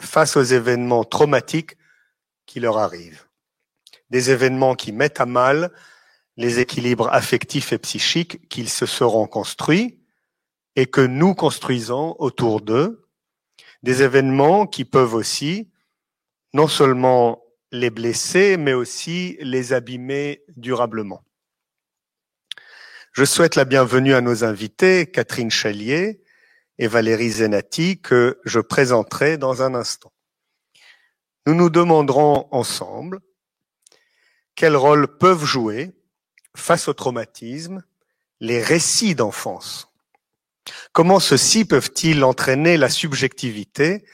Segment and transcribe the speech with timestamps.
[0.00, 1.76] face aux événements traumatiques
[2.46, 3.26] qui leur arrivent.
[4.10, 5.72] Des événements qui mettent à mal
[6.36, 10.00] les équilibres affectifs et psychiques qu'ils se seront construits
[10.76, 13.06] et que nous construisons autour d'eux.
[13.82, 15.70] Des événements qui peuvent aussi
[16.54, 21.22] non seulement les blesser, mais aussi les abîmer durablement.
[23.12, 26.21] Je souhaite la bienvenue à nos invités, Catherine Chalier
[26.82, 30.10] et Valérie Zenati, que je présenterai dans un instant.
[31.46, 33.20] Nous nous demanderons ensemble
[34.56, 35.92] quel rôle peuvent jouer,
[36.56, 37.84] face au traumatisme,
[38.40, 39.92] les récits d'enfance.
[40.92, 44.04] Comment ceux-ci peuvent-ils entraîner la subjectivité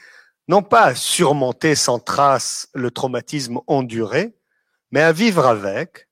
[0.47, 4.35] non pas à surmonter sans trace le traumatisme enduré,
[4.91, 6.07] mais à vivre avec,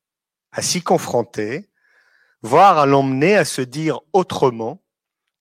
[0.51, 1.69] à s'y confronter,
[2.41, 4.81] voire à l'emmener à se dire autrement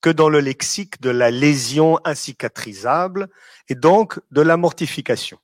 [0.06, 3.28] que dans le lexique de la lésion incicatrisable
[3.68, 5.40] et donc de la mortification.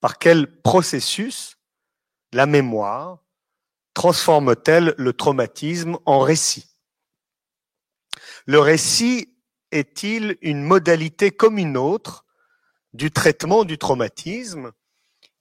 [0.00, 1.56] Par quel processus
[2.32, 3.18] la mémoire
[3.94, 6.68] transforme-t-elle le traumatisme en récit?
[8.46, 9.34] Le récit
[9.72, 12.24] est-il une modalité comme une autre
[12.92, 14.70] du traitement du traumatisme?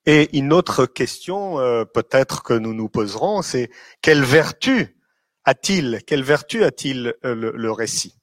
[0.07, 3.69] Et une autre question euh, peut-être que nous nous poserons, c'est
[4.01, 4.99] quelle vertu
[5.45, 8.17] a-t-il Quelle vertu a-t-il euh, le, le récit?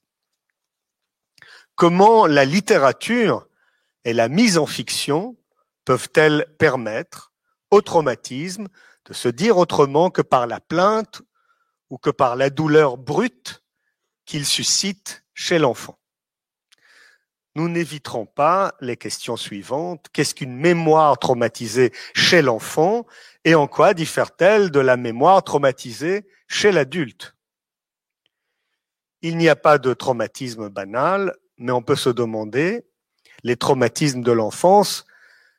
[1.75, 3.47] Comment la littérature
[4.03, 5.37] et la mise en fiction
[5.85, 7.33] peuvent-elles permettre
[7.71, 8.67] au traumatisme
[9.05, 11.21] de se dire autrement que par la plainte
[11.89, 13.63] ou que par la douleur brute
[14.25, 15.98] qu'il suscite chez l'enfant?
[17.59, 20.05] Nous n'éviterons pas les questions suivantes.
[20.13, 23.05] Qu'est-ce qu'une mémoire traumatisée chez l'enfant
[23.43, 27.35] et en quoi diffère-t-elle de la mémoire traumatisée chez l'adulte?
[29.21, 32.85] Il n'y a pas de traumatisme banal, mais on peut se demander,
[33.43, 35.05] les traumatismes de l'enfance,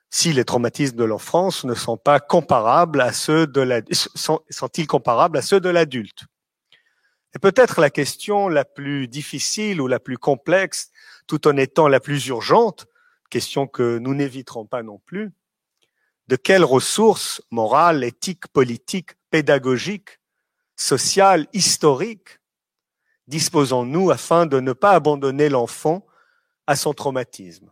[0.08, 5.36] si les traumatismes de l'enfance ne sont pas comparables à ceux de la, sont-ils comparables
[5.36, 6.24] à ceux de l'adulte?
[7.34, 10.90] Et peut-être la question la plus difficile ou la plus complexe,
[11.30, 12.88] tout en étant la plus urgente,
[13.30, 15.30] question que nous n'éviterons pas non plus,
[16.26, 20.18] de quelles ressources morales, éthiques, politiques, pédagogiques,
[20.74, 22.40] sociales, historiques
[23.28, 26.04] disposons-nous afin de ne pas abandonner l'enfant
[26.66, 27.70] à son traumatisme?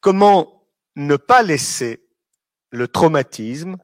[0.00, 2.02] Comment ne pas laisser
[2.70, 3.76] le traumatisme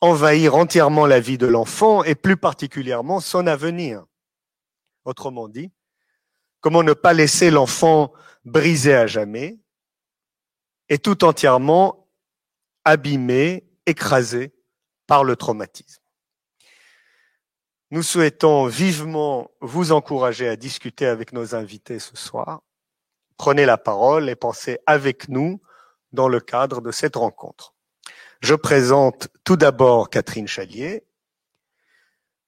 [0.00, 4.04] envahir entièrement la vie de l'enfant et plus particulièrement son avenir?
[5.04, 5.70] Autrement dit,
[6.60, 8.12] comment ne pas laisser l'enfant
[8.44, 9.58] brisé à jamais
[10.88, 12.08] et tout entièrement
[12.84, 14.54] abîmé, écrasé
[15.06, 16.02] par le traumatisme.
[17.90, 22.62] Nous souhaitons vivement vous encourager à discuter avec nos invités ce soir.
[23.36, 25.60] Prenez la parole et pensez avec nous
[26.12, 27.74] dans le cadre de cette rencontre.
[28.40, 31.04] Je présente tout d'abord Catherine Chalier,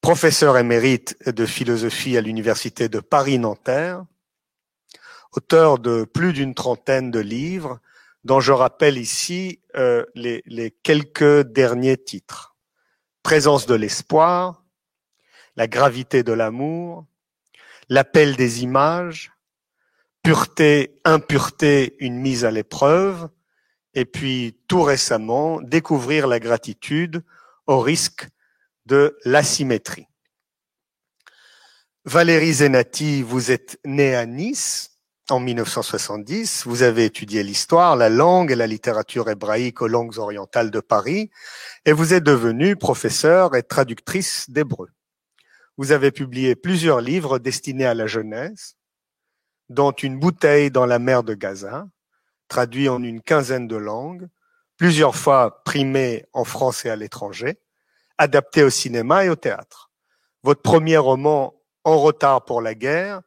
[0.01, 4.05] professeure émérite de philosophie à l'Université de Paris-Nanterre,
[5.33, 7.81] auteur de plus d'une trentaine de livres,
[8.25, 12.57] dont je rappelle ici euh, les, les quelques derniers titres.
[13.23, 14.65] Présence de l'espoir,
[15.57, 17.07] la gravité de l'amour,
[17.89, 19.33] l'appel des images,
[20.23, 23.29] pureté, impureté, une mise à l'épreuve,
[23.95, 27.25] et puis tout récemment découvrir la gratitude
[27.67, 28.29] au risque
[28.89, 30.07] de l'asymétrie.
[32.07, 38.51] Valérie Zenati, vous êtes née à Nice en 1970, vous avez étudié l'histoire, la langue
[38.51, 41.31] et la littérature hébraïque aux langues orientales de Paris
[41.85, 44.89] et vous êtes devenue professeure et traductrice d'hébreu.
[45.77, 48.77] Vous avez publié plusieurs livres destinés à la jeunesse,
[49.69, 51.87] dont Une bouteille dans la mer de Gaza,
[52.49, 54.29] traduit en une quinzaine de langues,
[54.79, 57.59] plusieurs fois primé en France et à l'étranger,
[58.19, 59.91] adapté au cinéma et au théâtre.
[60.43, 63.23] Votre premier roman, En retard pour la guerre,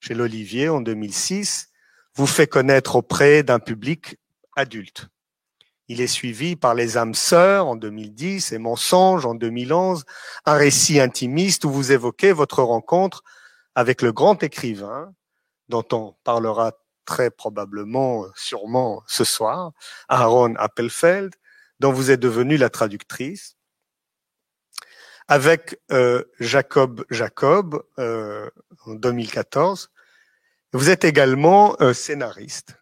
[0.00, 1.68] chez l'Olivier en 2006,
[2.16, 4.16] vous fait connaître auprès d'un public
[4.56, 5.08] adulte.
[5.88, 10.04] Il est suivi par Les âmes sœurs en 2010 et Mensonges en 2011,
[10.46, 13.22] un récit intimiste où vous évoquez votre rencontre
[13.74, 15.14] avec le grand écrivain
[15.68, 16.72] dont on parlera
[17.04, 19.72] très probablement, sûrement ce soir,
[20.08, 21.34] Aaron Appelfeld,
[21.80, 23.56] dont vous êtes devenue la traductrice,
[25.32, 28.50] avec euh, Jacob Jacob euh,
[28.84, 29.90] en 2014.
[30.74, 32.76] Vous êtes également euh, scénariste.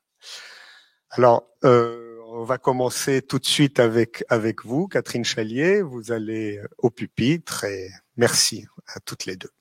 [1.11, 5.81] Alors, on va commencer tout de suite avec avec vous, Catherine Chalier.
[5.81, 9.60] Vous allez au pupitre et merci à toutes les deux.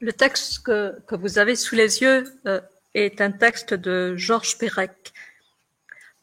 [0.00, 2.62] Le texte que, vous avez sous les yeux euh,
[2.94, 5.12] est un texte de Georges Perec.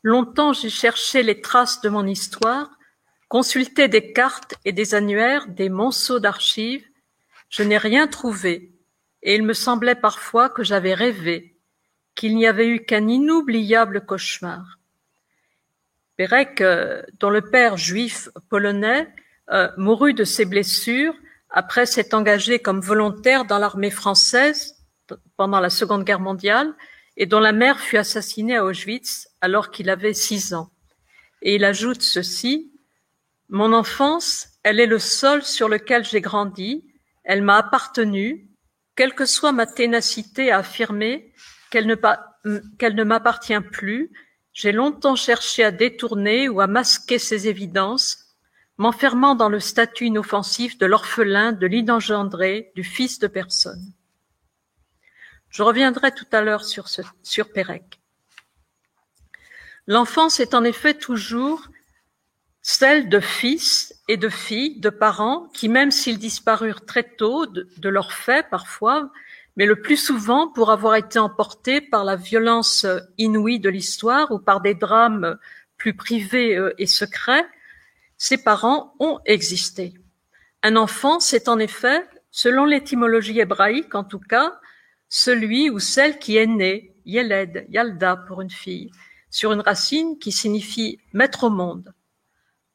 [0.01, 2.71] Longtemps j'ai cherché les traces de mon histoire,
[3.27, 6.87] consulté des cartes et des annuaires, des monceaux d'archives.
[7.51, 8.71] Je n'ai rien trouvé,
[9.21, 11.55] et il me semblait parfois que j'avais rêvé,
[12.15, 14.79] qu'il n'y avait eu qu'un inoubliable cauchemar.
[16.15, 19.07] Pérec, euh, dont le père juif polonais
[19.51, 21.13] euh, mourut de ses blessures
[21.49, 24.75] après s'être engagé comme volontaire dans l'armée française
[25.37, 26.73] pendant la Seconde Guerre mondiale
[27.15, 30.69] et dont la mère fut assassinée à Auschwitz alors qu'il avait six ans.
[31.41, 32.71] Et il ajoute ceci,
[33.49, 36.83] Mon enfance, elle est le sol sur lequel j'ai grandi,
[37.23, 38.49] elle m'a appartenu,
[38.95, 41.31] quelle que soit ma ténacité à affirmer
[41.71, 44.11] qu'elle ne, ne m'appartient plus,
[44.53, 48.26] j'ai longtemps cherché à détourner ou à masquer ces évidences,
[48.77, 53.93] m'enfermant dans le statut inoffensif de l'orphelin, de l'inengendré, du fils de personne.
[55.49, 56.87] Je reviendrai tout à l'heure sur,
[57.53, 57.99] Pérec.
[59.87, 61.67] L'enfance est en effet toujours
[62.61, 67.67] celle de fils et de filles, de parents qui, même s'ils disparurent très tôt de,
[67.77, 69.09] de leurs faits parfois,
[69.55, 72.85] mais le plus souvent pour avoir été emportés par la violence
[73.17, 75.37] inouïe de l'histoire ou par des drames
[75.77, 77.45] plus privés euh, et secrets,
[78.17, 79.93] ses parents ont existé.
[80.63, 84.59] Un enfant, c'est en effet, selon l'étymologie hébraïque en tout cas,
[85.09, 88.91] celui ou celle qui est né, Yeled, Yalda pour une fille,
[89.29, 91.93] sur une racine qui signifie mettre au monde.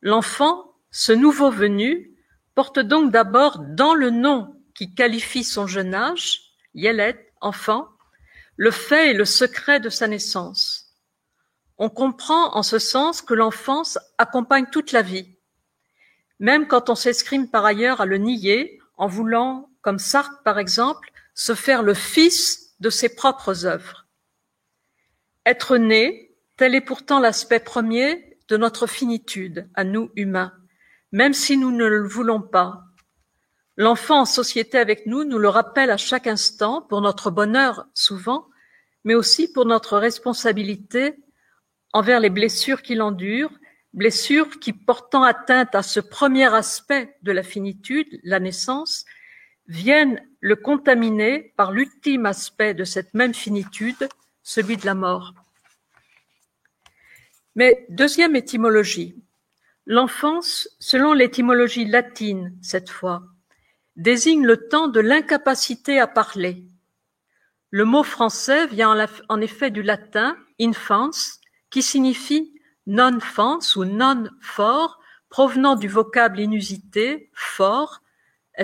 [0.00, 2.17] L'enfant, ce nouveau venu,
[2.55, 6.41] porte donc d'abord dans le nom qui qualifie son jeune âge,
[6.75, 7.88] Yeled, enfant,
[8.56, 10.97] le fait et le secret de sa naissance.
[11.79, 15.31] On comprend en ce sens que l'enfance accompagne toute la vie,
[16.43, 21.11] même quand on s'escrime par ailleurs à le nier en voulant, comme Sartre par exemple,
[21.35, 24.06] se faire le fils de ses propres œuvres.
[25.47, 30.53] Être né, tel est pourtant l'aspect premier de notre finitude à nous humains,
[31.12, 32.85] même si nous ne le voulons pas,
[33.79, 38.47] L'enfant en société avec nous nous le rappelle à chaque instant, pour notre bonheur souvent,
[39.05, 41.17] mais aussi pour notre responsabilité
[41.95, 43.50] envers les blessures qu'il endure,
[43.94, 49.05] blessures qui, portant atteinte à ce premier aspect de la finitude, la naissance,
[49.67, 54.09] viennent le contaminer par l'ultime aspect de cette même finitude,
[54.43, 55.35] celui de la mort.
[57.55, 59.15] Mais deuxième étymologie,
[59.87, 63.23] l'enfance, selon l'étymologie latine cette fois,
[63.97, 66.65] désigne le temps de l'incapacité à parler.
[67.71, 68.97] Le mot français vient
[69.29, 71.11] en effet du latin infans,
[71.71, 72.51] qui signifie
[72.87, 74.99] non-fans ou non-fort,
[75.29, 78.02] provenant du vocable inusité fort,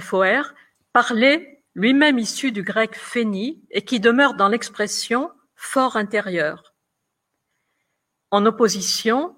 [0.00, 0.52] FOR,
[0.92, 6.74] parler, lui-même issu du grec phéni, et qui demeure dans l'expression fort intérieur,
[8.30, 9.36] en opposition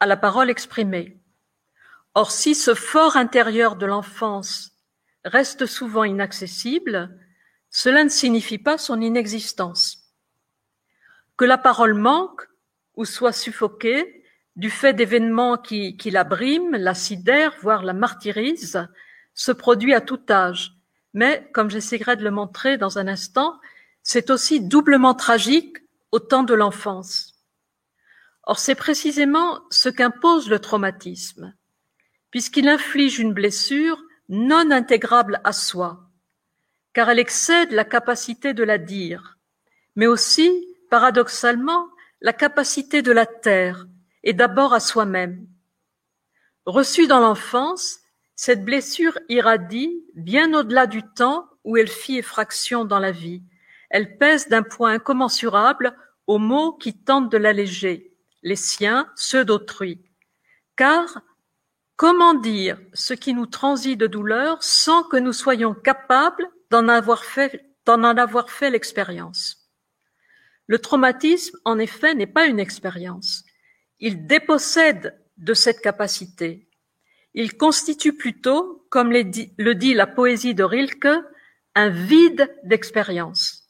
[0.00, 1.18] à la parole exprimée.
[2.14, 4.72] Or, si ce fort intérieur de l'enfance
[5.24, 7.18] reste souvent inaccessible,
[7.70, 10.14] cela ne signifie pas son inexistence.
[11.36, 12.48] Que la parole manque
[12.96, 14.24] ou soit suffoquée
[14.56, 18.88] du fait d'événements qui, qui la briment, la sidèrent, voire la martyrisent,
[19.34, 20.72] se produit à tout âge.
[21.12, 23.60] Mais, comme j'essaierai de le montrer dans un instant,
[24.02, 25.76] c'est aussi doublement tragique
[26.10, 27.34] au temps de l'enfance.
[28.44, 31.54] Or, c'est précisément ce qu'impose le traumatisme,
[32.30, 36.08] puisqu'il inflige une blessure non intégrable à soi,
[36.92, 39.38] car elle excède la capacité de la dire,
[39.96, 40.50] mais aussi,
[40.90, 41.88] paradoxalement,
[42.20, 43.86] la capacité de la taire,
[44.22, 45.46] et d'abord à soi-même.
[46.64, 48.00] Reçue dans l'enfance,
[48.34, 53.42] cette blessure irradie bien au-delà du temps où elle fit effraction dans la vie.
[53.90, 55.96] Elle pèse d'un point incommensurable
[56.26, 60.02] aux mots qui tentent de l'alléger, les siens, ceux d'autrui.
[60.76, 61.22] Car,
[61.96, 67.24] Comment dire ce qui nous transit de douleur sans que nous soyons capables d'en avoir
[67.24, 69.55] fait, d'en avoir fait l'expérience?
[70.66, 73.44] Le traumatisme, en effet, n'est pas une expérience.
[74.00, 76.68] Il dépossède de cette capacité.
[77.34, 81.08] Il constitue plutôt, comme le dit la poésie de Rilke,
[81.74, 83.66] un vide d'expérience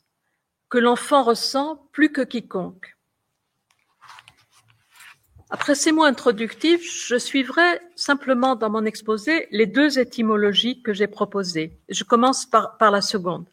[0.68, 2.96] que l'enfant ressent plus que quiconque.
[5.48, 11.06] Après ces mots introductifs, je suivrai simplement dans mon exposé les deux étymologies que j'ai
[11.06, 11.78] proposées.
[11.88, 13.46] Je commence par, par la seconde.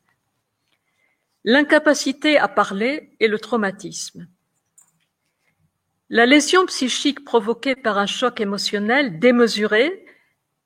[1.46, 4.28] L'incapacité à parler et le traumatisme.
[6.10, 10.06] La lésion psychique provoquée par un choc émotionnel démesuré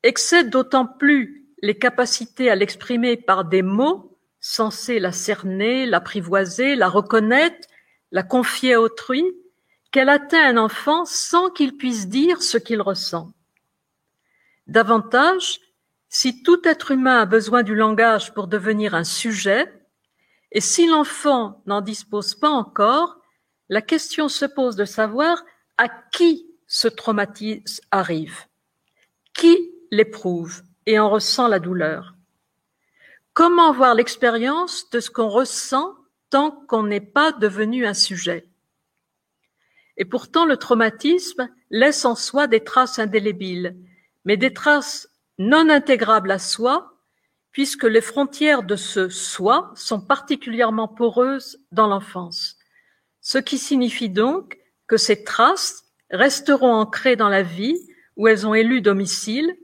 [0.03, 6.89] excède d'autant plus les capacités à l'exprimer par des mots, censé la cerner, l'apprivoiser, la
[6.89, 7.67] reconnaître,
[8.11, 9.23] la confier à autrui,
[9.91, 13.31] qu'elle atteint un enfant sans qu'il puisse dire ce qu'il ressent.
[14.67, 15.59] Davantage,
[16.09, 19.76] si tout être humain a besoin du langage pour devenir un sujet,
[20.51, 23.19] et si l'enfant n'en dispose pas encore,
[23.69, 25.43] la question se pose de savoir
[25.77, 28.45] à qui ce traumatisme arrive,
[29.33, 29.57] qui
[29.91, 32.15] l'éprouve et en ressent la douleur?
[33.33, 35.95] Comment voir l'expérience de ce qu'on ressent
[36.29, 38.47] tant qu'on n'est pas devenu un sujet?
[39.97, 43.75] Et pourtant, le traumatisme laisse en soi des traces indélébiles,
[44.25, 46.96] mais des traces non intégrables à soi,
[47.57, 52.55] puisque les frontières de ce soi sont particulièrement poreuses dans l'enfance.
[53.19, 57.75] Ce qui signifie donc que ces traces resteront ancrées dans la vie
[58.15, 59.57] où elles ont élu domicile.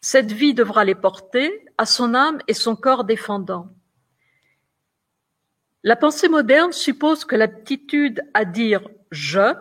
[0.00, 3.66] Cette vie devra les porter à son âme et son corps défendant.
[5.82, 9.56] La pensée moderne suppose que l'aptitude à dire je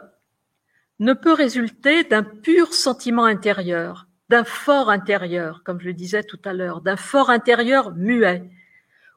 [0.99, 6.39] ne peut résulter d'un pur sentiment intérieur, d'un fort intérieur, comme je le disais tout
[6.45, 8.49] à l'heure, d'un fort intérieur muet,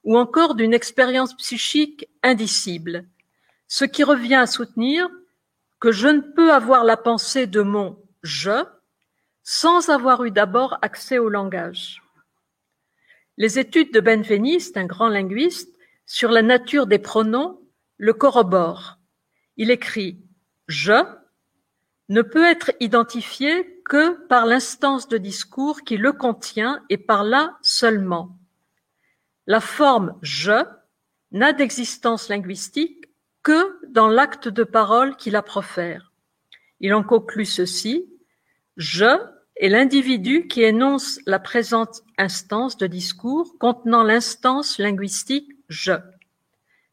[0.05, 3.05] ou encore d'une expérience psychique indicible,
[3.69, 5.09] ce qui revient à soutenir
[5.81, 8.65] que je ne peux avoir la pensée de mon je
[9.43, 12.03] sans avoir eu d'abord accès au langage.
[13.37, 15.75] Les études de Benveniste, un grand linguiste,
[16.07, 17.59] sur la nature des pronoms
[17.97, 18.99] le corroborent.
[19.57, 20.23] Il écrit
[20.69, 21.05] je
[22.11, 27.57] ne peut être identifié que par l'instance de discours qui le contient et par là
[27.63, 28.37] seulement.
[29.47, 30.65] La forme je
[31.31, 33.07] n'a d'existence linguistique
[33.45, 36.13] que dans l'acte de parole qui la profère.
[36.81, 38.13] Il en conclut ceci,
[38.77, 39.17] je
[39.55, 45.93] est l'individu qui énonce la présente instance de discours contenant l'instance linguistique je.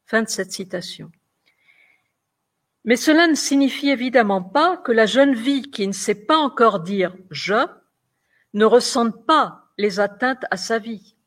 [0.05, 1.11] Fin de cette citation.
[2.87, 6.79] Mais cela ne signifie évidemment pas que la jeune vie qui ne sait pas encore
[6.79, 7.67] dire je
[8.53, 11.17] ne ressente pas les atteintes à sa vie.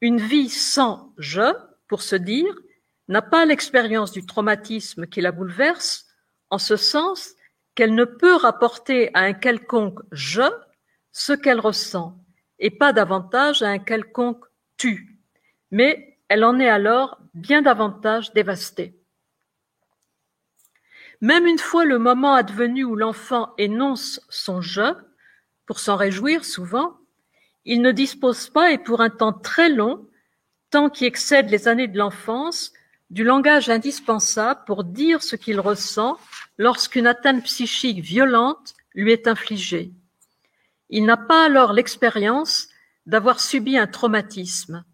[0.00, 1.54] Une vie sans je,
[1.86, 2.52] pour se dire,
[3.06, 6.06] n'a pas l'expérience du traumatisme qui la bouleverse,
[6.50, 7.34] en ce sens
[7.76, 10.42] qu'elle ne peut rapporter à un quelconque je
[11.12, 12.18] ce qu'elle ressent,
[12.58, 14.44] et pas davantage à un quelconque
[14.76, 15.20] tu,
[15.70, 18.97] mais elle en est alors bien davantage dévastée.
[21.20, 24.94] Même une fois le moment advenu où l'enfant énonce son je,
[25.66, 26.98] pour s'en réjouir souvent,
[27.64, 30.08] il ne dispose pas, et pour un temps très long,
[30.70, 32.72] temps qui excède les années de l'enfance,
[33.10, 36.18] du langage indispensable pour dire ce qu'il ressent
[36.56, 39.92] lorsqu'une atteinte psychique violente lui est infligée.
[40.90, 42.68] Il n'a pas alors l'expérience
[43.06, 44.84] d'avoir subi un traumatisme.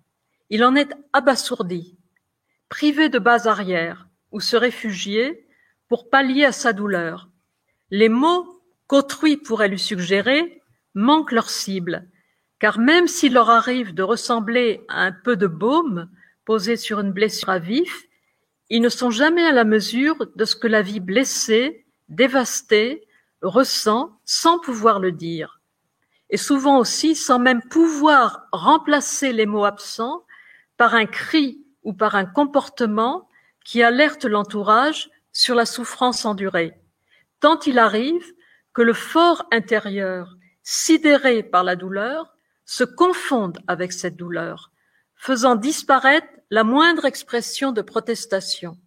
[0.50, 1.98] Il en est abasourdi,
[2.68, 5.43] privé de base arrière, ou se réfugier
[5.88, 7.28] pour pallier à sa douleur.
[7.90, 10.62] Les mots qu'autrui pourrait lui suggérer
[10.94, 12.08] manquent leur cible,
[12.58, 16.08] car même s'il leur arrive de ressembler à un peu de baume
[16.44, 18.04] posé sur une blessure à vif,
[18.70, 23.06] ils ne sont jamais à la mesure de ce que la vie blessée, dévastée,
[23.42, 25.60] ressent sans pouvoir le dire,
[26.30, 30.24] et souvent aussi sans même pouvoir remplacer les mots absents
[30.76, 33.28] par un cri ou par un comportement
[33.64, 36.72] qui alerte l'entourage sur la souffrance endurée,
[37.40, 38.32] tant il arrive
[38.72, 44.72] que le fort intérieur, sidéré par la douleur, se confonde avec cette douleur,
[45.16, 48.78] faisant disparaître la moindre expression de protestation.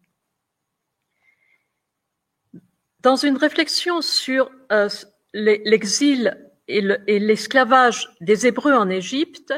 [3.01, 4.89] Dans une réflexion sur euh,
[5.33, 9.53] l'exil et l'esclavage des Hébreux en Égypte,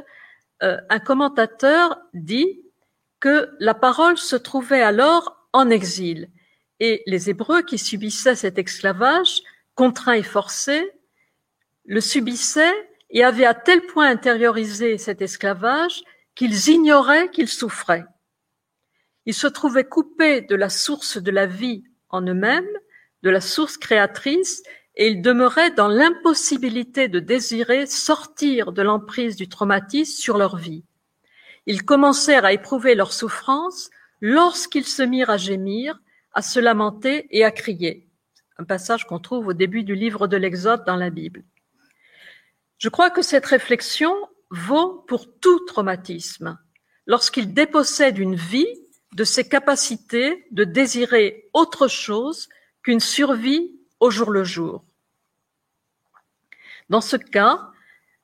[0.64, 2.62] euh, un commentateur dit
[3.20, 6.30] que la parole se trouvait alors en exil
[6.80, 9.42] et les Hébreux qui subissaient cet esclavage,
[9.76, 10.92] contraint et forcé,
[11.86, 16.04] le subissaient et avaient à tel point intériorisé cet esclavage
[16.36, 18.06] qu'ils ignoraient qu'ils souffraient.
[19.26, 22.70] Ils se trouvaient coupés de la source de la vie en eux-mêmes,
[23.24, 24.64] de la source créatrice,
[24.96, 30.84] et ils demeuraient dans l'impossibilité de désirer sortir de l'emprise du traumatisme sur leur vie.
[31.66, 33.90] Ils commencèrent à éprouver leur souffrance
[34.22, 36.00] lorsqu'ils se mirent à gémir
[36.34, 38.08] à se lamenter et à crier.
[38.58, 41.44] Un passage qu'on trouve au début du livre de l'Exode dans la Bible.
[42.78, 44.14] Je crois que cette réflexion
[44.50, 46.58] vaut pour tout traumatisme,
[47.06, 48.68] lorsqu'il dépossède une vie
[49.14, 52.50] de ses capacités de désirer autre chose
[52.84, 54.84] qu'une survie au jour le jour.
[56.90, 57.70] Dans ce cas,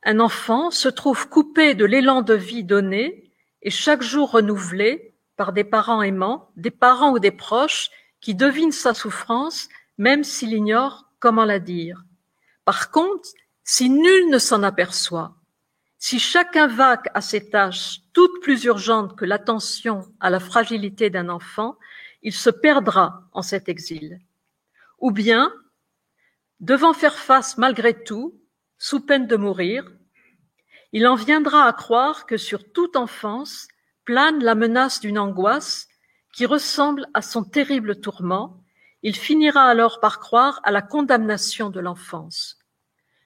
[0.04, 3.32] un enfant se trouve coupé de l'élan de vie donné
[3.62, 7.90] et chaque jour renouvelé par des parents aimants, des parents ou des proches
[8.22, 12.04] qui devinent sa souffrance, même s'il ignore comment la dire.
[12.64, 13.30] Par contre,
[13.64, 15.36] si nul ne s'en aperçoit,
[15.98, 21.30] si chacun vaque à ses tâches, toutes plus urgentes que l'attention à la fragilité d'un
[21.30, 21.78] enfant,
[22.22, 24.20] il se perdra en cet exil.
[25.00, 25.54] Ou bien,
[26.60, 28.40] devant faire face malgré tout,
[28.78, 29.92] sous peine de mourir,
[30.92, 33.68] il en viendra à croire que sur toute enfance
[34.06, 35.88] plane la menace d'une angoisse
[36.34, 38.62] qui ressemble à son terrible tourment,
[39.04, 42.60] il finira alors par croire à la condamnation de l'enfance.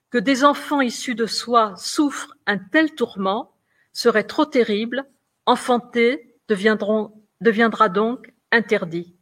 [0.09, 3.53] Que des enfants issus de soi souffrent un tel tourment
[3.93, 5.05] serait trop terrible,
[5.45, 9.15] enfanter deviendra donc interdit.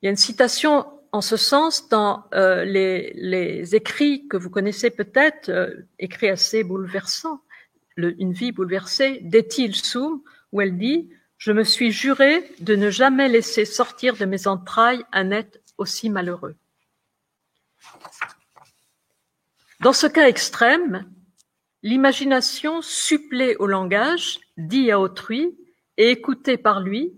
[0.00, 4.90] Il y a une citation en ce sens dans euh, les, écrits que vous connaissez
[4.90, 7.40] peut-être, euh, écrits assez bouleversants,
[7.96, 10.22] Une vie bouleversée d'Ethil Soum,
[10.52, 15.04] où elle dit Je me suis juré de ne jamais laisser sortir de mes entrailles
[15.12, 16.56] un être aussi malheureux.
[19.80, 21.08] Dans ce cas extrême,
[21.82, 25.56] l'imagination supplée au langage, dit à autrui
[25.96, 27.12] et écouté par lui,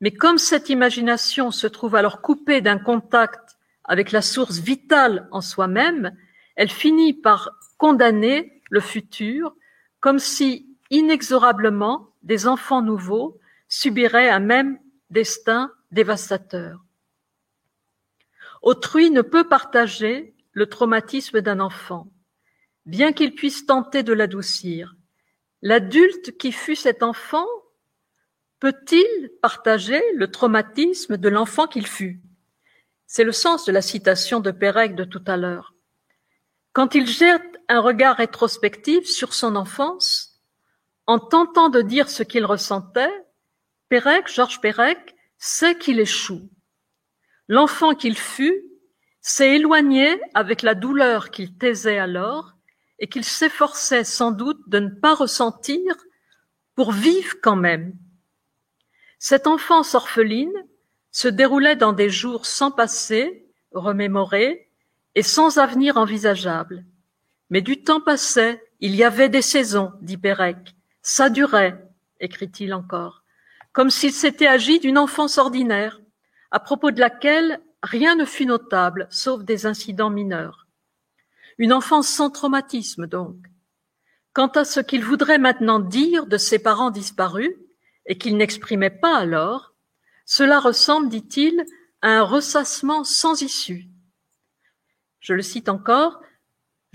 [0.00, 5.40] mais comme cette imagination se trouve alors coupée d'un contact avec la source vitale en
[5.40, 6.16] soi-même,
[6.56, 9.54] elle finit par condamner le futur
[10.00, 13.38] comme si inexorablement des enfants nouveaux
[13.68, 14.78] subiraient un même
[15.10, 16.84] destin dévastateur.
[18.62, 22.08] Autrui ne peut partager le traumatisme d'un enfant,
[22.86, 24.96] bien qu'il puisse tenter de l'adoucir.
[25.62, 27.46] L'adulte qui fut cet enfant
[28.60, 32.20] peut-il partager le traumatisme de l'enfant qu'il fut?
[33.06, 35.74] C'est le sens de la citation de Pérec de tout à l'heure.
[36.72, 40.40] Quand il jette un regard rétrospectif sur son enfance,
[41.06, 43.12] en tentant de dire ce qu'il ressentait,
[43.88, 46.50] Pérec, Georges Pérec, sait qu'il échoue.
[47.48, 48.64] L'enfant qu'il fut
[49.20, 52.52] s'est éloigné avec la douleur qu'il taisait alors
[52.98, 55.94] et qu'il s'efforçait sans doute de ne pas ressentir
[56.74, 57.94] pour vivre quand même.
[59.18, 60.52] Cette enfance orpheline
[61.10, 64.70] se déroulait dans des jours sans passé, remémorés,
[65.14, 66.84] et sans avenir envisageable.
[67.50, 70.74] Mais du temps passait, il y avait des saisons, dit Pérec.
[71.02, 71.82] Ça durait,
[72.20, 73.22] écrit-il encore,
[73.72, 76.00] comme s'il s'était agi d'une enfance ordinaire,
[76.50, 80.66] à propos de laquelle rien ne fut notable, sauf des incidents mineurs.
[81.58, 83.36] Une enfance sans traumatisme, donc.
[84.32, 87.54] Quant à ce qu'il voudrait maintenant dire de ses parents disparus,
[88.08, 89.74] et qu'il n'exprimait pas alors,
[90.24, 91.64] cela ressemble, dit-il,
[92.00, 93.88] à un ressassement sans issue.
[95.20, 96.20] Je le cite encore,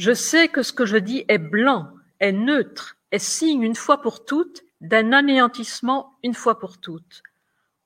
[0.05, 1.87] Je sais que ce que je dis est blanc,
[2.19, 7.23] est neutre, est signe une fois pour toutes d'un anéantissement une fois pour toutes.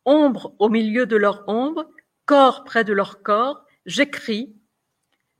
[0.03, 1.88] Ombre au milieu de leur ombre,
[2.25, 4.56] corps près de leur corps, j'écris,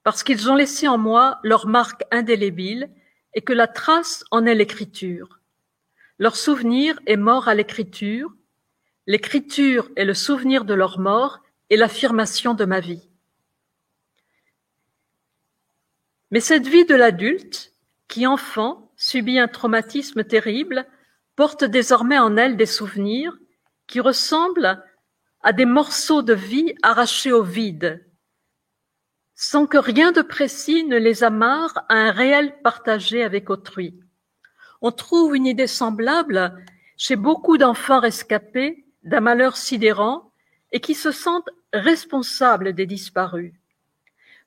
[0.04, 2.92] parce qu'ils ont laissé en moi leur marque indélébile
[3.34, 5.40] et que la trace en est l'écriture.
[6.20, 8.32] Leur souvenir est mort à l'écriture,
[9.08, 11.40] l'écriture est le souvenir de leur mort
[11.72, 13.10] et l'affirmation de ma vie.
[16.32, 17.74] Mais cette vie de l'adulte,
[18.08, 20.86] qui enfant subit un traumatisme terrible,
[21.36, 23.38] porte désormais en elle des souvenirs
[23.86, 24.84] qui ressemblent
[25.42, 28.06] à des morceaux de vie arrachés au vide,
[29.36, 34.00] sans que rien de précis ne les amarre à un réel partagé avec autrui.
[34.82, 36.54] On trouve une idée semblable
[36.98, 40.32] chez beaucoup d'enfants rescapés d'un malheur sidérant
[40.72, 43.54] et qui se sentent responsables des disparus.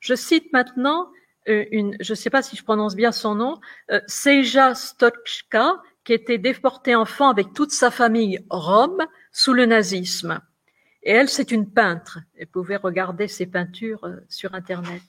[0.00, 1.10] Je cite maintenant
[1.50, 3.60] une, je ne sais pas si je prononce bien son nom,
[3.90, 10.40] euh, Seja Stochka, qui était déportée enfant avec toute sa famille Rome sous le nazisme.
[11.02, 12.18] Et elle, c'est une peintre.
[12.36, 15.02] Elle pouvait regarder ses peintures euh, sur Internet.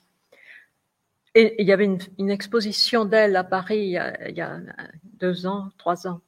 [1.34, 4.60] Et il y avait une, exposition d'elle à Paris il y, a,
[5.14, 6.20] deux ans, trois ans.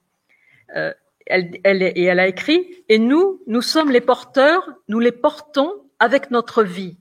[0.76, 0.92] Euh,
[1.26, 6.62] et elle a écrit Et nous, nous sommes les porteurs, nous les portons avec notre
[6.62, 6.96] vie.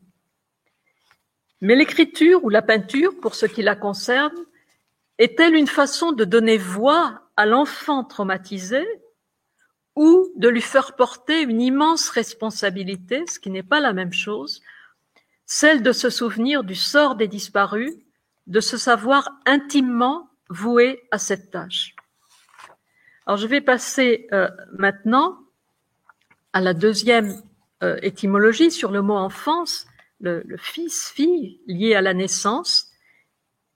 [1.63, 4.35] Mais l'écriture ou la peinture, pour ce qui la concerne,
[5.17, 8.85] est-elle une façon de donner voix à l'enfant traumatisé
[9.95, 14.61] ou de lui faire porter une immense responsabilité, ce qui n'est pas la même chose,
[15.45, 17.93] celle de se souvenir du sort des disparus,
[18.45, 21.95] de se savoir intimement voué à cette tâche?
[23.25, 25.39] Alors je vais passer euh, maintenant
[26.51, 27.41] à la deuxième
[27.83, 29.87] euh, étymologie sur le mot enfance,
[30.23, 32.87] le, le fils, fille, lié à la naissance.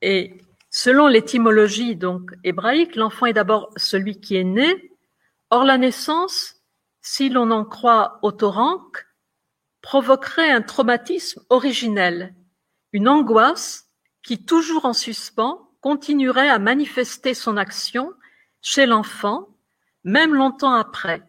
[0.02, 0.34] Et
[0.70, 4.92] Selon l'étymologie donc hébraïque, l'enfant est d'abord celui qui est né.
[5.50, 6.56] Or la naissance,
[7.00, 9.06] si l'on en croit Autoranque,
[9.80, 12.34] provoquerait un traumatisme originel,
[12.92, 13.88] une angoisse
[14.22, 18.12] qui, toujours en suspens, continuerait à manifester son action
[18.60, 19.48] chez l'enfant,
[20.04, 21.22] même longtemps après.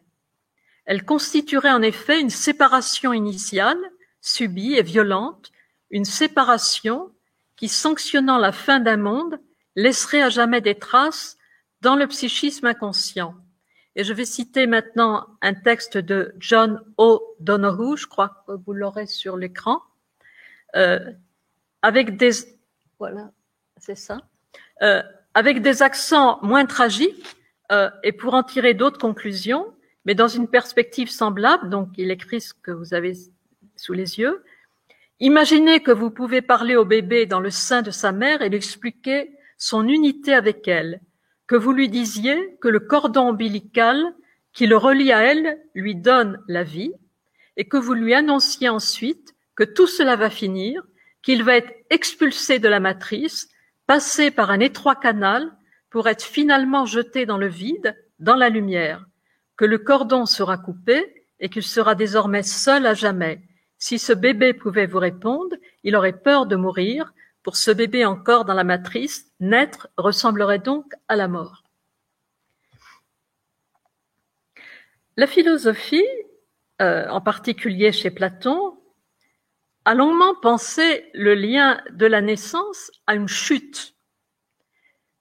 [0.85, 3.79] Elle constituerait en effet une séparation initiale,
[4.21, 5.51] subie et violente,
[5.89, 7.11] une séparation
[7.55, 9.39] qui, sanctionnant la fin d'un monde,
[9.75, 11.37] laisserait à jamais des traces
[11.81, 13.35] dans le psychisme inconscient.
[13.95, 19.07] Et je vais citer maintenant un texte de John O'Donoghue, je crois que vous l'aurez
[19.07, 19.81] sur l'écran,
[20.75, 20.99] euh,
[21.81, 22.31] avec des
[22.99, 23.31] voilà,
[23.77, 24.19] c'est ça,
[24.81, 25.01] euh,
[25.33, 27.37] avec des accents moins tragiques
[27.71, 29.73] euh, et pour en tirer d'autres conclusions,
[30.05, 31.69] mais dans une perspective semblable.
[31.69, 33.13] Donc, il écrit ce que vous avez
[33.79, 34.43] sous les yeux.
[35.19, 38.57] Imaginez que vous pouvez parler au bébé dans le sein de sa mère et lui
[38.57, 41.01] expliquer son unité avec elle,
[41.47, 44.13] que vous lui disiez que le cordon ombilical
[44.53, 46.93] qui le relie à elle lui donne la vie,
[47.57, 50.83] et que vous lui annonciez ensuite que tout cela va finir,
[51.21, 53.49] qu'il va être expulsé de la matrice,
[53.85, 55.51] passer par un étroit canal
[55.89, 59.05] pour être finalement jeté dans le vide, dans la lumière,
[59.57, 63.41] que le cordon sera coupé et qu'il sera désormais seul à jamais,
[63.79, 67.13] si ce bébé pouvait vous répondre, il aurait peur de mourir.
[67.43, 71.63] Pour ce bébé encore dans la matrice, naître ressemblerait donc à la mort.
[75.15, 76.05] La philosophie,
[76.81, 78.77] euh, en particulier chez Platon,
[79.85, 83.95] a longuement pensé le lien de la naissance à une chute,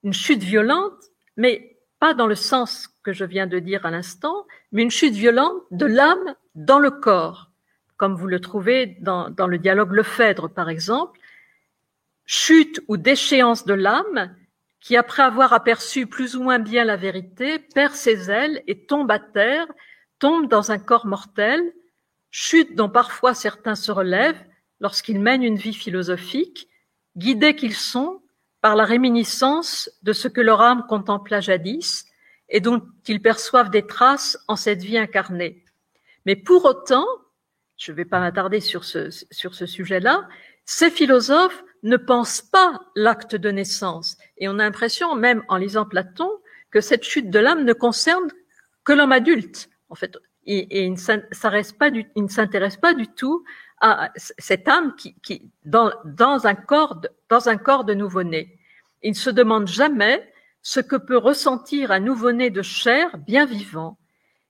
[0.03, 1.01] une chute violente,
[1.37, 5.15] mais pas dans le sens que je viens de dire à l'instant, mais une chute
[5.15, 7.48] violente de l'âme dans le corps
[7.99, 11.21] comme vous le trouvez dans, le dialogue Le Phèdre, par exemple,
[12.25, 14.35] chute ou déchéance de l'âme,
[14.81, 19.11] qui après avoir aperçu plus ou moins bien la vérité, perd ses ailes et tombe
[19.11, 19.67] à terre,
[20.21, 21.61] tombe dans un corps mortel,
[22.31, 24.45] chute dont parfois certains se relèvent
[24.81, 26.69] lorsqu'ils mènent une vie philosophique,
[27.17, 28.23] guidés qu'ils sont
[28.61, 32.05] par la réminiscence de ce que leur âme contempla jadis
[32.49, 35.65] et dont ils perçoivent des traces en cette vie incarnée.
[36.27, 37.07] Mais pour autant,
[37.79, 39.11] je ne vais pas m'attarder sur ce,
[39.41, 40.29] sujet-là,
[40.65, 44.17] ces philosophes ne pensent pas l'acte de naissance.
[44.37, 46.31] Et on a l'impression, même en lisant Platon,
[46.71, 48.29] que cette chute de l'âme ne concerne
[48.85, 49.71] que l'homme adulte.
[49.89, 51.91] En fait, il, ne s'intéresse pas
[52.95, 53.45] du, tout
[53.81, 55.93] à cette âme qui, dans,
[56.47, 58.59] un corps, dans un corps de nouveau-né.
[59.03, 60.29] Il ne se demande jamais
[60.63, 63.99] ce que peut ressentir un nouveau-né de chair bien vivant.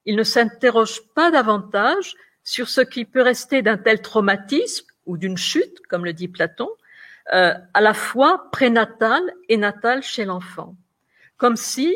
[0.07, 2.15] Il ne s'interroge pas davantage
[2.49, 6.71] sur ce qui peut rester d'un tel traumatisme ou d'une chute, comme le dit Platon,
[7.35, 10.75] euh, à la fois prénatal et natal chez l'enfant.
[11.37, 11.95] Comme si,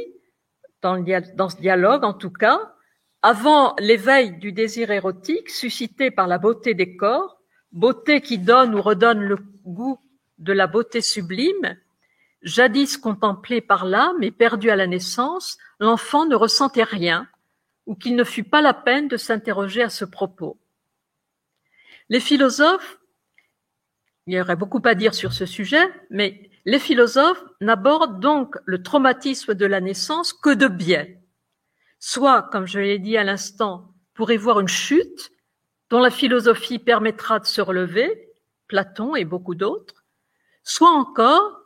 [0.82, 1.02] dans,
[1.36, 2.74] dans ce dialogue en tout cas,
[3.22, 7.40] avant l'éveil du désir érotique suscité par la beauté des corps,
[7.72, 9.98] beauté qui donne ou redonne le goût
[10.36, 11.78] de la beauté sublime,
[12.42, 17.26] jadis contemplée par l'âme et perdue à la naissance, l'enfant ne ressentait rien,
[17.86, 20.58] ou qu'il ne fût pas la peine de s'interroger à ce propos.
[22.08, 22.98] Les philosophes,
[24.26, 28.82] il y aurait beaucoup à dire sur ce sujet, mais les philosophes n'abordent donc le
[28.82, 31.20] traumatisme de la naissance que de biais.
[31.98, 35.32] Soit, comme je l'ai dit à l'instant, pour y voir une chute
[35.90, 38.30] dont la philosophie permettra de se relever,
[38.68, 40.04] Platon et beaucoup d'autres,
[40.62, 41.60] soit encore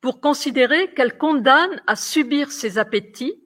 [0.00, 3.45] pour considérer qu'elle condamne à subir ses appétits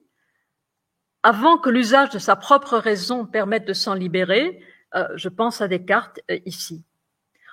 [1.23, 4.63] avant que l'usage de sa propre raison permette de s'en libérer,
[4.95, 6.83] euh, je pense à Descartes euh, ici.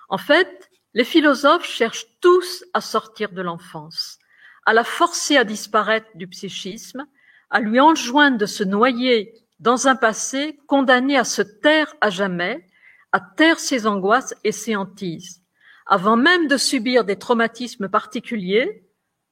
[0.09, 4.18] En fait, les philosophes cherchent tous à sortir de l'enfance,
[4.64, 7.07] à la forcer à disparaître du psychisme,
[7.50, 12.66] à lui enjoindre de se noyer dans un passé condamné à se taire à jamais,
[13.12, 15.42] à taire ses angoisses et ses hantises.
[15.87, 18.85] Avant même de subir des traumatismes particuliers,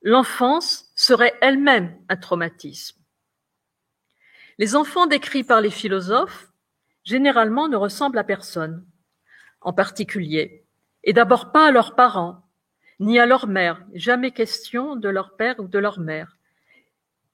[0.02, 2.98] l'enfance serait elle-même un traumatisme.
[4.58, 6.50] Les enfants décrits par les philosophes,
[7.04, 8.86] généralement, ne ressemblent à personne,
[9.60, 10.64] en particulier,
[11.04, 12.42] et d'abord pas à leurs parents,
[12.98, 16.38] ni à leur mère, jamais question de leur père ou de leur mère,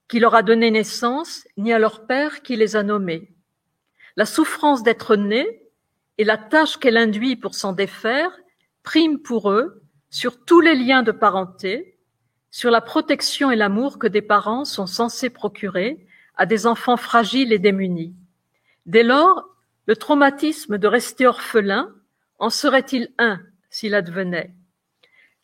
[0.09, 3.31] qui leur a donné naissance, ni à leur père qui les a nommés.
[4.17, 5.63] La souffrance d'être né
[6.17, 8.31] et la tâche qu'elle induit pour s'en défaire
[8.83, 11.97] priment pour eux sur tous les liens de parenté,
[12.51, 17.53] sur la protection et l'amour que des parents sont censés procurer à des enfants fragiles
[17.53, 18.15] et démunis.
[18.85, 19.45] Dès lors,
[19.85, 21.93] le traumatisme de rester orphelin
[22.39, 24.53] en serait-il un s'il advenait?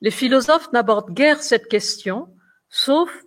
[0.02, 2.30] Les philosophes n'abordent guère cette question,
[2.70, 3.26] sauf,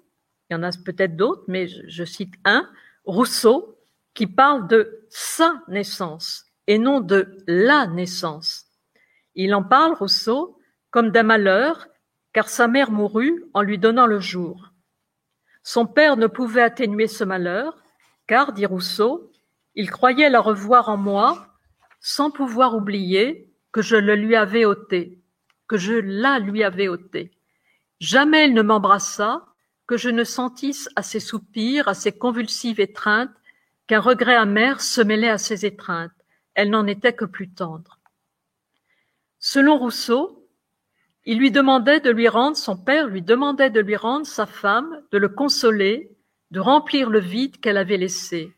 [0.48, 2.68] il y en a peut-être d'autres, mais je, cite un,
[3.04, 3.78] Rousseau,
[4.14, 8.66] qui parle de sa naissance et non de la naissance.
[9.34, 10.58] Il en parle, Rousseau,
[10.90, 11.88] comme d'un malheur,
[12.32, 14.71] car sa mère mourut en lui donnant le jour.
[15.62, 17.76] Son père ne pouvait atténuer ce malheur,
[18.26, 19.30] car, dit Rousseau,
[19.74, 21.46] il croyait la revoir en moi,
[22.00, 25.18] sans pouvoir oublier que je le lui avais ôté,
[25.68, 27.30] que je la lui avais ôté.
[28.00, 29.46] Jamais il ne m'embrassa,
[29.86, 33.30] que je ne sentisse à ses soupirs, à ses convulsives étreintes,
[33.86, 36.12] qu'un regret amer se mêlait à ses étreintes.
[36.54, 37.98] Elle n'en était que plus tendre.
[39.38, 40.41] Selon Rousseau,
[41.24, 45.02] il lui demandait de lui rendre, son père lui demandait de lui rendre sa femme,
[45.12, 46.10] de le consoler,
[46.50, 48.52] de remplir le vide qu'elle avait laissé.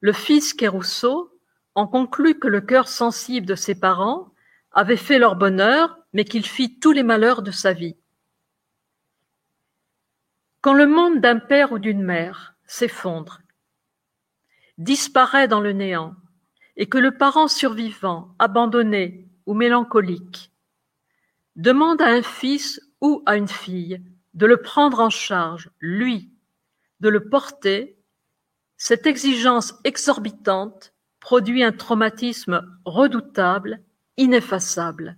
[0.00, 1.32] Le fils qu'est Rousseau
[1.74, 4.32] en conclut que le cœur sensible de ses parents
[4.72, 7.96] avait fait leur bonheur, mais qu'il fit tous les malheurs de sa vie.
[10.60, 13.40] Quand le monde d'un père ou d'une mère s'effondre,
[14.78, 16.14] disparaît dans le néant,
[16.76, 20.51] et que le parent survivant, abandonné ou mélancolique,
[21.56, 24.02] demande à un fils ou à une fille
[24.34, 26.32] de le prendre en charge, lui,
[27.00, 27.98] de le porter,
[28.76, 33.82] cette exigence exorbitante produit un traumatisme redoutable,
[34.16, 35.16] ineffaçable.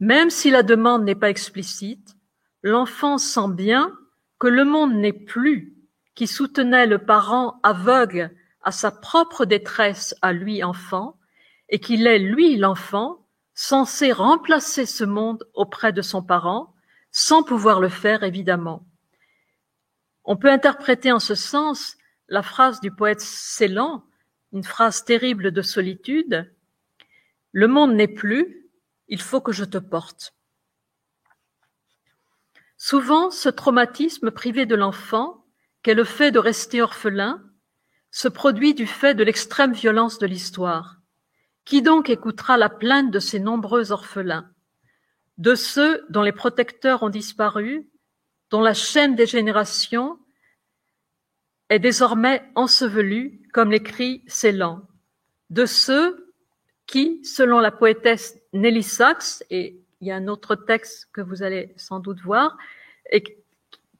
[0.00, 2.16] Même si la demande n'est pas explicite,
[2.62, 3.96] l'enfant sent bien
[4.38, 5.74] que le monde n'est plus
[6.14, 11.16] qui soutenait le parent aveugle à sa propre détresse à lui enfant,
[11.68, 13.24] et qu'il est lui l'enfant
[13.60, 16.76] censé remplacer ce monde auprès de son parent,
[17.10, 18.86] sans pouvoir le faire évidemment.
[20.22, 21.96] On peut interpréter en ce sens
[22.28, 24.04] la phrase du poète Célan,
[24.52, 26.54] une phrase terrible de solitude.
[27.50, 28.70] Le monde n'est plus,
[29.08, 30.34] il faut que je te porte.
[32.76, 35.44] Souvent, ce traumatisme privé de l'enfant,
[35.82, 37.42] qu'est le fait de rester orphelin,
[38.12, 40.97] se produit du fait de l'extrême violence de l'histoire.
[41.68, 44.50] Qui donc écoutera la plainte de ces nombreux orphelins,
[45.36, 47.90] de ceux dont les protecteurs ont disparu,
[48.48, 50.18] dont la chaîne des générations
[51.68, 54.80] est désormais ensevelie, comme l'écrit Célan,
[55.50, 56.32] de ceux
[56.86, 61.42] qui, selon la poétesse Nelly Sachs, et il y a un autre texte que vous
[61.42, 62.56] allez sans doute voir,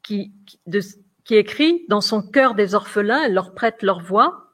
[0.02, 0.32] qui
[1.28, 4.47] écrit Dans son cœur des orphelins, elle leur prête leur voix.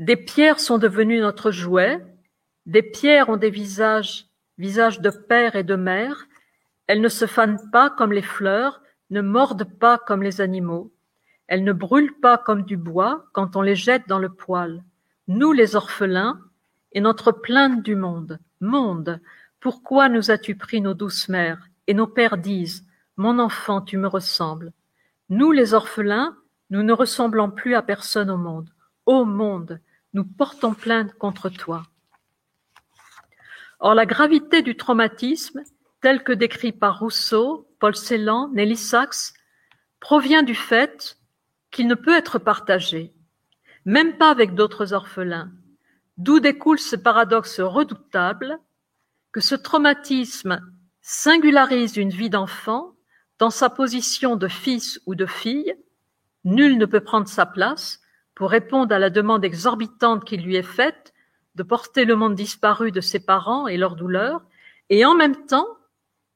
[0.00, 2.02] Des pierres sont devenues notre jouet,
[2.64, 6.26] des pierres ont des visages, visages de père et de mère,
[6.86, 10.90] elles ne se fanent pas comme les fleurs, ne mordent pas comme les animaux,
[11.48, 14.82] elles ne brûlent pas comme du bois quand on les jette dans le poêle.
[15.28, 16.40] Nous les orphelins,
[16.92, 19.20] et notre plainte du monde, monde,
[19.60, 22.86] pourquoi nous as-tu pris nos douces mères Et nos pères disent,
[23.18, 24.72] mon enfant, tu me ressembles.
[25.28, 26.38] Nous les orphelins,
[26.70, 28.70] nous ne ressemblons plus à personne au monde.
[29.04, 29.78] Ô monde,
[30.12, 31.84] nous portons plainte contre toi.
[33.78, 35.62] Or la gravité du traumatisme,
[36.00, 39.32] tel que décrit par Rousseau, Paul Celan, Nelly Sachs,
[40.00, 41.18] provient du fait
[41.70, 43.12] qu'il ne peut être partagé,
[43.84, 45.52] même pas avec d'autres orphelins,
[46.16, 48.58] d'où découle ce paradoxe redoutable
[49.32, 50.60] que ce traumatisme
[51.00, 52.94] singularise une vie d'enfant
[53.38, 55.74] dans sa position de fils ou de fille,
[56.44, 57.99] nul ne peut prendre sa place
[58.40, 61.12] pour répondre à la demande exorbitante qui lui est faite
[61.56, 64.40] de porter le monde disparu de ses parents et leur douleur,
[64.88, 65.66] et en même temps,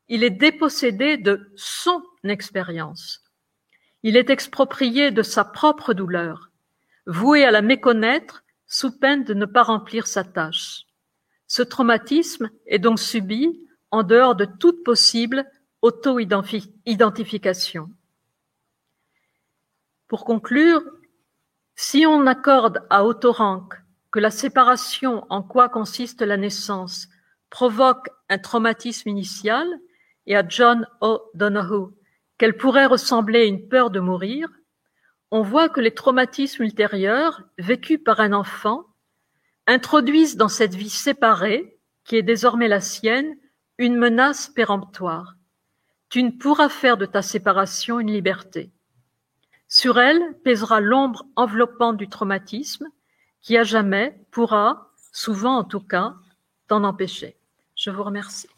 [0.09, 3.25] il est dépossédé de son expérience.
[4.03, 6.51] Il est exproprié de sa propre douleur,
[7.07, 10.83] voué à la méconnaître sous peine de ne pas remplir sa tâche.
[11.47, 17.89] Ce traumatisme est donc subi en dehors de toute possible auto-identification.
[20.07, 20.83] Pour conclure,
[21.77, 23.75] si on accorde à Autorank
[24.13, 27.09] que la séparation en quoi consiste la naissance
[27.51, 29.67] provoque un traumatisme initial
[30.27, 31.95] et à John O'Donoghue
[32.39, 34.49] qu'elle pourrait ressembler à une peur de mourir,
[35.31, 38.87] on voit que les traumatismes ultérieurs vécus par un enfant
[39.67, 43.35] introduisent dans cette vie séparée, qui est désormais la sienne,
[43.79, 45.35] une menace péremptoire.
[46.09, 48.71] Tu ne pourras faire de ta séparation une liberté.
[49.77, 52.87] Sur elle pèsera l'ombre enveloppante du traumatisme
[53.41, 56.15] qui à jamais pourra, souvent en tout cas,
[56.69, 57.37] t'en empêcher.
[57.75, 58.49] Je vous remercie.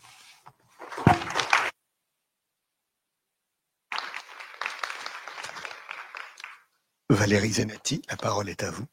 [7.09, 8.85] Valérie Zenati, la parole est à vous.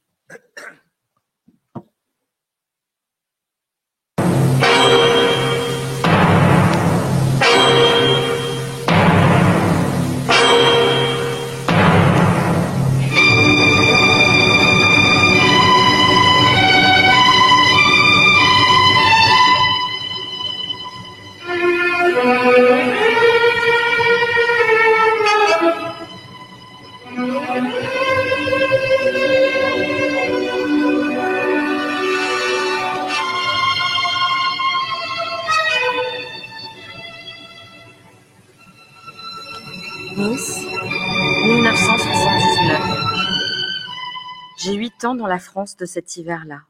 [44.64, 46.62] J'ai huit ans dans la France de cet hiver-là.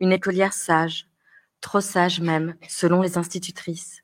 [0.00, 1.06] Une écolière sage,
[1.60, 4.02] trop sage même, selon les institutrices.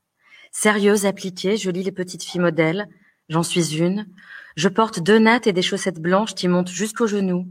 [0.53, 2.87] Sérieuse, appliquée, je lis les petites filles modèles,
[3.29, 4.07] j'en suis une.
[4.55, 7.49] Je porte deux nattes et des chaussettes blanches qui montent jusqu'aux genoux.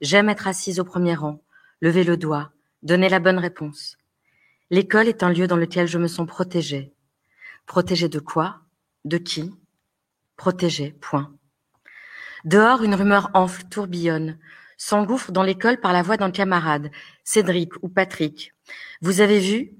[0.00, 1.42] J'aime être assise au premier rang,
[1.80, 2.52] lever le doigt,
[2.84, 3.96] donner la bonne réponse.
[4.70, 6.92] L'école est un lieu dans lequel je me sens protégée.
[7.66, 8.60] Protégée de quoi?
[9.04, 9.52] De qui?
[10.36, 11.34] Protégée, point.
[12.44, 14.38] Dehors, une rumeur enfle, tourbillonne,
[14.78, 16.90] s'engouffre dans l'école par la voix d'un camarade,
[17.24, 18.54] Cédric ou Patrick.
[19.02, 19.72] Vous avez vu?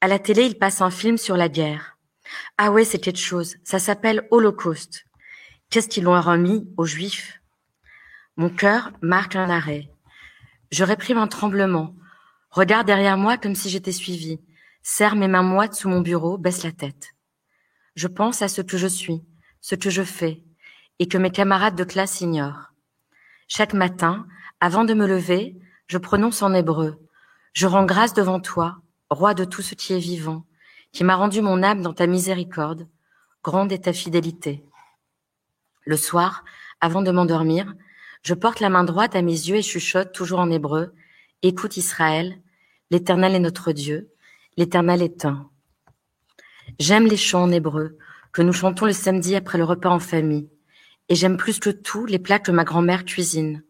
[0.00, 1.98] À la télé, il passe un film sur la guerre.
[2.56, 3.56] Ah ouais, c'est quelque chose.
[3.64, 5.04] Ça s'appelle Holocauste.
[5.70, 7.40] Qu'est-ce qu'ils l'ont remis aux Juifs?
[8.36, 9.90] Mon cœur marque un arrêt.
[10.70, 11.94] Je réprime un tremblement.
[12.50, 14.40] Regarde derrière moi comme si j'étais suivi.
[14.82, 17.14] Serre mes mains moites sous mon bureau, baisse la tête.
[17.96, 19.24] Je pense à ce que je suis,
[19.60, 20.42] ce que je fais,
[20.98, 22.72] et que mes camarades de classe ignorent.
[23.48, 24.26] Chaque matin,
[24.60, 26.98] avant de me lever, je prononce en hébreu.
[27.52, 28.78] Je rends grâce devant toi,
[29.10, 30.44] roi de tout ce qui est vivant,
[30.92, 32.88] qui m'a rendu mon âme dans ta miséricorde,
[33.42, 34.64] grande est ta fidélité.
[35.84, 36.44] Le soir,
[36.80, 37.74] avant de m'endormir,
[38.22, 40.94] je porte la main droite à mes yeux et chuchote toujours en hébreu.
[41.42, 42.40] Écoute Israël,
[42.90, 44.12] L'Éternel est notre Dieu,
[44.56, 45.50] l'Éternel est un.
[46.78, 47.98] J'aime les chants en hébreu
[48.32, 50.48] que nous chantons le samedi après le repas en famille,
[51.08, 53.64] et j'aime plus que tout les plats que ma grand-mère cuisine.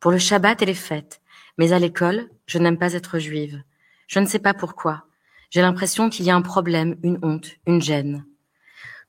[0.00, 1.20] Pour le Shabbat et les fêtes,
[1.58, 3.62] mais à l'école, je n'aime pas être juive.
[4.08, 5.06] Je ne sais pas pourquoi.
[5.50, 8.24] J'ai l'impression qu'il y a un problème, une honte, une gêne.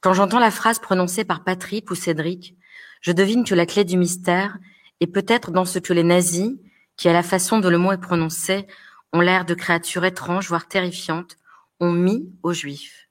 [0.01, 2.55] Quand j'entends la phrase prononcée par Patrick ou Cédric,
[3.01, 4.57] je devine que la clé du mystère
[4.99, 6.53] est peut-être dans ce que les nazis,
[6.95, 8.65] qui à la façon dont le mot est prononcé,
[9.13, 11.37] ont l'air de créatures étranges, voire terrifiantes,
[11.79, 13.09] ont mis aux Juifs.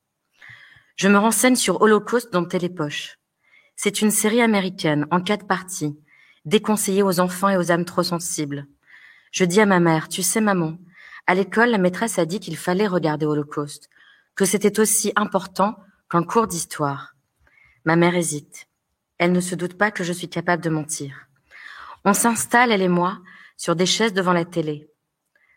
[0.96, 3.18] Je me renseigne sur Holocauste dans Télépoche.
[3.76, 5.98] C'est une série américaine en quatre parties,
[6.46, 8.66] déconseillée aux enfants et aux âmes trop sensibles.
[9.32, 10.78] Je dis à ma mère, tu sais maman,
[11.26, 13.90] à l'école la maîtresse a dit qu'il fallait regarder Holocauste,
[14.36, 15.76] que c'était aussi important
[16.08, 17.14] qu'un cours d'histoire.
[17.84, 18.68] Ma mère hésite.
[19.18, 21.26] Elle ne se doute pas que je suis capable de mentir.
[22.04, 23.18] On s'installe, elle et moi,
[23.56, 24.88] sur des chaises devant la télé.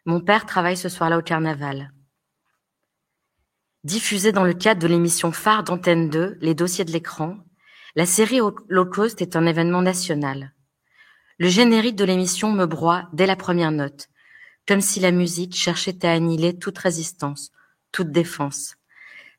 [0.06, 1.92] Mon père travaille ce soir-là au carnaval.
[3.84, 7.38] Diffusée dans le cadre de l'émission phare d'Antenne 2, Les dossiers de l'écran,
[7.96, 10.54] la série Holocauste est un événement national.
[11.40, 14.10] Le générique de l'émission me broie dès la première note,
[14.68, 17.54] comme si la musique cherchait à annihiler toute résistance,
[17.94, 18.76] toute défense.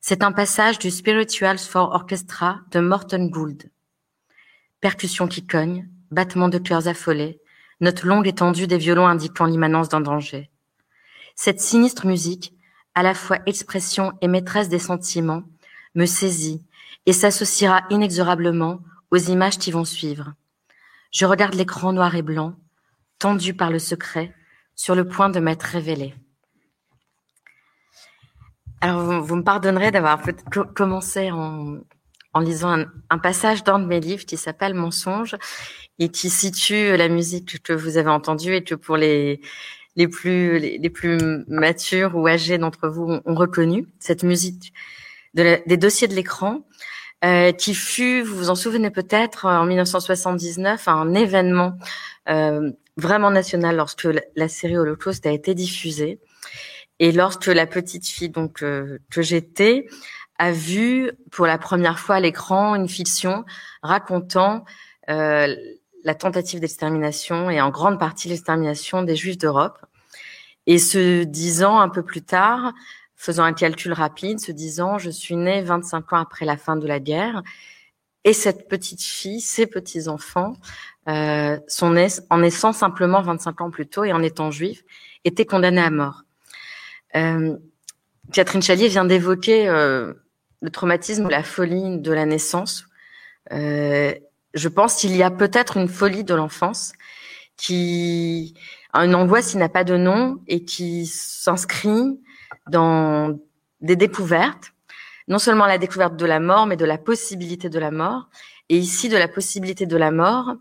[0.00, 3.70] C'est un passage du Spirituals for Orchestra de Morton Gould.
[4.80, 7.38] Percussions qui cognent, battements de cœurs affolés,
[7.82, 10.50] note longue étendue des violons indiquant l'immanence d'un danger.
[11.34, 12.54] Cette sinistre musique,
[12.94, 15.42] à la fois expression et maîtresse des sentiments,
[15.94, 16.62] me saisit
[17.04, 20.32] et s'associera inexorablement aux images qui vont suivre.
[21.10, 22.54] Je regarde l'écran noir et blanc,
[23.18, 24.34] tendu par le secret,
[24.76, 26.14] sur le point de m'être révélé.
[28.80, 30.22] Alors, vous, me pardonnerez d'avoir
[30.74, 31.80] commencé en,
[32.40, 35.36] lisant un, passage d'un de mes livres qui s'appelle Mensonge
[35.98, 39.42] et qui situe la musique que vous avez entendue et que pour les,
[39.96, 41.18] les plus les, plus
[41.48, 44.72] matures ou âgés d'entre vous ont, reconnu cette musique
[45.34, 46.64] des dossiers de l'écran
[47.22, 51.74] qui fut, vous vous en souvenez peut-être, en 1979, un événement
[52.28, 56.18] euh, vraiment national lorsque la, série Holocauste a été diffusée
[56.98, 59.86] et lorsque la petite fille donc euh, que j'étais
[60.38, 63.44] a vu pour la première fois à l'écran une fiction
[63.82, 64.64] racontant
[65.06, 69.78] la tentative d'extermination et en grande partie l'extermination des Juifs d'Europe.
[70.66, 72.72] Et se disant un peu plus tard,
[73.20, 76.86] faisant un calcul rapide, se disant je suis née 25 ans après la fin de
[76.86, 77.42] la guerre
[78.24, 80.54] et cette petite fille, ces petits enfants,
[81.06, 84.82] euh, sont nés en naissant simplement 25 ans plus tôt et en étant juifs,
[85.24, 86.22] étaient condamnés à mort.
[87.14, 87.56] Euh,
[88.32, 90.14] Catherine Chalier vient d'évoquer euh,
[90.62, 92.86] le traumatisme ou la folie de la naissance.
[93.52, 94.14] Euh,
[94.54, 96.92] je pense qu'il y a peut-être une folie de l'enfance
[97.58, 98.54] qui
[98.94, 102.18] a une angoisse qui n'a pas de nom et qui s'inscrit
[102.70, 103.38] dans
[103.80, 104.72] des découvertes,
[105.28, 108.28] non seulement la découverte de la mort, mais de la possibilité de la mort,
[108.68, 110.54] et ici de la possibilité de la mort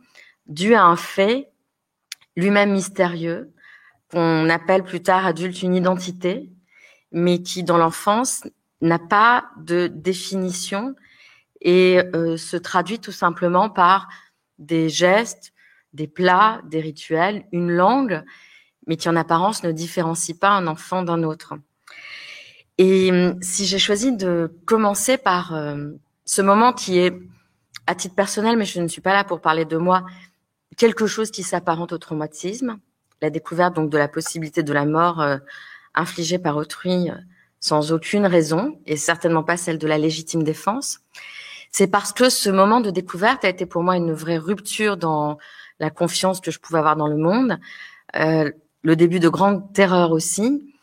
[0.47, 1.49] due à un fait
[2.35, 3.53] lui-même mystérieux,
[4.11, 6.49] qu'on appelle plus tard adulte une identité,
[7.11, 8.43] mais qui dans l'enfance
[8.81, 10.95] n'a pas de définition
[11.61, 14.07] et euh, se traduit tout simplement par
[14.57, 15.53] des gestes,
[15.93, 18.23] des plats, des rituels, une langue,
[18.87, 21.55] mais qui en apparence ne différencie pas un enfant d'un autre.
[22.79, 25.91] Et hum, si j'ai choisi de commencer par euh,
[26.25, 27.13] ce moment qui est
[27.85, 30.05] à titre personnel, mais je ne suis pas là pour parler de moi,
[30.77, 32.79] quelque chose qui s'apparente au traumatisme,
[33.21, 35.37] la découverte donc de la possibilité de la mort euh,
[35.93, 37.15] infligée par autrui euh,
[37.59, 41.01] sans aucune raison, et certainement pas celle de la légitime défense.
[41.73, 45.37] C'est parce que ce moment de découverte a été pour moi une vraie rupture dans
[45.81, 47.59] la confiance que je pouvais avoir dans le monde,
[48.13, 50.73] le début de grandes terreurs aussi,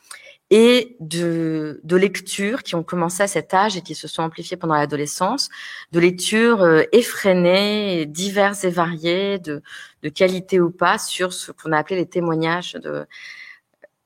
[0.51, 4.57] et de, de lectures qui ont commencé à cet âge et qui se sont amplifiées
[4.57, 5.49] pendant l'adolescence,
[5.91, 9.63] de lectures euh, effrénées, diverses et variées, de,
[10.03, 13.07] de qualité ou pas, sur ce qu'on a appelé les témoignages de,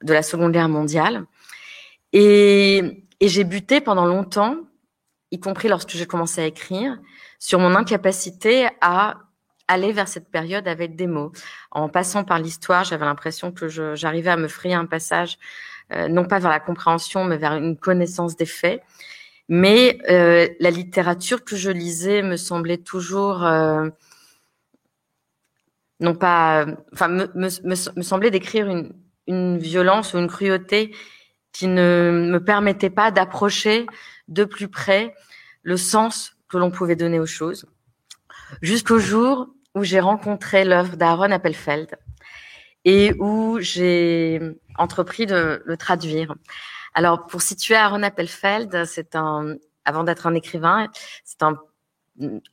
[0.02, 1.26] de la Seconde Guerre mondiale.
[2.12, 4.56] Et, et j'ai buté pendant longtemps,
[5.30, 6.98] y compris lorsque j'ai commencé à écrire,
[7.38, 9.18] sur mon incapacité à
[9.68, 11.32] aller vers cette période avec des mots.
[11.70, 15.38] En passant par l'histoire, j'avais l'impression que j'arrivais à me frayer un passage
[16.08, 18.82] non pas vers la compréhension, mais vers une connaissance des faits.
[19.48, 23.88] Mais euh, la littérature que je lisais me semblait toujours, euh,
[25.98, 28.92] non pas, enfin, me, me, me semblait décrire une,
[29.26, 30.94] une violence ou une cruauté
[31.52, 33.86] qui ne me permettait pas d'approcher
[34.28, 35.14] de plus près
[35.62, 37.66] le sens que l'on pouvait donner aux choses.
[38.62, 41.96] Jusqu'au jour où j'ai rencontré l'œuvre d'Aaron Appelfeld
[42.84, 44.40] et où j'ai
[44.76, 46.34] entrepris de le traduire.
[46.94, 50.88] Alors, pour situer Aaron Appelfeld, c'est un, avant d'être un écrivain,
[51.24, 51.58] c'est un,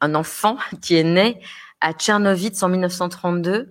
[0.01, 1.41] un enfant qui est né
[1.81, 3.69] à Tchernovitz en 1932.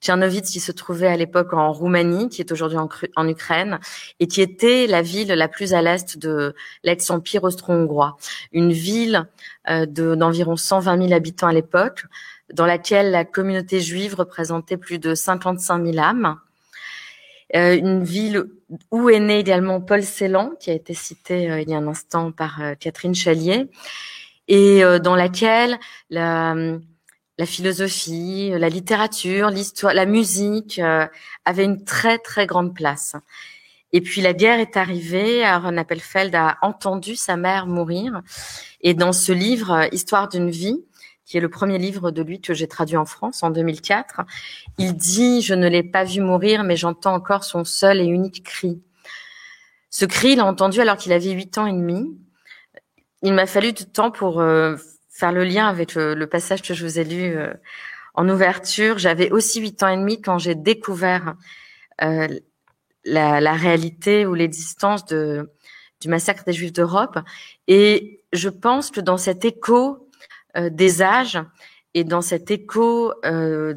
[0.00, 3.80] Tchernovitz qui se trouvait à l'époque en Roumanie, qui est aujourd'hui en, Ukraine,
[4.18, 8.16] et qui était la ville la plus à l'est de l'ex-empire austro-hongrois.
[8.52, 9.28] Une ville
[9.68, 12.04] euh, d'environ 120 000 habitants à l'époque,
[12.52, 16.36] dans laquelle la communauté juive représentait plus de 55 000 âmes.
[17.56, 18.44] Euh, une ville
[18.92, 21.88] où est né également Paul Celan, qui a été cité euh, il y a un
[21.88, 23.68] instant par euh, Catherine Chalier,
[24.46, 25.78] et dans laquelle
[26.08, 26.56] la,
[27.44, 30.80] philosophie, la littérature, l'histoire, la musique
[31.44, 33.14] avaient une très très grande place.
[33.92, 38.22] Et puis la guerre est arrivée, Aaron Appelfeld a entendu sa mère mourir,
[38.80, 40.82] et dans ce livre, Histoire d'une vie,
[41.30, 44.22] qui est le premier livre de lui que j'ai traduit en France en 2004.
[44.78, 48.42] Il dit, je ne l'ai pas vu mourir, mais j'entends encore son seul et unique
[48.42, 48.82] cri.
[49.90, 52.18] Ce cri, il l'a entendu alors qu'il avait huit ans et demi.
[53.22, 54.74] Il m'a fallu du temps pour euh,
[55.08, 57.54] faire le lien avec le, passage que je vous ai lu euh,
[58.14, 58.98] en ouverture.
[58.98, 61.36] J'avais aussi huit ans et demi quand j'ai découvert
[62.02, 62.26] euh,
[63.04, 67.20] la, réalité ou l'existence du massacre des Juifs d'Europe.
[67.68, 70.09] Et je pense que dans cet écho
[70.56, 71.38] des âges
[71.94, 73.74] et dans cet écho euh,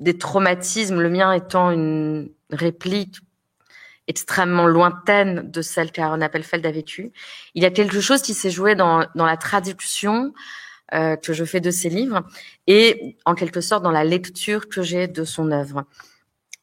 [0.00, 3.18] des traumatismes, le mien étant une réplique
[4.08, 7.12] extrêmement lointaine de celle qu'Aaron Appelfeld a vécue.
[7.54, 10.32] Il y a quelque chose qui s'est joué dans, dans la traduction
[10.94, 12.22] euh, que je fais de ses livres
[12.68, 15.84] et en quelque sorte dans la lecture que j'ai de son œuvre.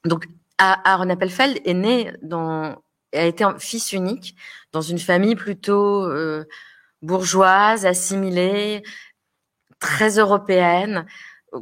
[0.06, 0.28] Donc
[0.58, 2.82] Aaron Appelfeld est né dans,
[3.14, 4.36] a été un fils unique
[4.72, 6.46] dans une famille plutôt euh,
[7.02, 8.84] bourgeoise, assimilée,
[9.84, 11.06] très européenne,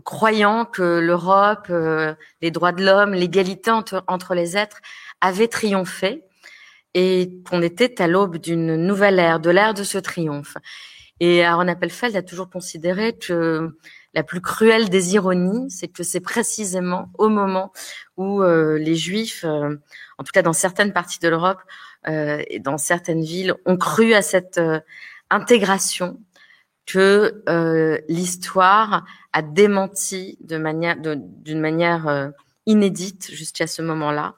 [0.05, 4.79] croyant que l'Europe, euh, les droits de l'homme, l'égalité entre, entre les êtres
[5.21, 6.23] avaient triomphé
[6.93, 10.55] et qu'on était à l'aube d'une nouvelle ère, de l'ère de ce triomphe.
[11.19, 13.75] Et Aaron Appelfeld a toujours considéré que
[14.13, 17.71] la plus cruelle des ironies, c'est que c'est précisément au moment
[18.17, 19.75] où euh, les Juifs, euh,
[20.17, 21.61] en tout cas dans certaines parties de l'Europe
[22.07, 24.79] euh, et dans certaines villes, ont cru à cette euh,
[25.29, 26.19] intégration
[26.91, 32.29] que euh, l'histoire a démenti de manière, d'une manière euh,
[32.65, 34.35] inédite jusqu'à ce moment-là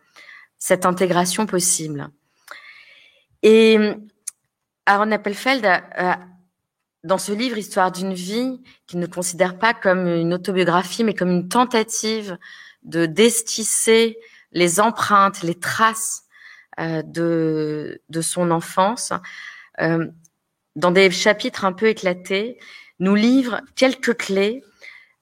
[0.58, 2.10] cette intégration possible.
[3.42, 3.78] Et
[4.86, 6.20] Aaron Appelfeld, a,
[7.04, 11.32] dans ce livre Histoire d'une vie, qu'il ne considère pas comme une autobiographie, mais comme
[11.32, 12.38] une tentative
[12.84, 14.18] de destisser
[14.54, 16.24] les empreintes, les traces
[16.80, 19.12] euh, de, de son enfance,
[19.82, 20.08] euh,
[20.76, 22.60] dans des chapitres un peu éclatés,
[23.00, 24.64] nous livre quelques clés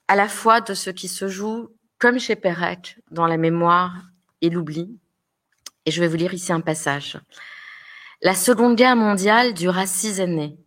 [0.08, 3.94] à la fois de ce qui se joue, comme chez Pérec, dans la mémoire
[4.40, 4.98] et l'oubli.
[5.86, 7.18] Et je vais vous lire ici un passage.
[8.20, 10.58] La Seconde Guerre mondiale dura six années.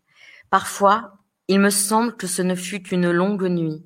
[0.49, 1.13] Parfois,
[1.47, 3.83] il me semble que ce ne fut qu'une longue nuit,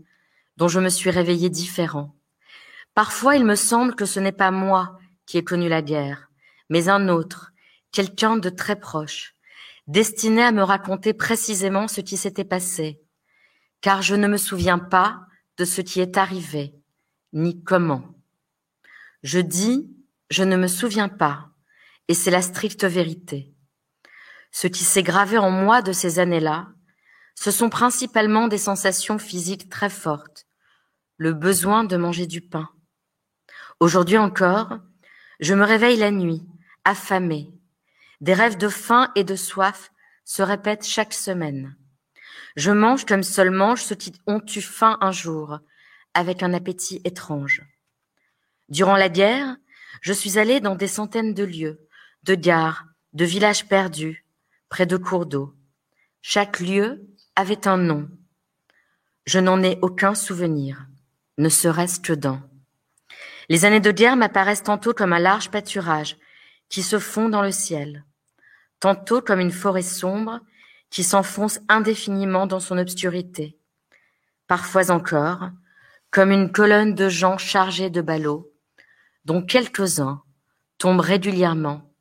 [0.58, 2.16] dont je me suis réveillé différent.
[2.93, 6.30] Parfois, il me semble que ce n'est pas moi qui ai connu la guerre,
[6.70, 7.52] mais un autre,
[7.91, 9.36] quelqu'un de très proche,
[9.90, 13.02] destiné à me raconter précisément ce qui s'était passé,
[13.82, 15.22] car je ne me souviens pas
[15.58, 16.76] de ce qui est arrivé,
[17.34, 18.04] ni comment.
[19.24, 19.90] Je dis,
[20.30, 21.50] je ne me souviens pas,
[22.08, 23.54] et c'est la stricte vérité.
[24.52, 26.68] Ce qui s'est gravé en moi de ces années-là,
[27.42, 30.46] Ce sont principalement des sensations physiques très fortes,
[31.16, 32.68] le besoin de manger du pain.
[33.80, 34.80] Aujourd'hui encore,
[35.40, 36.46] je me réveille la nuit,
[36.84, 37.54] affamée.
[38.22, 39.92] Des rêves de faim et de soif
[40.26, 41.76] se répètent chaque semaine.
[42.56, 45.60] Je mange comme seuls mangent ceux qui ont eu faim un jour,
[46.14, 47.64] avec un appétit étrange.
[48.68, 49.56] Durant la guerre,
[50.02, 51.88] je suis allée dans des centaines de lieux,
[52.24, 54.26] de gares, de villages perdus,
[54.68, 55.56] près de cours d'eau.
[56.22, 58.10] Chaque lieu avait un nom.
[59.26, 60.88] Je n'en ai aucun souvenir,
[61.38, 62.46] ne serait-ce que d'un.
[63.48, 66.18] Les années de guerre m'apparaissent tantôt comme un large pâturage
[66.68, 68.06] qui se fond dans le ciel,
[68.80, 70.40] tantôt comme une forêt sombre
[70.90, 73.58] qui s'enfonce indéfiniment dans son obscurité,
[74.48, 75.50] parfois encore
[76.12, 78.52] comme une colonne de gens chargés de ballots,
[79.26, 80.24] dont quelques-uns
[80.80, 81.94] tombent régulièrement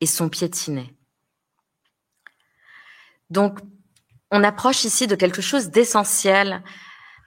[0.00, 0.94] et sont piétinés.
[3.30, 3.58] Donc,
[4.30, 6.62] on approche ici de quelque chose d'essentiel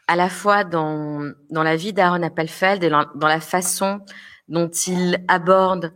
[0.08, 4.00] à la fois dans, la vie d'Aaron Appelfeld et dans la façon
[4.48, 5.94] dont il aborde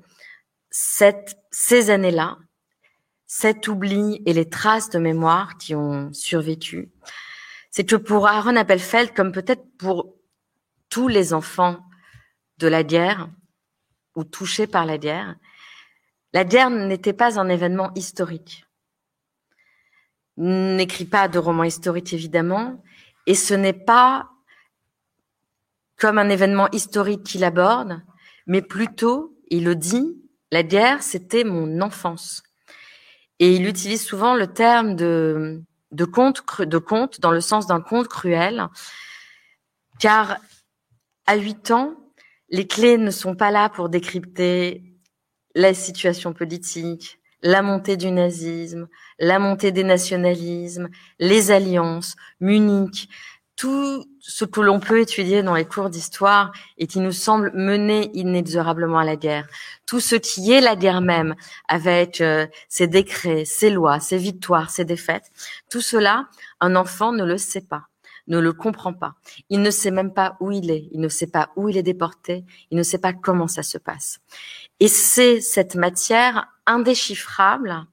[0.69, 2.37] ces années-là,
[3.35, 6.91] cet oubli et les traces de mémoire qui ont survécu,
[7.71, 10.13] c'est que pour Aaron Appelfeld, comme peut-être pour
[10.87, 11.79] tous les enfants
[12.59, 13.31] de la guerre
[14.15, 15.35] ou touchés par la guerre,
[16.33, 18.67] la guerre n'était pas un événement historique.
[20.37, 22.83] N'écrit pas de roman historique évidemment,
[23.25, 24.29] et ce n'est pas
[25.97, 27.99] comme un événement historique qu'il aborde,
[28.45, 30.21] mais plutôt, il le dit,
[30.51, 32.43] la guerre, c'était mon enfance.
[33.39, 35.61] Et il utilise souvent le terme de,
[35.91, 38.67] de conte, de conte dans le sens d'un conte cruel,
[39.99, 40.37] car
[41.25, 41.95] à huit ans,
[42.49, 44.83] les clés ne sont pas là pour décrypter
[45.55, 48.87] la situation politique, la montée du nazisme,
[49.19, 53.09] la montée des nationalismes, les alliances, Munich,
[53.55, 58.09] tout ce que l'on peut étudier dans les cours d'histoire et qui nous semble mener
[58.13, 59.47] inexorablement à la guerre.
[59.85, 61.35] Tout ce qui est la guerre même,
[61.67, 65.29] avec euh, ses décrets, ses lois, ses victoires, ses défaites,
[65.69, 66.29] tout cela,
[66.61, 67.87] un enfant ne le sait pas,
[68.27, 69.15] ne le comprend pas.
[69.49, 71.83] Il ne sait même pas où il est, il ne sait pas où il est
[71.83, 74.21] déporté, il ne sait pas comment ça se passe.
[74.79, 77.87] Et c'est cette matière indéchiffrable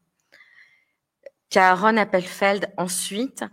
[1.51, 3.45] qu'Aaron Appelfeld ensuite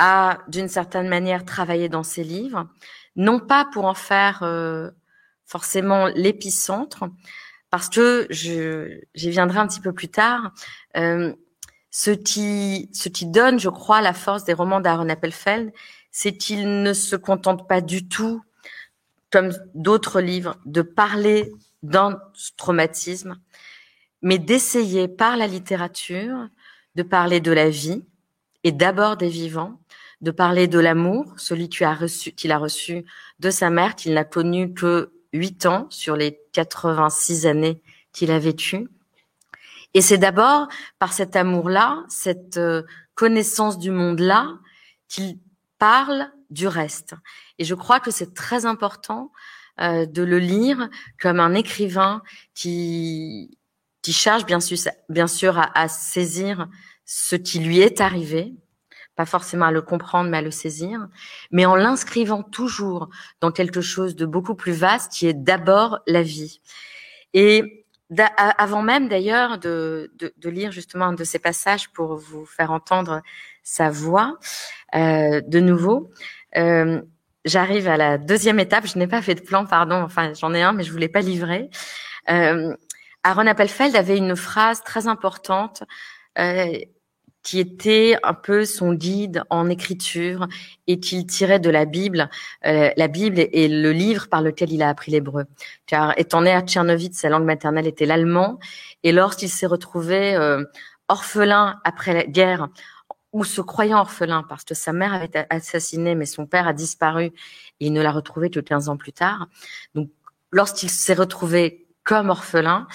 [0.00, 2.66] a d'une certaine manière travaillé dans ses livres,
[3.14, 4.90] non pas pour en faire euh,
[5.46, 7.04] forcément l'épicentre,
[7.70, 10.52] parce que je j'y viendrai un petit peu plus tard.
[10.96, 11.32] Euh,
[11.90, 15.72] ce qui ce qui donne, je crois, la force des romans d'Aaron Appelfeld,
[16.10, 18.42] c'est qu'il ne se contente pas du tout,
[19.30, 22.18] comme d'autres livres, de parler d'un
[22.56, 23.38] traumatisme,
[24.22, 26.48] mais d'essayer par la littérature
[26.94, 28.04] de parler de la vie
[28.64, 29.79] et d'abord des vivants,
[30.20, 33.04] de parler de l'amour, celui qu'il a reçu, qu'il a reçu
[33.38, 38.38] de sa mère, qu'il n'a connu que huit ans sur les 86 années qu'il a
[38.38, 38.88] vécues.
[39.94, 40.68] Et c'est d'abord
[40.98, 42.82] par cet amour-là, cette euh,
[43.14, 44.58] connaissance du monde-là,
[45.08, 45.38] qu'il
[45.78, 47.14] parle du reste.
[47.58, 49.32] Et je crois que c'est très important
[49.80, 50.88] euh, de le lire
[51.20, 52.22] comme un écrivain
[52.54, 53.56] qui
[54.02, 54.16] qui
[54.46, 56.68] bien sûr, bien sûr à, à saisir
[57.04, 58.54] ce qui lui est arrivé,
[59.20, 61.06] pas forcément à le comprendre, mais à le saisir,
[61.50, 63.10] mais en l'inscrivant toujours
[63.42, 66.62] dans quelque chose de beaucoup plus vaste qui est d'abord la vie.
[67.34, 67.84] Et
[68.56, 72.70] avant même d'ailleurs de, de, de, lire justement un de ces passages pour vous faire
[72.70, 73.20] entendre
[73.62, 74.38] sa voix
[74.94, 76.10] euh, de nouveau,
[76.56, 77.02] euh,
[77.44, 78.86] j'arrive à la deuxième étape.
[78.86, 79.96] Je n'ai pas fait de plan, pardon.
[79.96, 81.68] Enfin, j'en ai un, mais je voulais pas livrer.
[82.30, 82.74] Euh,
[83.22, 85.82] Aaron Appelfeld avait une phrase très importante.
[86.38, 86.78] Euh,
[87.42, 90.46] qui était un peu son guide en écriture
[90.86, 92.28] et qu'il tirait de la Bible.
[92.66, 95.44] Euh, la Bible est, le livre par lequel il a appris l'hébreu.
[95.86, 98.58] Car étant né à Tchernovitz, sa langue maternelle était l'allemand.
[99.02, 100.64] Et lorsqu'il s'est retrouvé euh,
[101.08, 102.68] orphelin après la guerre,
[103.32, 106.72] ou se croyant orphelin parce que sa mère avait été assassinée, mais son père a
[106.72, 107.32] disparu et
[107.86, 109.46] il ne l'a retrouvé que 15 ans plus tard.
[109.94, 110.10] Donc,
[110.50, 112.88] lorsqu'il s'est retrouvé comme orphelin,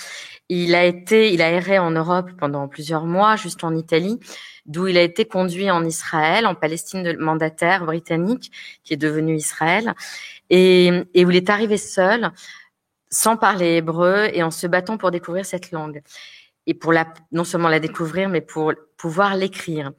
[0.50, 4.20] il a été, il a erré en Europe pendant plusieurs mois, juste en Italie,
[4.66, 8.52] d'où il a été conduit en Israël, en Palestine de mandataire britannique,
[8.84, 9.94] qui est devenu Israël,
[10.50, 12.32] et, où il est arrivé seul,
[13.10, 16.02] sans parler hébreu et en se battant pour découvrir cette langue
[16.68, 19.92] et pour la, non seulement la découvrir, mais pour pouvoir l'écrire.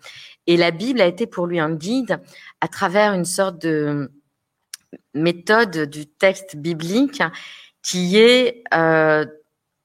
[0.46, 2.20] Et la Bible a été pour lui un guide
[2.60, 4.10] à travers une sorte de
[5.14, 7.22] méthode du texte biblique
[7.82, 9.24] qui est euh,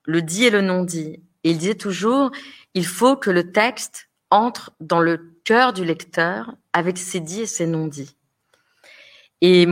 [0.06, 1.22] le dit et le non dit.
[1.43, 2.32] Et il disait toujours,
[2.74, 7.45] il faut que le texte entre dans le cœur du lecteur avec ses dits et
[7.45, 8.16] ses non-dits.
[9.41, 9.68] Et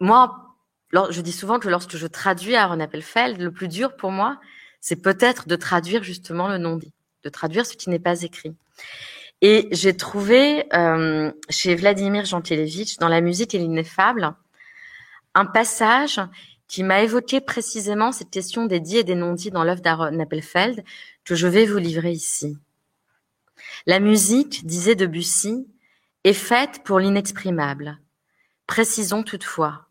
[0.00, 0.56] moi,
[0.92, 4.38] je dis souvent que lorsque je traduis Aaron Appelfeld, le plus dur pour moi,
[4.80, 6.92] c'est peut-être de traduire justement le non-dit,
[7.24, 8.54] de traduire ce qui n'est pas écrit.
[9.42, 14.34] Et j'ai trouvé euh, chez Vladimir Jantilevitch, dans La musique et l'ineffable,
[15.34, 16.20] un passage
[16.68, 20.84] qui m'a évoqué précisément cette question des dits et des non-dits dans l'œuvre d'Aaron Appelfeld,
[21.24, 22.58] que je vais vous livrer ici.
[23.86, 25.66] La musique, disait Debussy,
[26.24, 27.98] est faite pour l'inexprimable.
[28.66, 29.86] Précisons toutefois,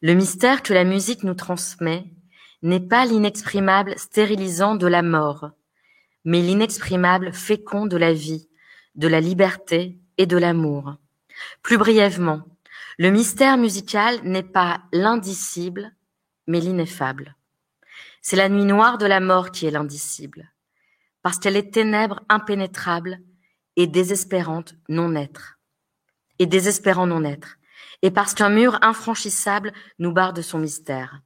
[0.00, 2.04] le mystère que la musique nous transmet
[2.62, 5.50] n'est pas l'inexprimable stérilisant de la mort,
[6.24, 8.48] mais l'inexprimable fécond de la vie,
[8.94, 10.96] de la liberté et de l'amour.
[11.62, 12.42] Plus brièvement,
[12.98, 15.95] le mystère musical n'est pas l'indicible,
[16.46, 17.36] mais l'ineffable.
[18.22, 20.52] C'est la nuit noire de la mort qui est l'indicible,
[21.22, 23.20] parce qu'elle est ténèbre impénétrable
[23.76, 25.58] et désespérante non-être,
[26.38, 27.58] et désespérant non-être,
[28.02, 31.20] et parce qu'un mur infranchissable nous barre de son mystère.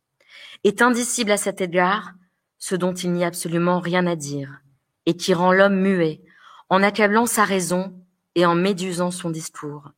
[0.65, 2.13] Est indicible à cet égard
[2.59, 4.61] ce dont il n'y a absolument rien à dire,
[5.07, 6.21] et qui rend l'homme muet,
[6.69, 7.99] en accablant sa raison
[8.35, 9.91] et en médusant son discours.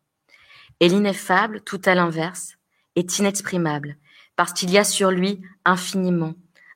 [0.81, 2.57] Et l'ineffable, tout à l'inverse,
[2.97, 3.97] est inexprimable,
[4.37, 6.35] parce qu'il y a sur lui infiniment,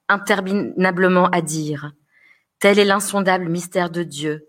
[0.09, 1.93] interminablement à dire.
[2.59, 4.47] Tel est l'insondable mystère de Dieu,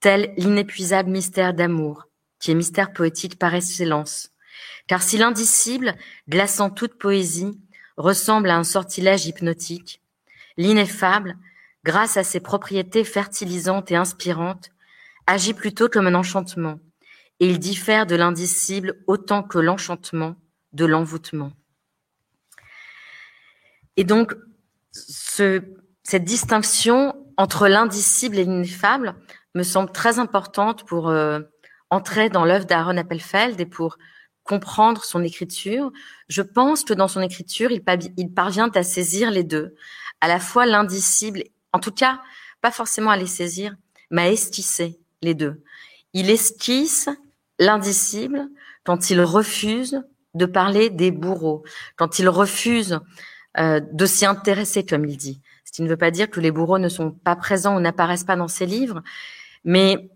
[0.00, 2.08] tel l'inépuisable mystère d'amour,
[2.40, 4.30] qui est mystère poétique par excellence.
[4.86, 5.94] Car si l'indicible,
[6.28, 7.60] glaçant toute poésie,
[7.96, 10.02] ressemble à un sortilège hypnotique,
[10.56, 11.36] l'ineffable,
[11.84, 14.70] grâce à ses propriétés fertilisantes et inspirantes,
[15.26, 16.80] agit plutôt comme un enchantement,
[17.40, 20.36] et il diffère de l'indicible autant que l'enchantement
[20.72, 21.52] de l'envoûtement.
[23.96, 24.34] Et donc,
[24.92, 29.14] cette distinction entre l'indicible et l'ineffable
[29.54, 31.40] me semble très importante pour euh,
[31.90, 33.98] entrer dans l'œuvre d'Aaron Appelfeld et pour
[34.42, 35.90] comprendre son écriture.
[36.28, 39.74] Je pense que dans son écriture, il, parvient à saisir les deux,
[40.20, 42.20] à la fois l'indicible, en tout cas,
[42.60, 43.74] pas forcément à les saisir,
[44.10, 45.62] mais à esquisser les deux.
[46.12, 47.08] Il esquisse
[47.58, 48.48] l'indicible
[48.84, 50.02] quand il refuse
[50.34, 51.62] de parler des bourreaux,
[51.96, 53.00] quand il refuse
[53.58, 55.40] euh, de s'y intéresser, comme il dit.
[55.64, 58.24] Ce qui ne veut pas dire que les bourreaux ne sont pas présents ou n'apparaissent
[58.24, 59.02] pas dans ses livres,
[59.64, 60.10] mais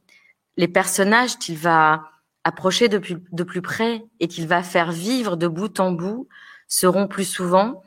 [0.57, 2.11] les personnages qu'il va
[2.45, 6.29] approcher de plus, de plus près et qu'il va faire vivre de bout en bout
[6.67, 7.83] seront plus souvent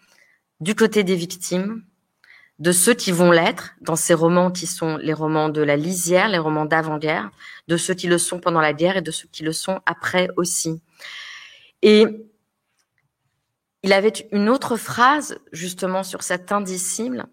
[0.59, 1.83] du côté des victimes,
[2.59, 6.29] de ceux qui vont l'être dans ces romans qui sont les romans de la lisière,
[6.29, 7.31] les romans d'avant-guerre,
[7.67, 10.29] de ceux qui le sont pendant la guerre et de ceux qui le sont après
[10.37, 10.79] aussi.
[11.81, 12.05] Et
[13.83, 17.25] il avait une autre phrase justement sur cet indicible.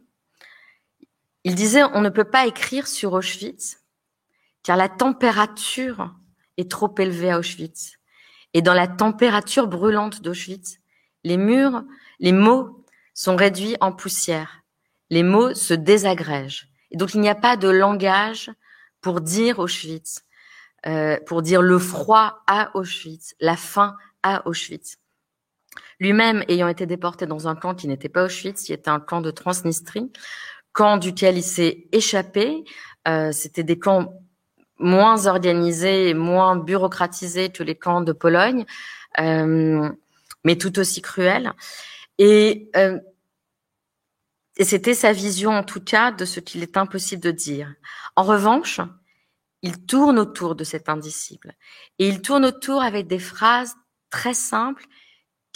[1.45, 3.81] Il disait on ne peut pas écrire sur Auschwitz
[4.63, 6.15] car la température
[6.57, 7.99] est trop élevée à Auschwitz.
[8.55, 10.79] Et dans la température brûlante d'Auschwitz,
[11.25, 11.85] les murs,
[12.19, 12.85] les mots
[13.15, 14.59] sont réduits en poussière
[15.11, 16.69] les mots se désagrègent.
[16.91, 18.51] Et donc il n'y a pas de langage
[19.01, 20.23] pour dire Auschwitz,
[20.87, 24.97] euh, pour dire le froid à Auschwitz, la faim à Auschwitz.
[26.01, 29.21] Lui-même ayant été déporté dans un camp qui n'était pas Auschwitz, qui était un camp
[29.21, 30.11] de Transnistrie,
[30.73, 32.65] camp duquel il s'est échappé.
[33.07, 34.13] Euh, C'était des camps
[34.79, 38.65] moins organisés, moins bureaucratisés que les camps de Pologne,
[39.19, 39.89] euh,
[40.45, 41.53] mais tout aussi cruels.
[42.19, 42.99] Et euh,
[44.59, 47.73] et c'était sa vision, en tout cas, de ce qu'il est impossible de dire.
[48.17, 48.81] En revanche,
[49.63, 51.55] il tourne autour de cet indicible.
[52.01, 53.77] Et il tourne autour avec des phrases
[54.11, 54.85] très simples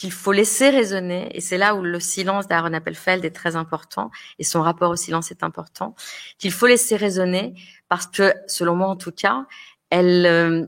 [0.03, 1.29] qu'il faut laisser résonner.
[1.31, 4.97] Et c'est là où le silence d'Aaron Appelfeld est très important et son rapport au
[4.97, 5.95] silence est important.
[6.39, 7.55] Qu'il faut laisser résonner
[7.89, 9.47] parce que, selon moi en tout cas,
[9.91, 10.67] elle, euh,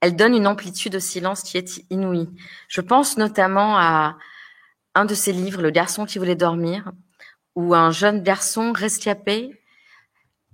[0.00, 2.28] elle donne une amplitude au silence qui est inouïe.
[2.68, 4.18] Je pense notamment à
[4.94, 6.92] un de ses livres, Le garçon qui voulait dormir,
[7.56, 9.60] où un jeune garçon rescapé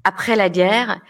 [0.05, 1.03] après la guerre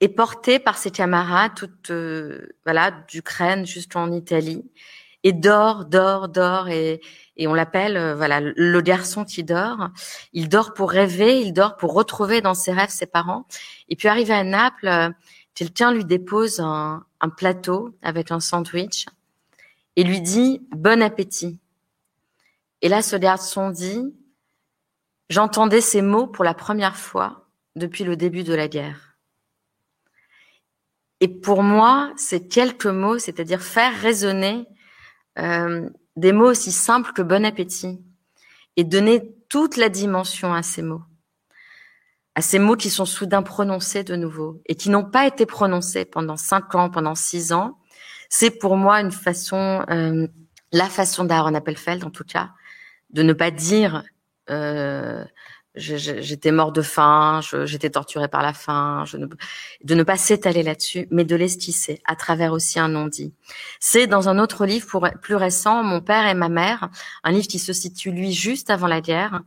[0.00, 4.64] est porté par ses camarades toute euh, voilà d'Ukraine jusqu'en Italie
[5.22, 7.00] et dort dort dort et,
[7.36, 9.90] et on l'appelle euh, voilà le garçon qui dort.
[10.32, 13.46] Il dort pour rêver il dort pour retrouver dans ses rêves ses parents.
[13.88, 15.10] Et puis arrivé à Naples euh,
[15.54, 19.06] quelqu'un lui dépose un, un plateau avec un sandwich
[19.96, 21.58] et lui dit bon appétit
[22.82, 24.14] et là ce garçon dit
[25.30, 27.46] J'entendais ces mots pour la première fois
[27.76, 29.16] depuis le début de la guerre.
[31.20, 34.66] Et pour moi, ces quelques mots, c'est-à-dire faire résonner
[35.38, 38.00] euh, des mots aussi simples que bon appétit.
[38.76, 41.02] Et donner toute la dimension à ces mots,
[42.34, 46.04] à ces mots qui sont soudain prononcés de nouveau et qui n'ont pas été prononcés
[46.04, 47.78] pendant cinq ans, pendant six ans,
[48.28, 50.26] c'est pour moi une façon, euh,
[50.72, 52.52] la façon d'Aaron Appelfeld en tout cas,
[53.10, 54.04] de ne pas dire
[54.50, 55.24] euh,
[55.74, 60.62] j'étais mort de faim, j'étais torturé par la faim, je ne, de ne pas s'étaler
[60.62, 63.32] là-dessus, mais de l'esquisser à travers aussi un non-dit.
[63.78, 66.90] C'est dans un autre livre pour, plus récent, Mon père et ma mère,
[67.22, 69.42] un livre qui se situe lui juste avant la guerre,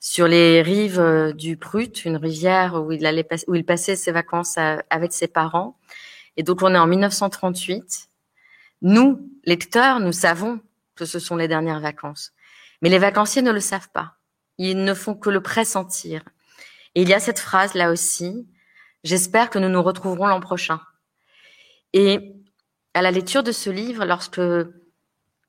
[0.00, 4.12] sur les rives euh, du Prut, une rivière où il allait où il passait ses
[4.12, 5.76] vacances avec ses parents.
[6.36, 8.08] Et donc on est en 1938.
[8.82, 10.60] Nous, lecteurs, nous savons
[10.94, 12.32] que ce sont les dernières vacances.
[12.80, 14.17] Mais les vacanciers ne le savent pas.
[14.58, 16.22] Ils ne font que le pressentir.
[16.94, 18.48] Et il y a cette phrase là aussi,
[19.04, 20.80] j'espère que nous nous retrouverons l'an prochain.
[21.92, 22.34] Et
[22.94, 24.40] à la lecture de ce livre, lorsque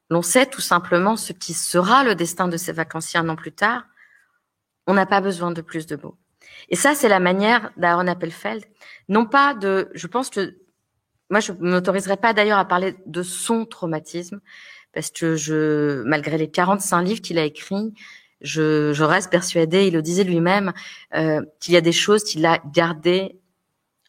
[0.09, 3.51] l'on sait tout simplement ce qui sera le destin de ces vacanciers un an plus
[3.51, 3.83] tard,
[4.87, 6.17] on n'a pas besoin de plus de mots.
[6.69, 8.65] Et ça, c'est la manière d'Aaron Appelfeld,
[9.07, 10.57] non pas de, je pense que,
[11.29, 14.41] moi, je m'autoriserai pas d'ailleurs à parler de son traumatisme,
[14.93, 17.93] parce que je, malgré les 45 livres qu'il a écrits,
[18.41, 20.73] je, je, reste persuadée, il le disait lui-même,
[21.15, 23.37] euh, qu'il y a des choses qu'il a gardées,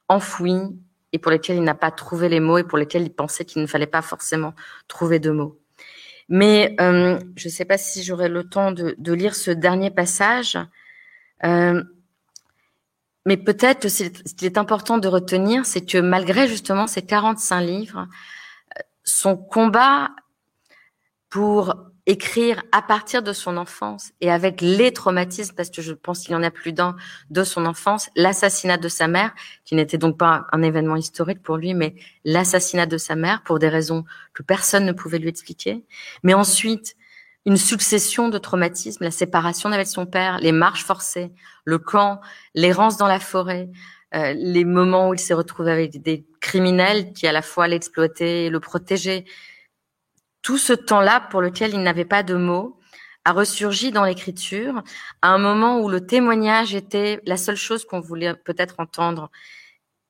[0.09, 0.77] enfouies,
[1.13, 3.63] et pour lesquelles il n'a pas trouvé les mots, et pour lesquelles il pensait qu'il
[3.63, 4.55] ne fallait pas forcément
[4.89, 5.59] trouver de mots.
[6.29, 9.91] Mais euh, je ne sais pas si j'aurai le temps de, de, lire ce dernier
[9.91, 10.57] passage.
[11.43, 11.83] Euh,
[13.27, 18.07] mais peut-être ce qu'il est important de retenir, c'est que malgré justement ces 45 livres,
[19.03, 20.11] son combat
[21.29, 21.75] pour
[22.07, 26.33] écrire à partir de son enfance et avec les traumatismes, parce que je pense qu'il
[26.33, 26.97] y en a plus d'un
[27.31, 29.33] de son enfance, l'assassinat de sa mère,
[29.65, 31.95] qui n'était donc pas un événement historique pour lui, mais
[32.25, 35.85] l'assassinat de sa mère pour des raisons que personne ne pouvait lui expliquer.
[36.23, 36.97] Mais ensuite,
[37.47, 41.33] une succession de traumatismes, la séparation avec son père, les marches forcées,
[41.65, 42.21] le camp,
[42.55, 43.71] l'errance dans la forêt,
[44.15, 48.51] euh, les moments où il s'est retrouvé avec des criminels qui à la fois l'exploitaient
[48.51, 49.25] le protégeaient,
[50.43, 52.79] tout ce temps-là pour lequel il n'avait pas de mots
[53.25, 54.83] a ressurgi dans l'écriture
[55.21, 59.31] à un moment où le témoignage était la seule chose qu'on voulait peut-être entendre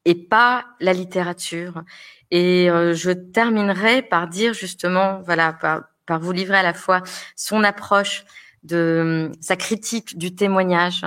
[0.04, 1.82] et pas la littérature.
[2.30, 7.02] Et euh, je terminerai par dire justement, voilà, par, par, vous livrer à la fois
[7.36, 8.24] son approche
[8.62, 11.04] de sa critique du témoignage,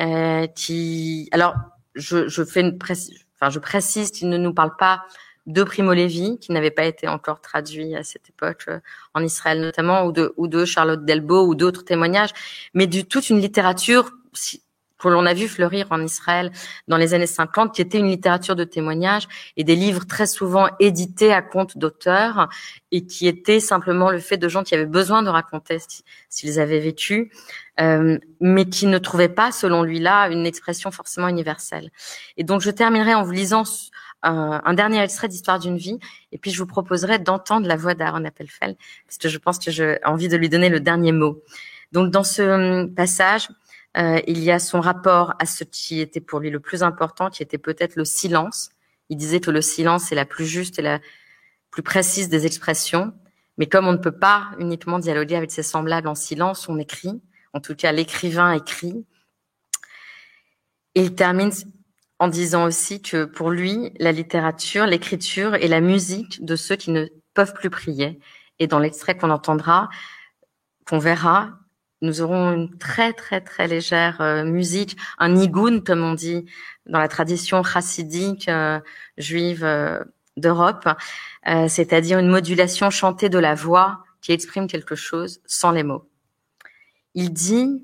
[0.00, 1.54] euh, qui, alors,
[1.94, 5.02] je, je fais une précision, enfin, je précise qu'il ne nous parle pas
[5.46, 8.80] de Primo Levi, qui n'avait pas été encore traduit à cette époque euh,
[9.14, 12.30] en Israël notamment, ou de, ou de Charlotte Delbo, ou d'autres témoignages,
[12.74, 14.10] mais du toute une littérature
[15.00, 16.52] que l'on a vu fleurir en Israël
[16.86, 19.26] dans les années 50, qui était une littérature de témoignages
[19.56, 22.48] et des livres très souvent édités à compte d'auteurs
[22.92, 25.78] et qui étaient simplement le fait de gens qui avaient besoin de raconter
[26.28, 27.32] s'ils avaient vécu,
[27.80, 31.90] euh, mais qui ne trouvaient pas, selon lui là, une expression forcément universelle.
[32.36, 33.64] Et donc je terminerai en vous lisant
[34.22, 35.98] un, dernier extrait d'Histoire d'une vie,
[36.32, 39.70] et puis je vous proposerai d'entendre la voix d'Aaron Appelfeld, parce que je pense que
[39.70, 41.42] j'ai envie de lui donner le dernier mot.
[41.92, 43.48] Donc dans ce hum, passage,
[43.96, 47.30] euh, il y a son rapport à ce qui était pour lui le plus important,
[47.30, 48.70] qui était peut-être le silence.
[49.08, 51.00] Il disait que le silence est la plus juste et la
[51.70, 53.12] plus précise des expressions,
[53.58, 57.20] mais comme on ne peut pas uniquement dialoguer avec ses semblables en silence, on écrit.
[57.52, 59.04] En tout cas, l'écrivain écrit.
[60.94, 61.50] Il termine
[62.20, 66.90] en disant aussi que pour lui, la littérature, l'écriture est la musique de ceux qui
[66.90, 68.20] ne peuvent plus prier.
[68.58, 69.88] Et dans l'extrait qu'on entendra,
[70.86, 71.58] qu'on verra,
[72.02, 76.44] nous aurons une très très très légère euh, musique, un nigoun comme on dit
[76.86, 78.80] dans la tradition chassidique euh,
[79.16, 80.04] juive euh,
[80.36, 80.88] d'Europe,
[81.68, 86.08] c'est-à-dire une modulation chantée de la voix qui exprime quelque chose sans les mots.
[87.14, 87.82] Il dit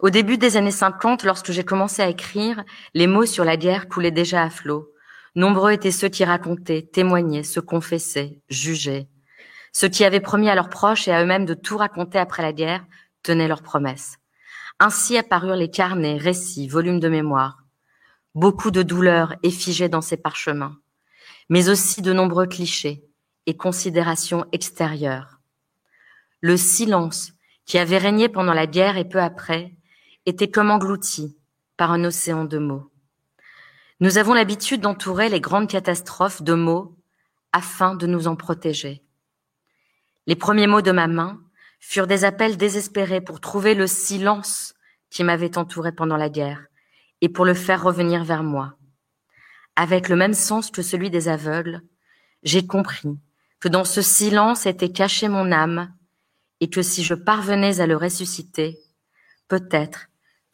[0.00, 3.88] au début des années 50, lorsque j'ai commencé à écrire, les mots sur la guerre
[3.88, 4.90] coulaient déjà à flot.
[5.34, 9.08] Nombreux étaient ceux qui racontaient, témoignaient, se confessaient, jugeaient.
[9.72, 12.52] Ceux qui avaient promis à leurs proches et à eux-mêmes de tout raconter après la
[12.52, 12.84] guerre
[13.22, 14.16] tenaient leurs promesses.
[14.78, 17.64] Ainsi apparurent les carnets, récits, volumes de mémoire.
[18.34, 20.76] Beaucoup de douleurs effigées dans ces parchemins,
[21.48, 23.02] mais aussi de nombreux clichés
[23.46, 25.40] et considérations extérieures.
[26.40, 27.32] Le silence
[27.64, 29.72] qui avait régné pendant la guerre et peu après
[30.26, 31.36] était comme englouti
[31.76, 32.90] par un océan de mots.
[34.00, 36.96] Nous avons l'habitude d'entourer les grandes catastrophes de mots
[37.52, 39.02] afin de nous en protéger.
[40.26, 41.40] Les premiers mots de ma main
[41.80, 44.74] furent des appels désespérés pour trouver le silence
[45.08, 46.66] qui m'avait entouré pendant la guerre
[47.20, 48.76] et pour le faire revenir vers moi.
[49.76, 51.82] Avec le même sens que celui des aveugles,
[52.42, 53.18] j'ai compris
[53.60, 55.94] que dans ce silence était cachée mon âme
[56.60, 58.78] et que si je parvenais à le ressusciter,
[59.48, 60.08] peut-être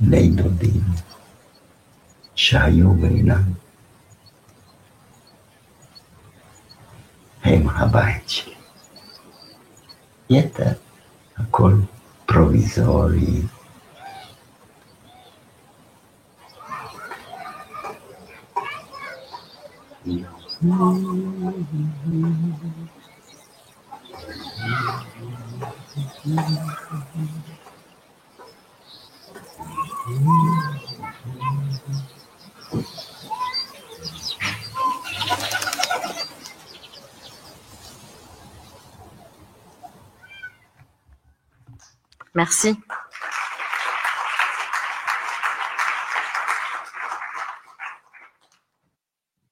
[0.00, 0.94] nem do Dino.
[2.34, 3.56] Saiu Brinam.
[7.40, 8.56] Rei Mahabharati.
[10.26, 10.78] Iată,
[11.34, 11.88] acolo,
[12.24, 13.50] provizorii.
[26.24, 27.57] Mm-hmm.
[42.34, 42.76] Merci.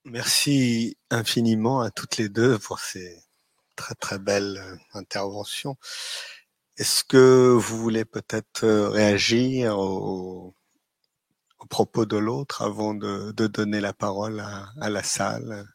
[0.05, 3.23] Merci infiniment à toutes les deux pour ces
[3.75, 5.77] très très belles euh, interventions.
[6.79, 10.55] Est-ce que vous voulez peut-être euh, réagir au,
[11.59, 15.67] au propos de l'autre avant de, donner la parole à, la salle?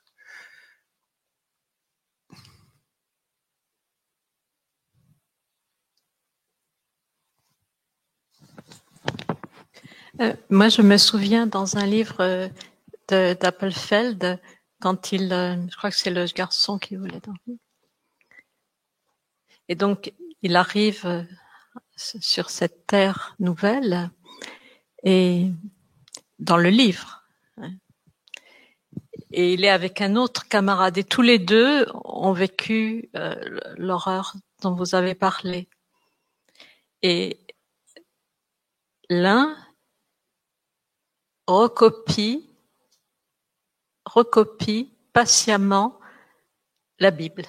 [10.20, 12.48] Euh, moi, je me souviens dans un livre euh,
[13.10, 14.40] d'Appelfeld,
[14.80, 17.58] quand il, je crois que c'est le garçon qui voulait dormir.
[19.68, 21.24] Et donc, il arrive euh,
[21.96, 24.10] sur cette terre nouvelle
[25.04, 25.50] et
[26.40, 27.24] dans le livre.
[27.58, 27.74] Hein.
[29.32, 33.36] Et il est avec un autre camarade et tous les deux ont vécu euh,
[33.78, 35.70] l'horreur dont vous avez parlé.
[37.02, 37.40] Et
[39.10, 39.56] l'un
[41.48, 42.50] recopie,
[44.06, 46.00] recopie patiemment
[47.00, 47.46] la Bible.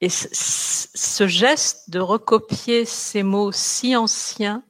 [0.00, 4.64] Et ce geste de recopier ces mots si anciens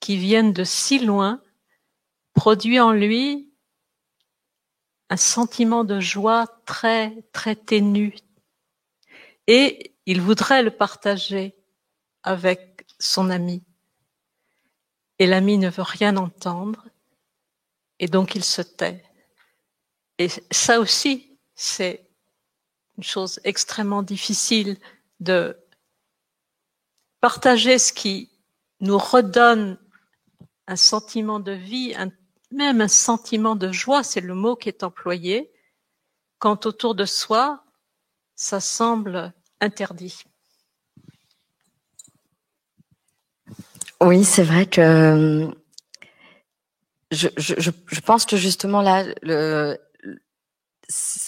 [0.00, 1.40] qui viennent de si loin
[2.34, 3.50] produit en lui
[5.08, 8.16] un sentiment de joie très, très ténu.
[9.46, 11.54] Et il voudrait le partager
[12.22, 13.62] avec son ami.
[15.18, 16.88] Et l'ami ne veut rien entendre,
[17.98, 19.04] et donc il se tait.
[20.18, 22.03] Et ça aussi, c'est
[22.96, 24.78] une chose extrêmement difficile
[25.20, 25.56] de
[27.20, 28.30] partager ce qui
[28.80, 29.78] nous redonne
[30.66, 31.94] un sentiment de vie,
[32.50, 35.50] même un sentiment de joie, c'est le mot qui est employé,
[36.38, 37.64] quand autour de soi,
[38.34, 40.24] ça semble interdit.
[44.00, 45.50] Oui, c'est vrai que
[47.10, 47.54] je, je,
[47.86, 49.78] je, pense que justement là, le,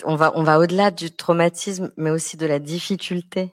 [0.05, 3.53] on va, on va au-delà du traumatisme, mais aussi de la difficulté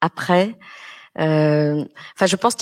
[0.00, 0.56] après.
[1.18, 1.84] Euh,
[2.16, 2.56] enfin, je pense,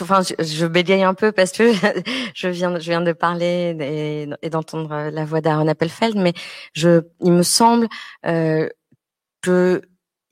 [0.00, 1.72] enfin, je, bégaye un peu parce que
[2.34, 6.32] je viens, je viens de parler et, et d'entendre la voix d'Aaron Appelfeld, mais
[6.72, 7.86] je, il me semble
[8.24, 8.68] euh,
[9.42, 9.82] que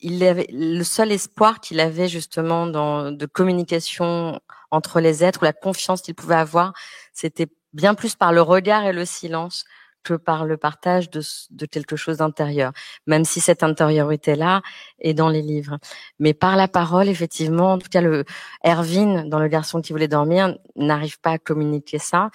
[0.01, 5.45] il avait le seul espoir qu'il avait justement dans de communication entre les êtres, ou
[5.45, 6.73] la confiance qu'il pouvait avoir,
[7.13, 9.65] c'était bien plus par le regard et le silence
[10.05, 12.73] que par le partage de, de quelque chose d'intérieur,
[13.07, 14.63] même si cette intériorité-là
[15.01, 15.79] est dans les livres.
[16.21, 18.25] Mais par la parole, effectivement, en tout cas, le
[18.65, 22.31] Erwin, dans Le garçon qui voulait dormir, n'arrive pas à communiquer ça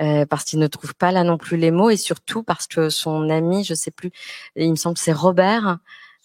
[0.00, 2.90] euh, parce qu'il ne trouve pas là non plus les mots et surtout parce que
[2.90, 4.10] son ami, je sais plus,
[4.56, 5.78] il me semble que c'est Robert,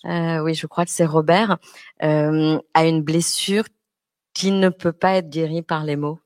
[0.06, 1.58] euh, oui, je crois que c'est Robert,
[2.04, 3.64] euh, a une blessure
[4.34, 6.20] qui ne peut pas être guérie par les mots.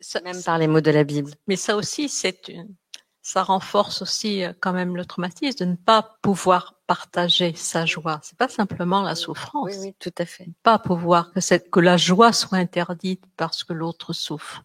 [0.00, 1.32] Ça, même par les mots de la Bible.
[1.46, 2.74] Mais ça aussi, c'est une,
[3.22, 8.20] ça renforce aussi euh, quand même le traumatisme de ne pas pouvoir partager sa joie.
[8.22, 9.70] C'est pas simplement la souffrance.
[9.70, 10.48] Oui, oui, tout à fait.
[10.62, 14.62] Pas pouvoir que cette, que la joie soit interdite parce que l'autre souffre.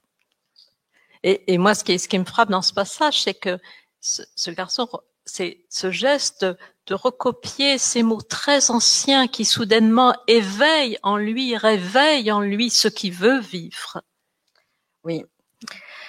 [1.24, 3.60] Et, et, moi, ce qui, ce qui me frappe dans ce passage, c'est que
[4.00, 4.88] ce, ce garçon,
[5.26, 6.46] c'est ce geste
[6.88, 12.88] de recopier ces mots très anciens qui soudainement éveillent en lui, réveillent en lui ce
[12.88, 14.02] qui veut vivre.
[15.06, 15.24] Oui,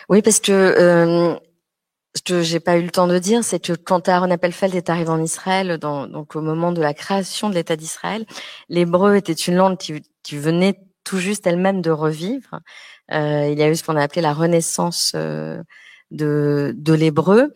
[0.09, 1.35] oui, parce que euh,
[2.17, 4.89] ce que j'ai pas eu le temps de dire, c'est que quand Aaron Appelfeld est
[4.89, 8.25] arrivé en Israël, donc au moment de la création de l'État d'Israël,
[8.69, 12.61] l'hébreu était une langue qui, qui venait tout juste elle-même de revivre.
[13.13, 15.63] Euh, il y a eu ce qu'on a appelé la renaissance euh,
[16.11, 17.55] de, de l'hébreu.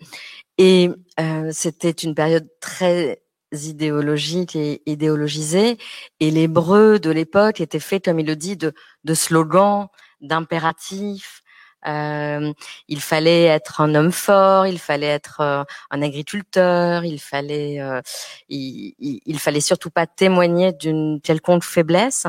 [0.59, 3.23] Et euh, c'était une période très
[3.53, 5.79] idéologique et idéologisée.
[6.21, 8.73] Et l'hébreu de l'époque était fait, comme il le dit, de,
[9.05, 9.89] de slogans,
[10.21, 11.43] d'impératifs,
[11.87, 12.53] euh,
[12.89, 18.01] il fallait être un homme fort, il fallait être euh, un agriculteur, il fallait, euh,
[18.49, 22.27] il, il, fallait surtout pas témoigner d'une quelconque faiblesse.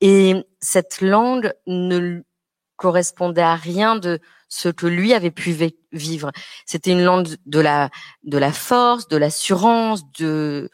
[0.00, 2.22] Et cette langue ne
[2.76, 4.18] correspondait à rien de
[4.48, 5.54] ce que lui avait pu
[5.92, 6.32] vivre.
[6.66, 7.90] C'était une langue de la
[8.24, 10.68] de la force, de l'assurance, de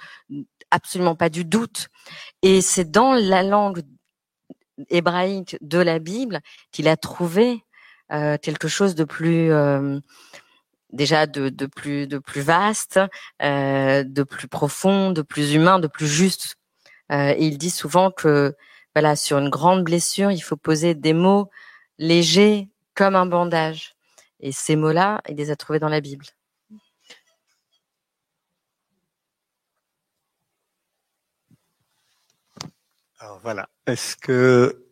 [0.71, 1.89] absolument pas du doute.
[2.43, 3.83] Et c'est dans la langue
[4.91, 6.41] hébraïque de la Bible
[6.73, 7.65] qu'il a trouvé
[8.13, 9.99] euh, quelque chose de plus euh,
[10.93, 13.01] déjà de, de, plus de plus vaste,
[13.43, 16.57] euh, de plus profond, de plus humain, de plus juste.
[17.11, 18.55] et il dit souvent que
[18.95, 21.51] voilà sur une grande blessure, il faut poser des mots
[21.99, 23.95] légers comme un bandage.
[24.41, 26.27] Et ces mots-là, il les a trouvés dans la Bible.
[33.27, 33.69] Alors voilà.
[33.89, 34.87] Est-ce que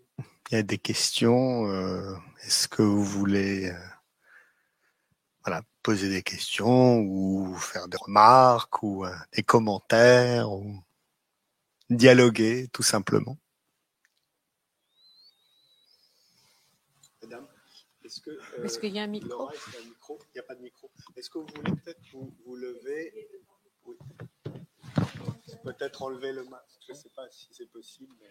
[0.51, 3.78] il y a des questions euh, Est-ce que vous voulez euh,
[5.45, 10.82] voilà, poser des questions ou faire des remarques ou euh, des commentaires ou
[11.91, 13.39] dialoguer tout simplement?
[17.22, 17.47] Madame,
[18.05, 19.49] est-ce que est-ce qu'il y a un micro?
[19.53, 19.93] Il
[20.35, 20.91] n'y a pas de micro.
[21.14, 23.28] Est-ce que vous voulez peut-être vous, vous lever?
[23.85, 23.97] Oui.
[25.65, 26.83] Peut-être enlever le masque.
[26.87, 28.15] Je ne sais pas si c'est possible.
[28.21, 28.29] Mais...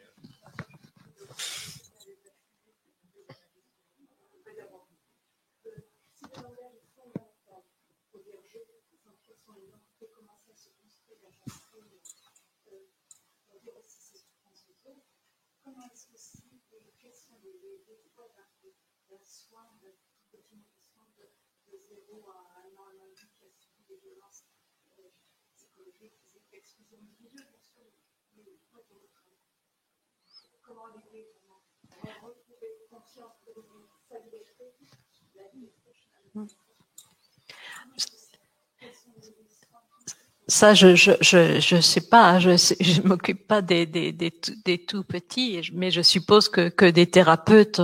[40.49, 44.51] Ça, je je je je sais pas, je je m'occupe pas des des des tout,
[44.65, 47.81] des tout petits, mais je suppose que que des thérapeutes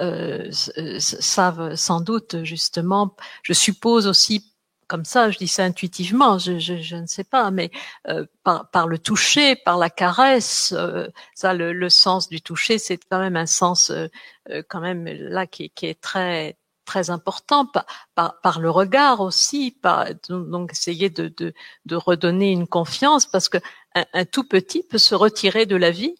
[0.00, 0.50] euh,
[0.98, 3.14] savent sans doute justement.
[3.44, 4.51] Je suppose aussi
[4.88, 7.70] comme ça, je dis ça intuitivement, je, je, je ne sais pas, mais
[8.08, 12.78] euh, par, par, le toucher, par la caresse, euh, ça, le, le, sens du toucher,
[12.78, 14.08] c'est quand même un sens euh,
[14.50, 19.20] euh quand même là qui, qui, est très très important par, par, par le regard
[19.20, 21.54] aussi, par, donc essayer de, de,
[21.86, 23.58] de, redonner une confiance parce que
[23.94, 26.16] un, un tout petit peut se retirer de la vie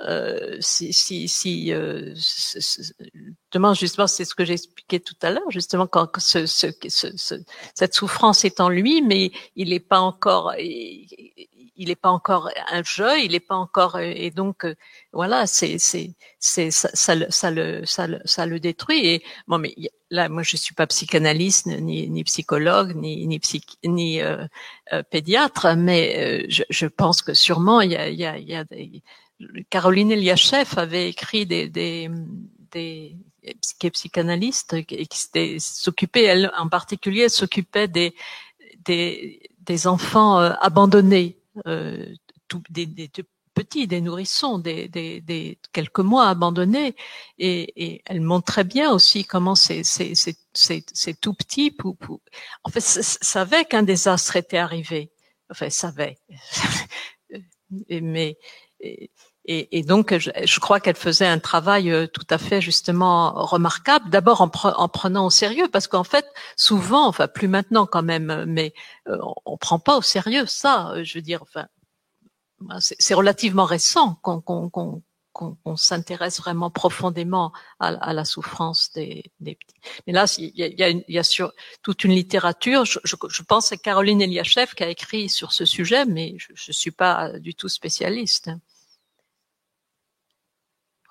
[0.00, 3.74] euh, si, si, si euh, justement
[4.06, 7.36] c'est ce que j'expliquais tout à l'heure justement quand ce, ce, ce,
[7.74, 10.54] cette souffrance est en lui mais il n'est pas encore
[11.82, 14.74] il n'est pas encore un jeu il n'est pas encore et donc euh,
[15.12, 16.14] voilà c'est c'est
[16.70, 19.06] ça, ça, le ça le ça le détruit.
[19.06, 19.74] Et bon mais
[20.10, 24.44] là moi je suis pas psychanalyste ni ni psychologue ni ni psych, ni euh,
[24.92, 28.54] euh, pédiatre mais je, je pense que sûrement il y a il y a y
[28.54, 29.02] a des
[29.70, 32.10] Caroline Eliachev avait écrit des, des,
[32.72, 33.16] des
[33.90, 38.14] psychanalystes qui s'occupait, elle en particulier, s'occupait des,
[38.84, 42.06] des, des enfants euh, abandonnés, euh,
[42.70, 43.10] des, des,
[43.54, 46.94] petits, des nourrissons, des, des, quelques mois abandonnés,
[47.38, 49.82] et, et elle montrait bien aussi comment c'est
[51.20, 52.20] tout petit, pou, pou.
[52.64, 55.10] en fait, savait qu'un désastre était arrivé,
[55.50, 56.18] enfin savait,
[57.90, 58.38] mais
[58.80, 59.10] et,
[59.44, 64.08] et, donc, je, je crois qu'elle faisait un travail euh, tout à fait justement remarquable.
[64.08, 66.26] D'abord en, en, prenant au sérieux, parce qu'en fait,
[66.56, 68.72] souvent, enfin plus maintenant quand même, mais
[69.08, 70.92] euh, on, prend pas au sérieux ça.
[70.92, 71.66] Euh, je veux dire, enfin,
[72.78, 79.80] c'est relativement récent qu'on qu'on s'intéresse vraiment profondément à, à, la souffrance des, des petits.
[80.06, 82.84] Mais là, il y a, y a, y a sur toute une littérature.
[82.84, 86.52] Je, je, je pense c'est Caroline Eliachev qui a écrit sur ce sujet, mais je
[86.52, 88.50] ne suis pas du tout spécialiste.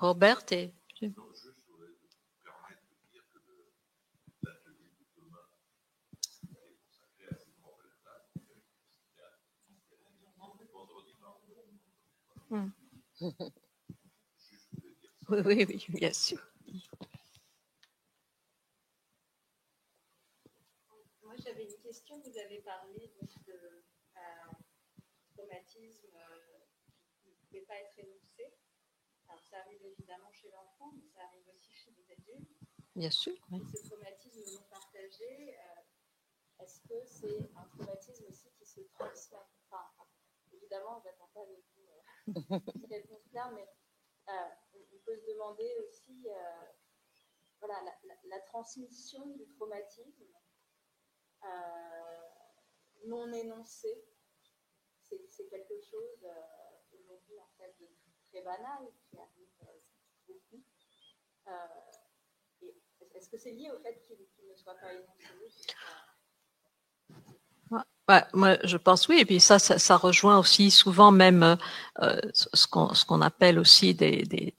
[0.01, 0.73] Robert et
[12.49, 12.67] hmm.
[15.29, 16.39] Oui, oui, oui, bien sûr.
[21.21, 22.19] Moi, j'avais une question.
[22.25, 23.13] Vous avez parlé
[23.45, 24.19] de euh,
[25.35, 26.39] traumatisme euh,
[27.21, 28.20] qui ne pouvait pas être énoncé.
[29.51, 32.49] Ça arrive évidemment chez l'enfant, mais ça arrive aussi chez les adultes.
[32.95, 33.35] Bien sûr.
[33.51, 33.59] oui.
[33.75, 39.37] Ce traumatisme non partagé, euh, est-ce que c'est un traumatisme aussi qui se transmet?
[39.69, 39.85] Enfin,
[40.53, 42.01] évidemment, je n'attends pas avec vous euh,
[42.89, 43.21] réponse
[43.53, 43.67] mais
[44.29, 44.49] euh,
[44.93, 46.65] on peut se demander aussi euh,
[47.59, 50.25] voilà, la, la- la transmission du traumatisme
[53.05, 54.05] non énoncé.
[55.27, 56.25] C'est quelque chose
[56.93, 57.87] aujourd'hui en fait de
[58.31, 58.87] très euh.
[61.47, 62.67] Euh,
[63.15, 65.07] Est-ce que c'est lié au fait qu'il qu'il ne soit pas énoncé
[68.33, 69.19] moi, je pense oui.
[69.19, 71.55] Et puis ça, ça, rejoint aussi souvent même
[72.01, 72.57] euh, ce
[73.05, 74.53] qu'on appelle aussi des,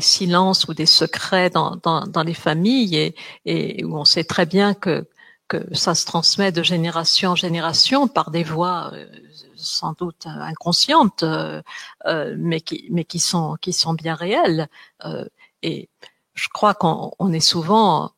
[0.00, 3.14] silences ou des secrets dans, les familles
[3.44, 5.06] et, où on sait très bien que
[5.72, 8.92] ça se transmet de génération en génération par des voies
[9.58, 11.62] sans doute inconscientes, euh,
[12.06, 14.68] euh, mais qui mais qui sont qui sont bien réelles.
[15.04, 15.24] Euh,
[15.62, 15.88] et
[16.34, 18.12] je crois qu'on on est souvent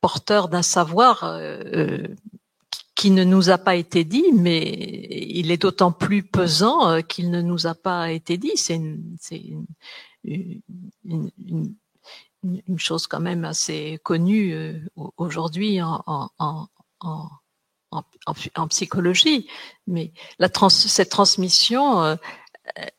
[0.00, 1.24] porteur d'un savoir
[2.94, 4.62] qui ne nous a pas été dit, mais
[5.10, 8.52] il est d'autant plus pesant qu'il ne nous a pas été dit.
[8.56, 9.16] C'est une,
[10.24, 10.60] une,
[11.04, 11.74] une, une-
[12.78, 16.28] chose quand même assez connue au- aujourd'hui en, en,
[17.00, 17.28] en,
[17.90, 19.48] en, en, en- psychologie.
[19.86, 22.16] Mais la trans, cette transmission, euh,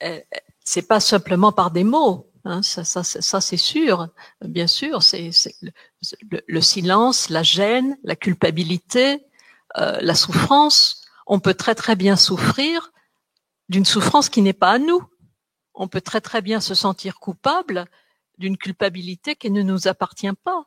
[0.04, 0.20] euh,
[0.64, 2.32] c'est pas simplement par des mots.
[2.46, 4.08] Hein, ça, ça, ça, c'est sûr,
[4.42, 5.04] bien sûr.
[5.04, 5.30] C'est
[5.62, 5.72] le,
[6.32, 9.26] le- le silence, la gêne, la culpabilité,
[9.78, 12.92] euh, la souffrance, on peut très très bien souffrir
[13.68, 15.04] d'une souffrance qui n'est pas à nous.
[15.76, 17.86] On peut très très bien se sentir coupable
[18.40, 20.66] d'une culpabilité qui ne nous appartient pas.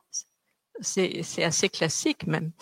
[0.81, 2.53] C'est assez classique même.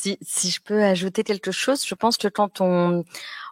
[0.00, 3.04] Si, si je peux ajouter quelque chose, je pense que quand on,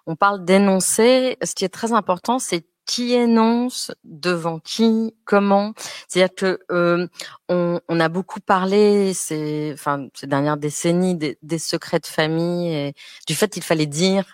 [0.06, 5.74] on parle d'énoncer, ce qui est très important, c'est qui énonce, devant qui, comment.
[6.06, 7.08] C'est-à-dire que euh,
[7.48, 12.72] on, on a beaucoup parlé ces, enfin, ces dernières décennies des, des secrets de famille
[12.72, 12.94] et
[13.26, 14.24] du fait qu'il fallait dire,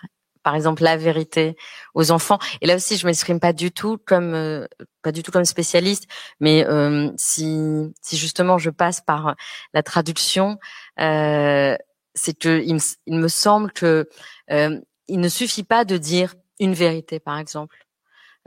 [0.43, 1.55] par exemple, la vérité
[1.95, 2.37] aux enfants.
[2.61, 4.67] Et là aussi, je m'exprime pas du tout comme euh,
[5.01, 6.05] pas du tout comme spécialiste,
[6.39, 9.35] mais euh, si si justement je passe par
[9.73, 10.59] la traduction.
[10.99, 11.75] Euh,
[12.23, 14.07] c'est que il me, semble que
[14.49, 17.85] euh, il ne suffit pas de dire une vérité, par exemple.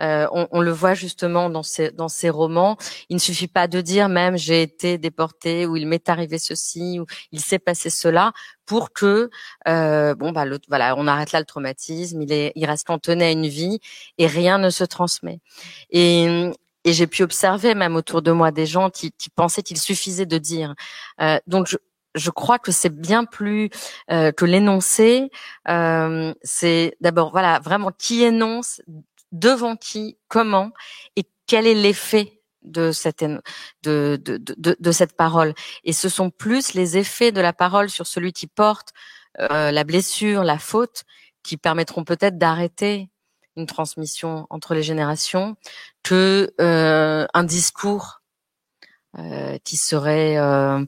[0.00, 2.76] Euh, on, on le voit justement dans ces dans ces romans.
[3.10, 7.00] Il ne suffit pas de dire même j'ai été déporté ou il m'est arrivé ceci
[7.00, 8.32] ou il s'est passé cela
[8.66, 9.30] pour que
[9.68, 12.20] euh, bon bah le, voilà on arrête là le traumatisme.
[12.22, 13.78] Il est il reste cantonné à une vie
[14.18, 15.40] et rien ne se transmet.
[15.90, 16.50] Et
[16.84, 20.24] et j'ai pu observer même autour de moi des gens qui, qui pensaient qu'il suffisait
[20.24, 20.74] de dire.
[21.20, 21.76] Euh, donc je,
[22.16, 23.70] je crois que c'est bien plus
[24.10, 25.30] euh, que l'énoncé.
[25.68, 28.80] Euh, c'est d'abord voilà vraiment qui énonce,
[29.32, 30.72] devant qui, comment
[31.16, 33.24] et quel est l'effet de cette
[33.84, 35.54] de, de, de, de, cette parole.
[35.84, 38.92] Et ce sont plus les effets de la parole sur celui qui porte
[39.38, 41.04] euh, la blessure, la faute,
[41.44, 43.08] qui permettront peut-être d'arrêter
[43.56, 45.56] une transmission entre les générations
[46.02, 48.20] que euh, un discours
[49.18, 50.84] euh, qui serait euh,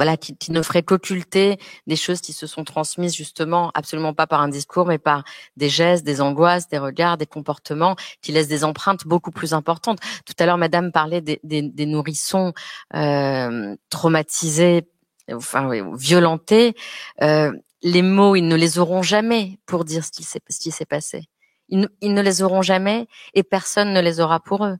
[0.00, 4.26] voilà, qui, qui, ne ferait qu'occulter des choses qui se sont transmises justement absolument pas
[4.26, 5.24] par un discours, mais par
[5.58, 9.98] des gestes, des angoisses, des regards, des comportements qui laissent des empreintes beaucoup plus importantes.
[10.24, 12.54] Tout à l'heure, Madame parlait des, des, des nourrissons
[12.94, 14.88] euh, traumatisés,
[15.30, 16.74] enfin oui, violentés.
[17.20, 17.52] Euh,
[17.82, 20.86] les mots, ils ne les auront jamais pour dire ce qui s'est ce qui s'est
[20.86, 21.24] passé.
[21.68, 24.78] Ils ne, ils ne, les auront jamais et personne ne les aura pour eux.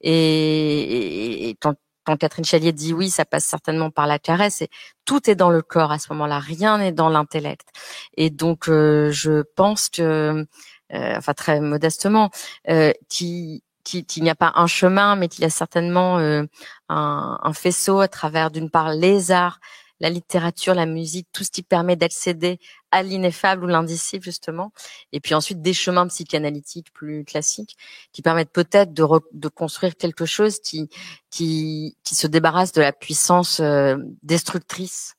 [0.00, 1.76] Et, et, et quand
[2.06, 4.62] quand Catherine Chalier dit oui, ça passe certainement par la caresse.
[4.62, 4.68] Et
[5.04, 7.68] tout est dans le corps à ce moment-là, rien n'est dans l'intellect.
[8.16, 10.46] Et donc, euh, je pense que,
[10.94, 12.30] euh, enfin très modestement,
[12.70, 16.42] euh, qu'il qu'il n'y a pas un chemin, mais qu'il y a certainement euh,
[16.88, 19.60] un, un, faisceau à travers d'une part les arts,
[20.00, 22.58] la littérature, la musique, tout ce qui permet d'accéder
[22.96, 24.72] à l'ineffable ou l'indicible justement,
[25.12, 27.76] et puis ensuite des chemins psychanalytiques plus classiques
[28.12, 30.88] qui permettent peut-être de, de, construire quelque chose qui,
[31.30, 35.14] qui, qui se débarrasse de la puissance euh, destructrice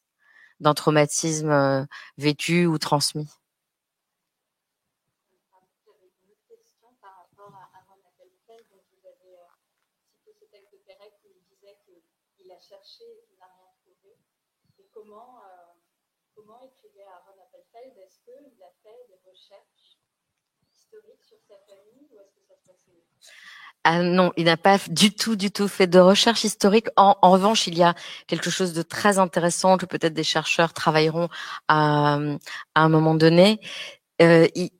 [0.60, 1.86] d'un traumatisme euh,
[2.18, 3.28] vécu ou transmis.
[12.68, 14.18] cherché et qu'il n'a rien trouvé.
[14.80, 15.74] Et comment, euh,
[16.36, 19.98] comment écrivait Aaron Appelfeld Est-ce qu'il a fait des recherches
[20.70, 22.92] historiques sur sa famille ou est-ce que ça se passait
[23.84, 26.88] ah non, il n'a pas du tout, du tout fait de recherche historique.
[26.98, 27.96] En, en, revanche, il y a
[28.28, 31.30] quelque chose de très intéressant que peut-être des chercheurs travailleront
[31.70, 32.16] à,
[32.76, 33.62] à un moment donné.
[34.22, 34.72] Euh, il,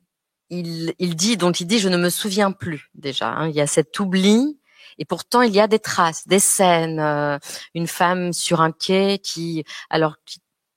[0.50, 3.28] il, il dit, donc il dit, je ne me souviens plus déjà.
[3.30, 3.48] hein.
[3.48, 4.58] il y a cet oubli,
[4.98, 7.00] et pourtant il y a des traces, des scènes.
[7.00, 7.38] euh,
[7.74, 10.16] une femme sur un quai qui, alors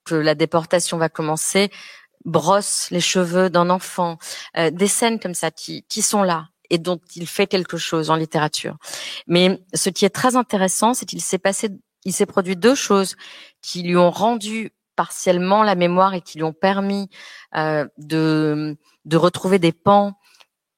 [0.04, 1.70] que la déportation va commencer,
[2.24, 4.18] brosse les cheveux d'un enfant.
[4.56, 8.10] Euh, des scènes comme ça qui, qui sont là et dont il fait quelque chose
[8.10, 8.78] en littérature.
[9.28, 11.68] Mais ce qui est très intéressant, c'est qu'il s'est passé,
[12.04, 13.14] il s'est produit deux choses
[13.60, 17.08] qui lui ont rendu partiellement la mémoire et qui lui ont permis
[17.54, 20.14] euh, de de retrouver des pans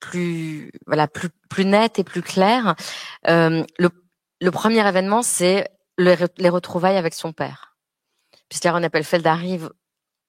[0.01, 2.75] plus voilà plus plus nets et plus clairs.
[3.29, 3.89] Euh, le
[4.41, 7.77] le premier événement, c'est le- les retrouvailles avec son père,
[8.49, 9.71] puisqu'Aaron Appelfeld arrive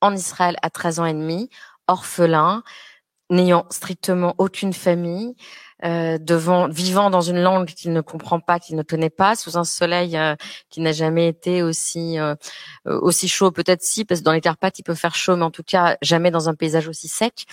[0.01, 1.49] en Israël à 13 ans et demi,
[1.87, 2.63] orphelin,
[3.30, 5.35] n'ayant strictement aucune famille,
[5.84, 9.57] euh, devant, vivant dans une langue qu'il ne comprend pas, qu'il ne connaît pas, sous
[9.57, 10.35] un soleil euh,
[10.69, 12.35] qui n'a jamais été aussi euh,
[12.88, 15.43] euh, aussi chaud, peut-être si, parce que dans les Carpates il peut faire chaud, mais
[15.43, 17.45] en tout cas jamais dans un paysage aussi sec.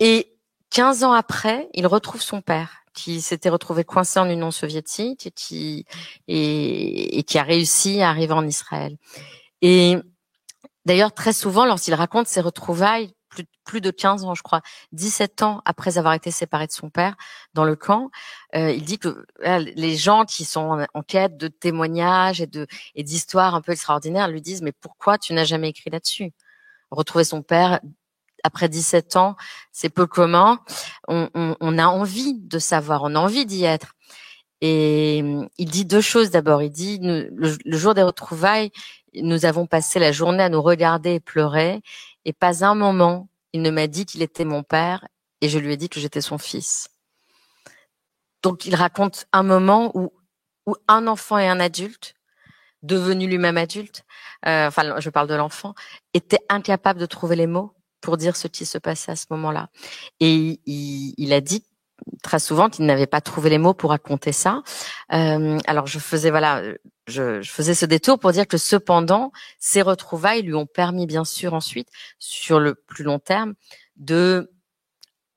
[0.00, 0.34] Et
[0.70, 5.30] 15 ans après, il retrouve son père, qui s'était retrouvé coincé en Union soviétique et
[5.30, 5.86] qui
[6.28, 8.96] et, et qui a réussi à arriver en Israël.
[9.62, 9.96] Et
[10.84, 14.60] d'ailleurs, très souvent, lorsqu'il raconte ses retrouvailles, plus, plus de 15 ans, je crois,
[14.92, 17.16] 17 ans après avoir été séparé de son père
[17.54, 18.10] dans le camp,
[18.54, 23.02] euh, il dit que les gens qui sont en, quête de témoignages et de et
[23.02, 26.32] d'histoires un peu extraordinaires lui disent mais pourquoi tu n'as jamais écrit là-dessus?
[26.90, 27.80] Retrouver son père
[28.42, 29.36] après 17 ans,
[29.72, 30.60] c'est peu commun.
[31.08, 33.94] On, on, on a envie de savoir, on a envie d'y être.
[34.62, 35.18] Et
[35.56, 36.62] il dit deux choses d'abord.
[36.62, 37.30] Il dit le,
[37.64, 38.70] le jour des retrouvailles,
[39.14, 41.80] nous avons passé la journée à nous regarder et pleurer,
[42.24, 45.06] et pas un moment il ne m'a dit qu'il était mon père,
[45.40, 46.88] et je lui ai dit que j'étais son fils.
[48.42, 50.12] Donc il raconte un moment où
[50.66, 52.14] où un enfant et un adulte,
[52.82, 54.04] devenu lui-même adulte,
[54.46, 55.74] euh, enfin je parle de l'enfant,
[56.14, 59.70] était incapable de trouver les mots pour dire ce qui se passait à ce moment-là.
[60.20, 61.64] Et il, il a dit
[62.22, 64.62] très souvent qu'il n'avait pas trouvé les mots pour raconter ça.
[65.12, 66.62] Euh, alors je faisais voilà,
[67.06, 71.24] je, je faisais ce détour pour dire que cependant ces retrouvailles lui ont permis bien
[71.24, 73.54] sûr ensuite sur le plus long terme
[73.96, 74.50] de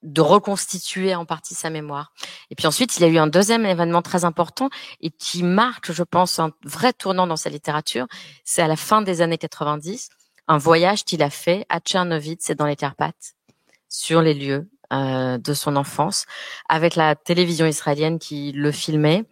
[0.03, 2.13] de reconstituer en partie sa mémoire.
[2.49, 4.69] Et puis ensuite, il y a eu un deuxième événement très important
[5.01, 8.05] et qui marque, je pense, un vrai tournant dans sa littérature.
[8.43, 10.09] C'est à la fin des années 90,
[10.47, 13.35] un voyage qu'il a fait à Tchernovitz et dans les Carpates,
[13.87, 16.25] sur les lieux euh, de son enfance,
[16.69, 19.25] avec la télévision israélienne qui le filmait.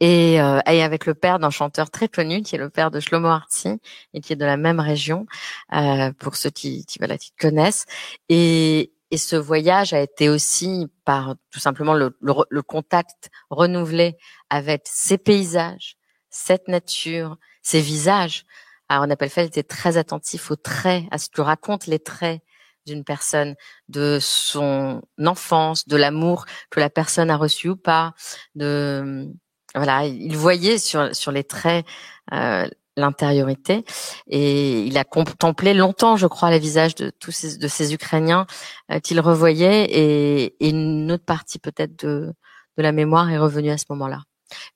[0.00, 2.98] Et, euh, et avec le père d'un chanteur très connu, qui est le père de
[2.98, 3.78] Shlomo Artzi,
[4.14, 5.26] et qui est de la même région,
[5.74, 7.84] euh, pour ceux qui, qui, voilà, qui connaissent.
[8.28, 14.16] Et, et ce voyage a été aussi par tout simplement le, le, le contact renouvelé
[14.48, 15.96] avec ces paysages,
[16.30, 18.46] cette nature, ces visages.
[18.88, 22.40] Alors, on était très attentif aux traits, à ce que racontent les traits
[22.86, 23.54] d'une personne,
[23.88, 28.14] de son enfance, de l'amour que la personne a reçu ou pas.
[28.54, 29.28] De
[29.74, 31.86] voilà, il voyait sur sur les traits
[32.32, 33.84] euh, l'intériorité
[34.26, 38.46] et il a contemplé longtemps, je crois, les visages de tous ces, de ces Ukrainiens
[38.90, 42.34] euh, qu'il revoyait et, et, une autre partie peut-être de
[42.76, 44.22] de la mémoire est revenue à ce moment-là.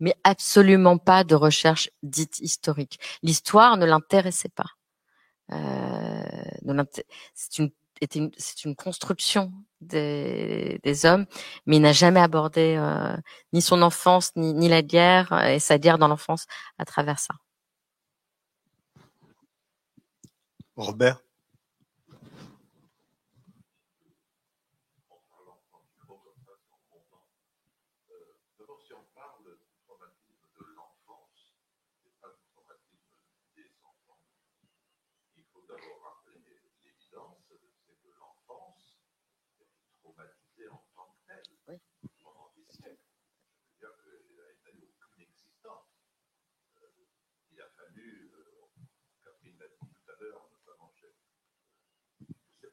[0.01, 2.99] Mais absolument pas de recherche dite historique.
[3.23, 4.71] L'histoire ne l'intéressait pas.
[5.53, 6.45] Euh,
[7.35, 11.27] c'est une c'est une construction des, des, hommes,
[11.66, 13.16] mais il n'a jamais abordé euh,
[13.53, 16.47] ni son enfance, ni, ni la guerre et sa guerre dans l'enfance
[16.79, 17.35] à travers ça.
[20.77, 21.25] Robert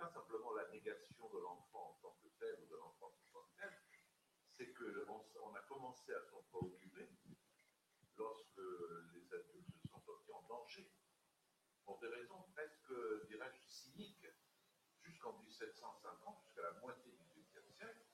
[0.02, 3.46] pas simplement la négation de l'enfant en tant que tel ou de l'enfant en tant
[3.46, 3.70] que tel,
[4.58, 7.10] c'est qu'on on a commencé à s'en préoccuper
[8.16, 8.62] lorsque
[9.16, 10.88] les adultes se sont sortis en danger.
[11.86, 12.94] Pour des raisons presque,
[13.28, 14.28] dirais-je, cyniques.
[15.02, 18.06] Jusqu'en 1750, jusqu'à la moitié du XVIIIe siècle,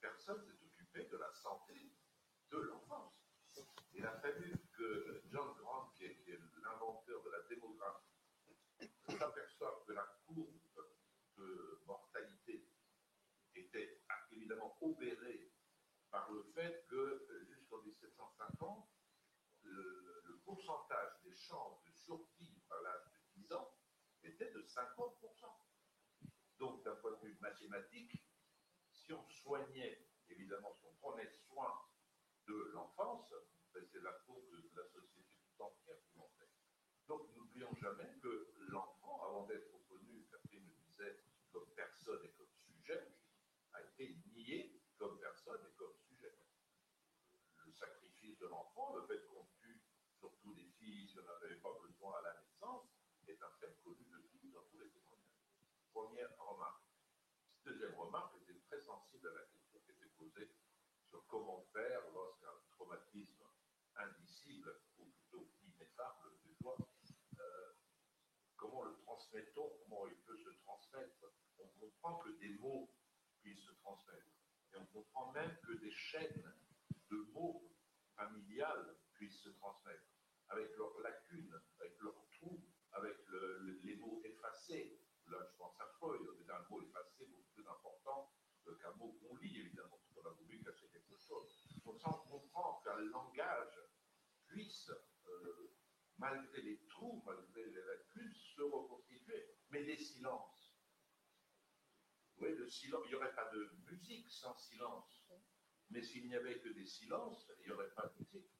[0.00, 1.96] personne s'est occupé de la santé
[2.52, 3.14] de l'enfance.
[3.92, 8.06] Il a fallu que John Grant, qui est, l'inventeur de la démographie,
[9.08, 10.54] s'aperçoive que la courbe
[11.36, 12.68] de mortalité
[13.56, 14.00] était
[14.30, 15.45] évidemment obérée
[16.16, 18.88] par le fait que jusqu'en 1750,
[19.64, 23.74] le, pourcentage des chances de survivre à l'âge de 10 ans
[24.22, 25.12] était de 50%.
[26.58, 28.24] Donc, d'un point de vue mathématique,
[28.92, 31.70] si on soignait, évidemment, si on prenait soin
[32.46, 33.34] de l'enfance,
[33.74, 36.48] ben, c'est la faute de la société tout entière qui fait.
[37.08, 41.20] Donc n'oublions jamais que l'enfant, avant d'être reconnu, Catherine le disait,
[41.52, 43.12] comme personne et comme sujet,
[43.74, 46.34] a été nié comme personne et comme sujet.
[47.64, 47.72] Le
[48.40, 49.80] de l'enfant, le fait qu'on tue
[50.18, 52.86] surtout des filles si on n'avait pas besoin à la naissance,
[53.28, 55.42] est un fait connu de tous dans tous les témoignages.
[55.92, 56.84] Première remarque.
[57.64, 60.50] Deuxième remarque était très sensible à la question qui était posée
[61.08, 63.44] sur comment faire lorsqu'un traumatisme
[63.96, 66.30] indicible, ou plutôt ineffable,
[66.62, 66.76] fois,
[67.38, 67.72] euh,
[68.56, 71.26] comment le transmettons, comment il peut se transmettre.
[71.58, 72.90] On comprend que des mots
[73.40, 74.26] puissent se transmettre.
[74.72, 76.54] Et on comprend même que des chaînes
[77.10, 77.75] de mots
[78.16, 80.06] familiales puissent se transmettre,
[80.48, 85.00] avec leurs lacunes, avec leurs trous, avec le- le- les mots effacés.
[85.28, 88.32] Là, je pense à Freud, c'est un mot effacé beaucoup plus important
[88.68, 91.50] euh, qu'un mot qu'on lit, évidemment, parce qu'on a voulu cacher quelque chose.
[91.84, 93.78] Donc ça, on comprend qu'un langage
[94.46, 94.90] puisse,
[95.26, 95.72] euh,
[96.18, 99.56] malgré les trous, malgré les lacunes, se reconstituer.
[99.70, 100.74] Mais les silences.
[102.38, 105.26] Oui, le silence, il n'y aurait pas de musique sans silence.
[105.90, 108.50] Mais s'il n'y avait que des silences, il n'y aurait pas de musique.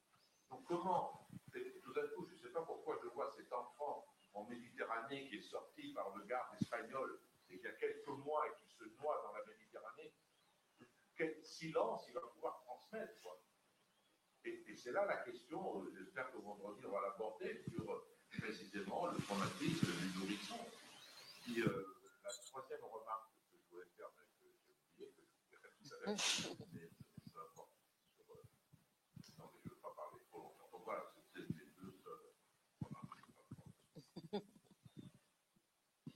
[0.49, 1.27] Donc comment,
[1.83, 5.37] tout d'un coup, je ne sais pas pourquoi je vois cet enfant en Méditerranée qui
[5.37, 9.21] est sorti par le garde espagnol et qui a quelques mois et qui se noie
[9.25, 10.13] dans la Méditerranée,
[11.15, 13.13] quel silence il va pouvoir transmettre.
[14.43, 19.07] Et, c'est là la question, euh, j'espère que vendredi on va l'aborder sur euh, précisément
[19.07, 20.59] le traumatisme du nourrisson.
[21.49, 21.85] Euh,
[22.23, 25.87] la troisième remarque que je voulais faire, mais que j'ai oublié, que je dirai tout
[25.93, 26.17] à l'heure,
[26.73, 26.91] mais
[27.33, 27.71] peu importe.
[28.13, 28.43] Sur, euh,
[29.37, 30.69] non, mais je ne veux pas parler trop longtemps.
[30.71, 32.33] Donc voilà, c'était les deux seules
[32.81, 33.17] remarques.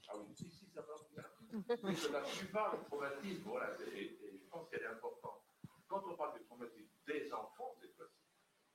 [0.08, 1.24] Ah oui, si, si, ça va bien.
[1.40, 1.41] Oui, que
[2.12, 5.42] la plupart des traumatismes, voilà, et, je pense qu'elle est importante.
[5.86, 8.24] Quand on parle des traumatismes des enfants, cette fois-ci,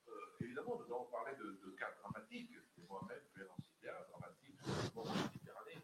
[0.07, 2.51] euh, évidemment, nous avons parlé de, cas dramatiques.
[2.87, 5.81] Moi-même, je vais en citer un dramatique sur le Méditerranée,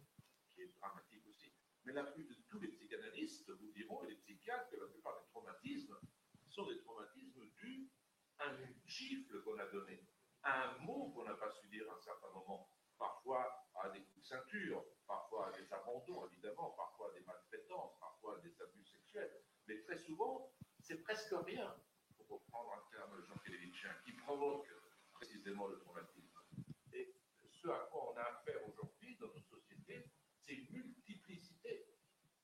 [0.49, 1.51] qui est dramatique aussi.
[1.83, 5.19] Mais la plus de tous les psychanalystes vous diront, et les psychiatres, que la plupart
[5.19, 5.97] des traumatismes
[6.49, 7.89] sont des traumatismes dus
[8.37, 10.05] à une gifle qu'on a donnée,
[10.43, 14.01] à un mot qu'on n'a pas su dire à un certain moment, parfois à des
[14.01, 18.61] coups de ceinture, parfois à des abandons, évidemment, parfois à des maltraitances, parfois à des
[18.61, 19.43] abus sexuels.
[19.67, 21.75] Mais très souvent, c'est presque rien,
[22.15, 24.67] pour reprendre un terme de Jean Kelevitchien, qui provoque
[25.13, 26.39] précisément le traumatisme.
[26.93, 27.13] Et
[27.49, 31.85] ce à quoi on a affaire aujourd'hui dans nos sociétés, c'est une multiplicité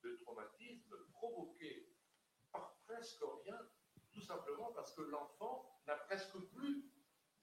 [0.04, 1.90] de traumatismes provoqués
[2.52, 3.60] par presque rien,
[4.12, 6.92] tout simplement parce que l'enfant n'a presque plus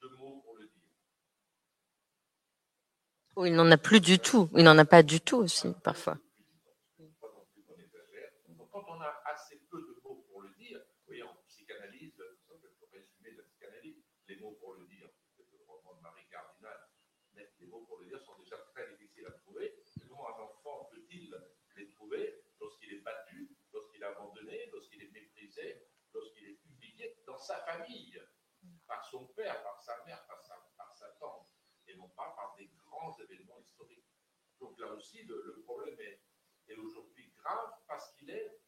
[0.02, 0.85] de mots pour le dire.
[3.36, 4.48] Ou il n'en a plus du tout.
[4.56, 6.16] Il n'en a pas du tout aussi, parfois.
[8.72, 12.14] Quand on a assez peu de mots pour le dire, voyez, en psychanalyse,
[12.92, 13.96] résumé de la psychanalyse,
[14.28, 16.78] les mots pour le dire, c'est le roman de Marie Cardinal,
[17.34, 19.82] mais les mots pour le dire sont déjà très difficiles à trouver.
[20.08, 21.34] Comment un enfant peut-il
[21.76, 25.82] les trouver lorsqu'il est battu, lorsqu'il est abandonné, lorsqu'il est méprisé,
[26.14, 28.18] lorsqu'il est humilié dans sa famille,
[28.86, 31.48] par son père, par sa mère, par sa, par sa tante,
[31.86, 32.85] et non pas par des grands
[33.20, 34.05] événements historiques.
[34.60, 36.20] Donc là aussi, le, problème est,
[36.77, 38.60] aujourd'hui grave parce qu'il est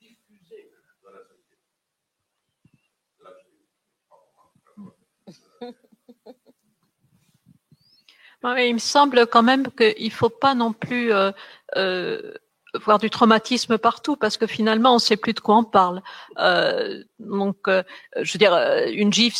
[0.00, 0.72] diffusé
[1.02, 1.56] dans la société.
[8.42, 11.32] Il me semble quand même qu'il ne faut pas non plus euh,
[11.76, 12.34] euh,
[12.74, 16.02] voir du traumatisme partout parce que finalement on ne sait plus de quoi on parle.
[16.38, 17.82] Euh, donc, euh,
[18.20, 19.38] je veux dire, euh, une gifle,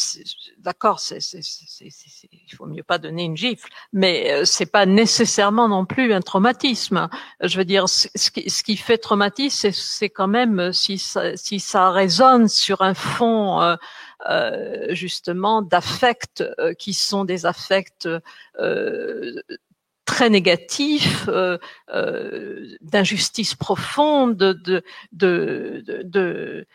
[0.59, 6.13] d'accord, il faut mieux pas donner une gifle, mais euh, c'est pas nécessairement non plus
[6.13, 7.09] un traumatisme.
[7.41, 10.99] Je veux dire, ce qui, ce qui fait traumatisme, c'est, c'est quand même euh, si
[10.99, 13.77] ça, si ça résonne sur un fond euh,
[14.29, 18.09] euh, justement d'affects euh, qui sont des affects
[18.59, 19.43] euh,
[20.19, 21.59] très négatifs, euh,
[21.95, 24.83] euh, d'injustice profonde, de, de,
[25.13, 26.67] de, de, de-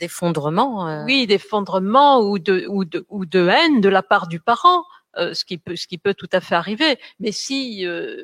[0.00, 0.88] D'effondrement.
[0.88, 4.84] euh, oui, d'effondrement ou de, ou, de, ou de haine de la part du parent.
[5.18, 8.16] euh, ce qui peut ce qui peut tout à fait arriver mais si euh,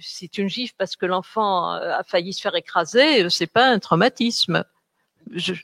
[0.00, 1.70] c'est une gifle parce que l'enfant
[2.00, 4.64] a failli se faire écraser c'est pas un traumatisme
[5.30, 5.54] je,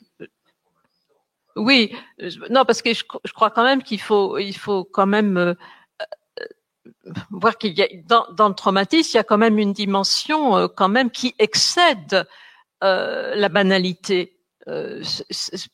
[1.57, 1.81] oui
[2.49, 5.55] non parce que je, je crois quand même qu'il faut il faut quand même
[7.31, 10.57] voir qu'il y a dans, dans le traumatisme il y a quand même une dimension
[10.57, 12.25] euh, quand même qui excède
[12.83, 14.35] euh, la banalité
[14.67, 15.01] euh,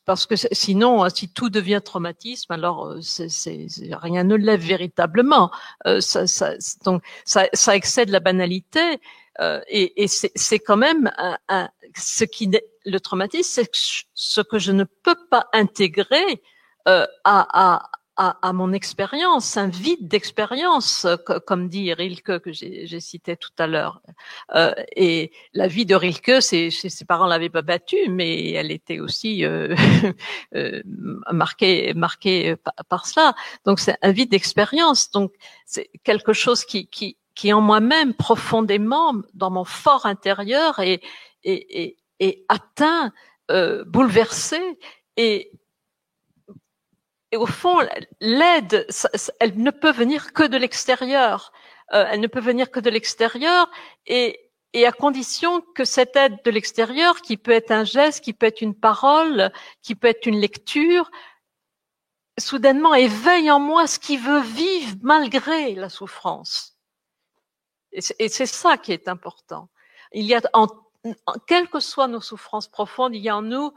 [0.05, 4.35] parce que sinon, hein, si tout devient traumatisme, alors euh, c'est, c'est- c'est- rien ne
[4.35, 5.51] lève véritablement.
[5.85, 6.53] Euh, ça, ça-
[6.85, 8.99] donc ça, ça excède la banalité.
[9.41, 12.49] Euh, et, et c'est quand même un, un, ce qui
[12.85, 13.69] le traumatisme, c'est
[14.13, 16.41] ce que je ne peux pas intégrer
[16.87, 21.05] euh, à, à, à, à, mon expérience, un vide d'expérience,
[21.45, 24.01] comme dit Rilke que j'ai cité tout à l'heure.
[24.55, 28.99] Euh, et la vie de Rilke, ses, ses parents l'avaient pas battue, mais elle était
[28.99, 29.75] aussi euh,
[30.55, 30.81] euh,
[31.31, 33.35] marquée, marquée par, par cela.
[33.65, 35.11] Donc c'est un vide d'expérience.
[35.11, 35.33] Donc
[35.65, 41.01] c'est quelque chose qui, qui, qui en moi-même profondément, dans mon fort intérieur, est,
[41.43, 43.11] est, est, est atteint,
[43.51, 44.59] euh, bouleversé
[45.17, 45.51] et
[47.35, 47.77] et au fond,
[48.21, 48.87] l'aide,
[49.41, 51.51] elle ne peut venir que de l'extérieur.
[51.91, 53.69] Euh, elle ne peut venir que de l'extérieur
[54.05, 54.39] et,
[54.71, 58.45] et à condition que cette aide de l'extérieur, qui peut être un geste, qui peut
[58.45, 59.51] être une parole,
[59.81, 61.11] qui peut être une lecture,
[62.39, 66.77] soudainement éveille en moi ce qui veut vivre malgré la souffrance.
[67.91, 69.67] Et c'est ça qui est important.
[70.13, 70.67] Il y a, en,
[71.47, 73.73] quelles que soient nos souffrances profondes, il y a en nous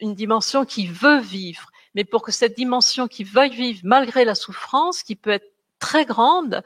[0.00, 4.34] une dimension qui veut vivre mais pour que cette dimension qui veuille vivre malgré la
[4.34, 6.62] souffrance, qui peut être très grande,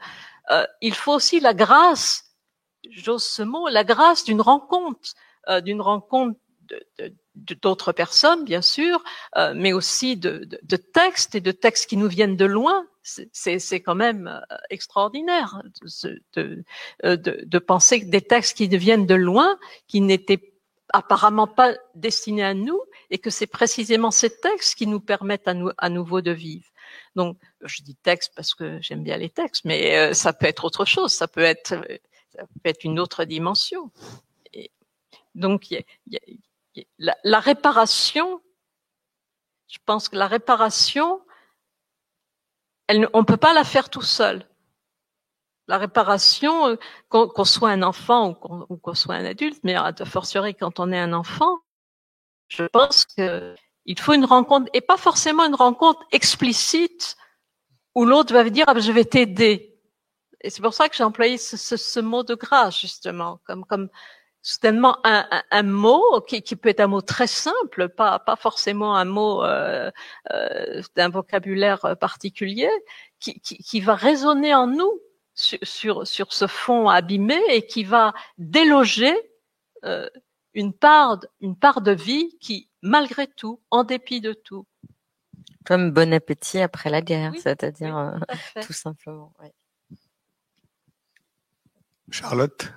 [0.51, 2.35] euh, il faut aussi la grâce,
[2.89, 5.13] j'ose ce mot, la grâce d'une rencontre,
[5.49, 6.39] euh, d'une rencontre
[7.61, 9.03] d'autres personnes, bien sûr,
[9.37, 12.85] euh, mais aussi de, de, de, textes et de textes qui nous viennent de loin.
[13.03, 15.61] C'est quand même euh, extraordinaire
[16.35, 16.63] de,
[17.01, 20.53] de, de, penser que des textes qui viennent de loin, qui n'étaient
[20.91, 25.53] apparemment pas destinés à nous, et que c'est précisément ces textes qui nous permettent à,
[25.53, 26.67] nous, à nouveau de vivre.
[27.15, 30.65] Donc, je dis texte parce que j'aime bien les textes, mais euh, ça peut être
[30.65, 31.75] autre chose, ça peut être,
[32.29, 33.91] ça peut être une autre dimension.
[34.53, 34.71] Et
[35.35, 38.41] donc, y a, y a, la, réparation,
[39.67, 41.21] je pense que la réparation,
[42.87, 44.47] elle, on ne peut pas la faire tout seul.
[45.69, 46.75] La réparation, euh,
[47.09, 48.39] qu'on soit un enfant
[48.69, 51.57] ou qu'on soit un adulte, mais à fortiori quand on est un enfant,
[52.47, 57.15] je pense qu'il faut une rencontre, et pas forcément une rencontre explicite
[57.95, 59.75] où l'autre va dire ah, je vais t'aider.
[60.41, 63.65] Et c'est pour ça que j'ai employé ce, ce, ce, mot de grâce justement, comme
[63.65, 63.89] comme
[64.41, 68.35] soudainement un, un, un mot qui, qui, peut être un mot très simple, pas pas
[68.35, 69.91] forcément un mot euh,
[70.31, 72.69] euh, d'un vocabulaire particulier,
[73.19, 75.01] qui, qui, qui, va résonner en nous
[75.33, 79.15] sur, sur, sur ce fond abîmé et qui va déloger
[79.85, 80.09] euh,
[80.57, 84.65] une part, une part de vie qui, malgré tout, en dépit de tout.
[85.63, 88.17] Comme bon appétit après la guerre, c'est-à-dire euh,
[88.63, 89.31] tout simplement.
[89.39, 89.49] Oui.
[92.09, 92.73] Charlotte?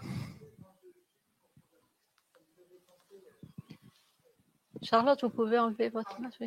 [4.82, 6.44] Charlotte, vous pouvez enlever votre masque.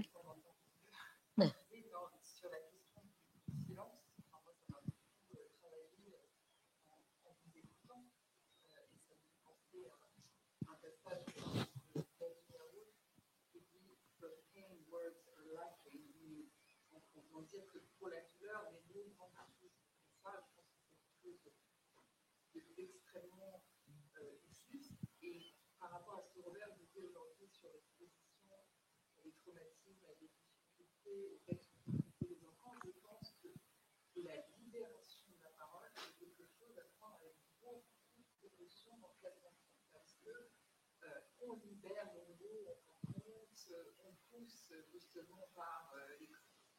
[45.13, 46.17] Justement par euh,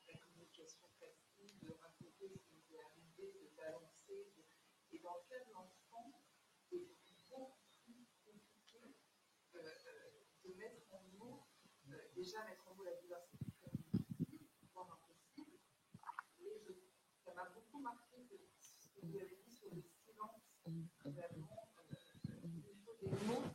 [0.08, 4.32] la communication facile, de raconter ce qui nous est arrivé, de balancer.
[4.36, 4.42] De...
[4.90, 6.20] Et dans le cas de l'enfant,
[6.68, 6.82] c'est
[7.30, 8.80] beaucoup plus compliqué
[9.54, 10.10] euh, euh,
[10.44, 11.46] de mettre en mots,
[12.14, 15.58] déjà mettre en mots la diversité difficile, voire impossible.
[16.40, 16.72] Mais je,
[17.24, 18.26] ça m'a beaucoup marqué
[18.58, 20.42] ce que vous avez dit sur le silence,
[21.04, 21.68] vraiment,
[22.42, 23.54] il faut des mots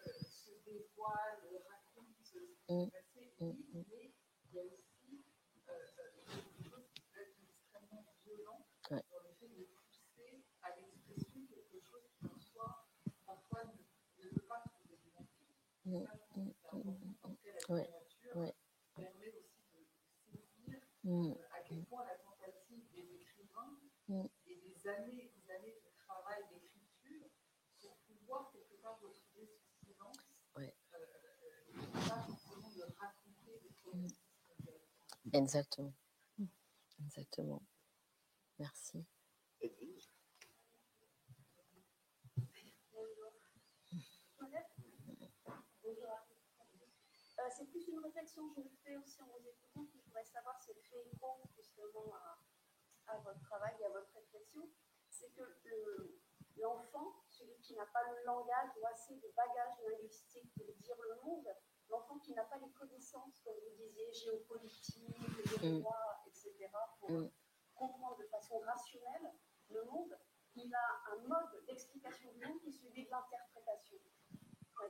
[7.19, 12.87] extrêmement violent dans le fait de pousser à l'expression quelque chose qui en soi
[13.25, 15.01] parfois ne, veut pas trouver de
[15.83, 16.77] Mmh, Ça, je pense que.
[17.23, 18.55] En cas, la Ouais.
[18.95, 19.87] permet aussi
[20.27, 20.39] de
[21.03, 21.33] Mm.
[21.51, 25.31] à quel point la tentative des écrivains et et des années
[25.83, 27.27] de travail d'écriture
[27.79, 30.17] pour pouvoir quelque part retrouver ce silence,
[30.55, 30.73] Ouais.
[30.93, 34.21] euh, euh, pas forcément de raconter des traumatismes.
[35.33, 35.93] Exactement.
[36.99, 37.61] Exactement.
[38.59, 39.05] Merci.
[47.39, 50.03] Euh, c'est plus une réflexion que je me fais aussi en vous écoutant, que je
[50.05, 52.37] voudrais savoir si elle fait écho justement à,
[53.13, 54.69] à votre travail et à votre réflexion.
[55.09, 56.19] C'est que le-
[56.57, 61.15] l'enfant, celui qui n'a pas le langage ou assez de bagage linguistique pour dire le
[61.23, 61.47] monde,
[61.91, 65.17] l'enfant qui n'a pas les connaissances, comme vous disiez, géopolitiques,
[65.61, 65.79] Mm.
[65.81, 66.69] droit, etc.,
[66.99, 67.29] pour Mm.
[67.75, 69.31] comprendre de façon rationnelle
[69.69, 70.17] le monde,
[70.55, 73.97] il a un mode d'explication du monde qui est celui de l'interprétation.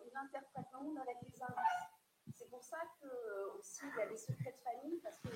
[0.05, 1.89] Il interprète le monde avec les indices.
[2.33, 5.27] C'est pour ça que euh, aussi il y a les secrets de famille, parce que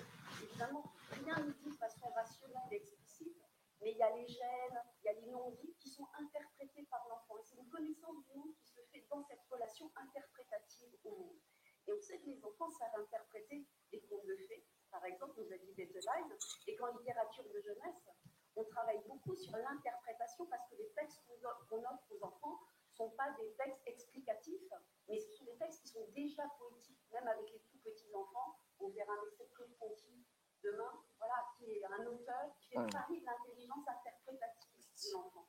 [0.43, 3.37] évidemment rien n'est dit de façon rationnelle et explicite,
[3.81, 7.05] mais il y a les gènes, il y a les non-dits qui sont interprétés par
[7.09, 7.37] l'enfant.
[7.37, 11.39] Et c'est une connaissance du monde qui se fait dans cette relation interprétative au monde.
[11.87, 15.51] Et on sait que les enfants savent interpréter des contes de fées, par exemple, vous
[15.51, 16.29] avez dit Bettelheim,
[16.67, 18.07] et qu'en littérature de jeunesse,
[18.55, 21.21] on travaille beaucoup sur l'interprétation parce que les textes
[21.67, 22.59] qu'on offre aux enfants
[22.91, 24.71] ne sont pas des textes explicatifs,
[25.09, 27.03] mais ce sont des textes qui sont déjà poétiques.
[27.11, 30.25] Même avec les tout petits enfants, on verra un essai de Ponty
[30.63, 35.47] demain, voilà, qui est un auteur qui fait parler de l'intelligence interprétative de l'enfant.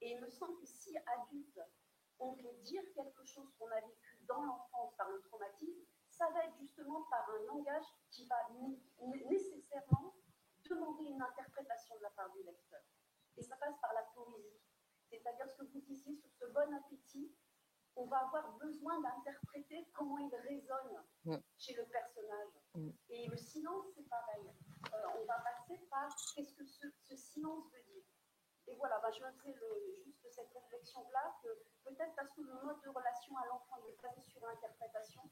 [0.00, 1.60] Et il me semble que si adulte,
[2.18, 6.44] on peut dire quelque chose qu'on a vécu dans l'enfance par le traumatisme, ça va
[6.44, 10.14] être justement par un langage qui va né- né- nécessairement
[10.68, 12.80] demander une interprétation de la part du lecteur.
[13.36, 14.60] Et ça passe par la poésie.
[15.08, 17.34] C'est-à-dire ce que vous disiez sur ce bon appétit,
[17.96, 21.36] on va avoir besoin d'interpréter comment il résonne Mm.
[21.58, 22.52] chez le personnage.
[22.74, 22.90] Mm.
[23.10, 24.48] Et le silence, c'est pareil.
[24.94, 27.89] Euh, on va passer par qu'est-ce que ce, ce silence veut dire.
[28.70, 31.48] Et voilà, ben, je me fais le- juste cette réflexion-là, que
[31.84, 35.22] peut-être parce que le mode de relation à l'enfant est basé sur l'interprétation,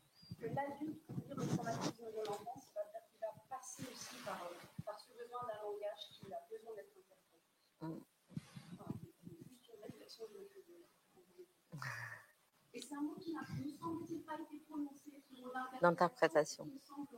[0.41, 2.83] que l'adulte, pour dire le traumatisme de l'enfance, il va,
[3.15, 4.55] il va passer aussi par, euh,
[4.85, 7.39] par ce besoin d'un langage qui a besoin d'être interprété.
[7.81, 8.03] Mm.
[9.49, 10.85] Juste une réflexion me faisais.
[12.75, 15.13] Et c'est un mot qui n'a, me semble-t-il, pas été prononcé.
[15.81, 16.65] D'interprétation.
[16.65, 17.17] qui me semble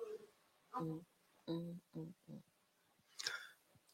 [0.80, 1.00] Mm.
[1.48, 2.12] Mm,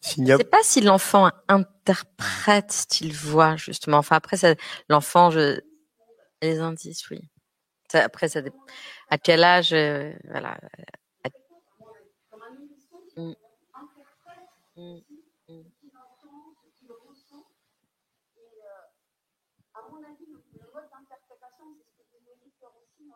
[0.07, 3.99] Je sais pas si l'enfant interprète ce qu'il voit justement.
[3.99, 4.37] Enfin après,
[4.89, 5.61] l'enfant, je...
[6.43, 7.21] les indices, oui.
[7.91, 8.59] Ça- après, ça dépend.
[9.11, 10.59] À quel âge, euh, voilà.
[12.31, 13.35] comme un nourrisson qui Mm.
[13.75, 15.63] interprète Mm, aussi mm.
[15.65, 17.47] ce qu'il entend, ce qu'il ressent.
[18.37, 22.53] Et euh, à mon avis, le, le mode d'interprétation, c'est ce que vous avez dit
[22.59, 23.09] Fleur aussi,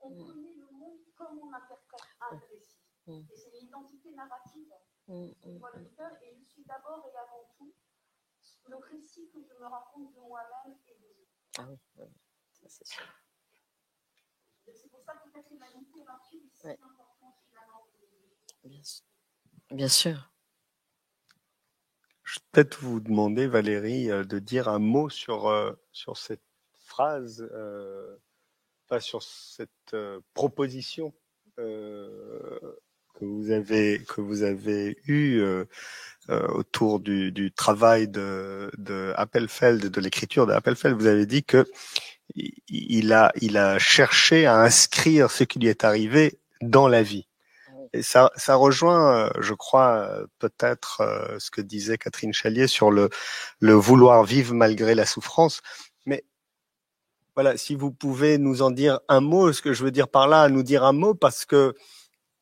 [0.00, 0.26] on Mm.
[0.26, 2.78] connaît le monde comme on interprète un récit.
[3.06, 3.20] Mm.
[3.32, 4.70] Et c'est l'identité narrative
[5.08, 7.72] Mm, mm, voit le lecteur, et je suis d'abord et avant tout
[8.68, 11.58] le récit que je me raconte de moi-même et des autres.
[11.58, 12.06] Ah oui, oui,
[12.52, 13.02] ça, c'est sûr.
[14.66, 16.78] C'est pour ça que peut-être l'humanité là-dessus est si Ouais.
[16.82, 17.86] importante finalement.
[18.64, 19.04] Bien sûr.
[19.70, 20.30] Bien sûr.
[22.22, 26.44] Je vais peut-être vous demander, Valérie, euh, de dire un mot sur, euh, sur cette
[26.74, 28.18] phrase, euh,
[28.84, 31.14] enfin sur cette euh, proposition
[31.58, 32.47] euh,
[33.18, 35.64] que vous avez que vous avez eue euh,
[36.30, 40.96] euh, autour du, du travail de, de Appelfeld, de l'écriture de Appelfeld.
[40.96, 41.66] Vous avez dit que
[42.36, 47.02] il- il a il a cherché à inscrire ce qui lui est arrivé dans la
[47.02, 47.26] vie.
[47.94, 52.66] Et ça, ça rejoint, euh, je crois, euh, peut-être euh, ce que disait Catherine Chalier
[52.66, 53.08] sur le,
[53.60, 55.62] le vouloir vivre malgré la souffrance.
[56.04, 56.24] Mais
[57.34, 60.28] voilà, si vous pouvez nous en dire un mot, ce que je veux dire par
[60.28, 61.74] là, nous dire un mot, parce que,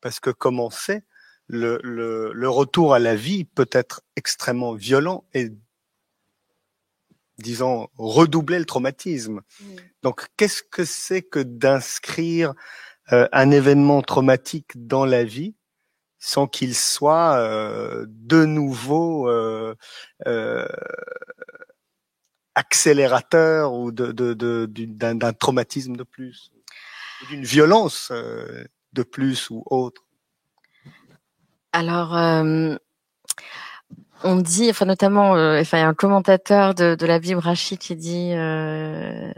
[0.01, 1.03] parce que comme on sait,
[1.47, 5.51] le, le, le retour à la vie peut être extrêmement violent et,
[7.37, 9.41] disons, redoubler le traumatisme.
[10.03, 12.53] Donc, qu'est-ce que c'est que d'inscrire
[13.13, 15.55] euh, un événement traumatique dans la vie
[16.19, 19.75] sans qu'il soit euh, de nouveau euh,
[20.25, 20.67] euh,
[22.55, 26.51] accélérateur ou de, de, de, d'un, d'un traumatisme de plus,
[27.29, 28.65] d'une violence euh,
[28.97, 30.03] de plus ou autre?
[31.71, 32.75] Alors, euh,
[34.23, 37.39] on dit, enfin notamment, euh, enfin il y a un commentateur de, de la Bible
[37.39, 39.31] Rashi qui dit euh,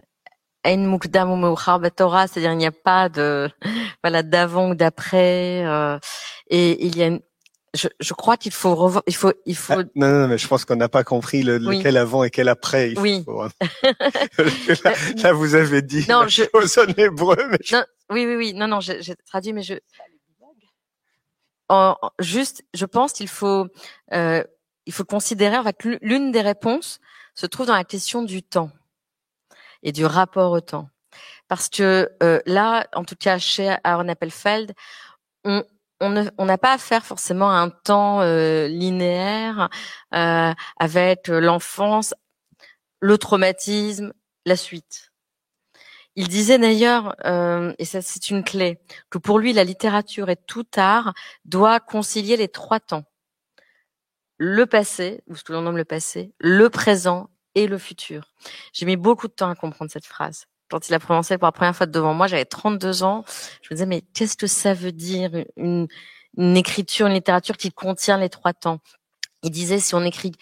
[2.27, 3.49] c'est-à-dire il n'y a pas de
[4.03, 5.97] voilà d'avant ou d'après, euh,
[6.49, 7.19] et il y a une,
[7.75, 10.47] je, je crois qu'il faut revoir, il faut il faut Ah, non, non, mais je
[10.47, 11.77] pense qu'on n'a pas compris le, Oui.
[11.77, 12.91] lequel avant et quel après.
[12.91, 13.23] Il Oui.
[13.25, 13.43] faut-
[14.85, 18.25] là, là, vous avez dit Non, la je- chose en hébreu, mais je- non, oui
[18.25, 19.75] oui oui non non j'ai traduit mais je
[21.69, 23.67] en- en- juste, je pense qu'il faut,
[24.13, 24.43] euh,
[24.85, 26.99] il faut considérer en fait, l'une- des réponses
[27.35, 28.71] se trouve dans la question du temps
[29.83, 30.89] et du rapport au temps.
[31.47, 34.73] Parce que euh, là, en tout cas chez Aaron Appelfeld,
[35.45, 35.63] on
[36.01, 39.69] on ne- on n'a pas affaire forcément à un temps euh, linéaire
[40.15, 42.13] euh, avec euh, l'enfance,
[43.01, 44.13] le traumatisme,
[44.45, 45.08] la suite.
[46.19, 48.77] Il disait d'ailleurs, euh, et ça c'est une clé,
[49.09, 51.13] que pour lui la littérature et tout art
[51.45, 53.05] doit concilier les trois temps
[54.37, 58.33] le passé, ou ce que l'on nomme le passé, le présent et le futur.
[58.73, 60.47] J'ai mis beaucoup de temps à comprendre cette phrase.
[60.69, 63.23] Quand il a prononcé pour la première fois devant moi, j'avais 32 ans.
[63.61, 65.87] Je me disais, mais qu'est-ce que ça veut dire une,
[66.37, 68.79] une écriture, une littérature qui contient les trois temps?
[69.41, 70.33] Il disait, si on écrit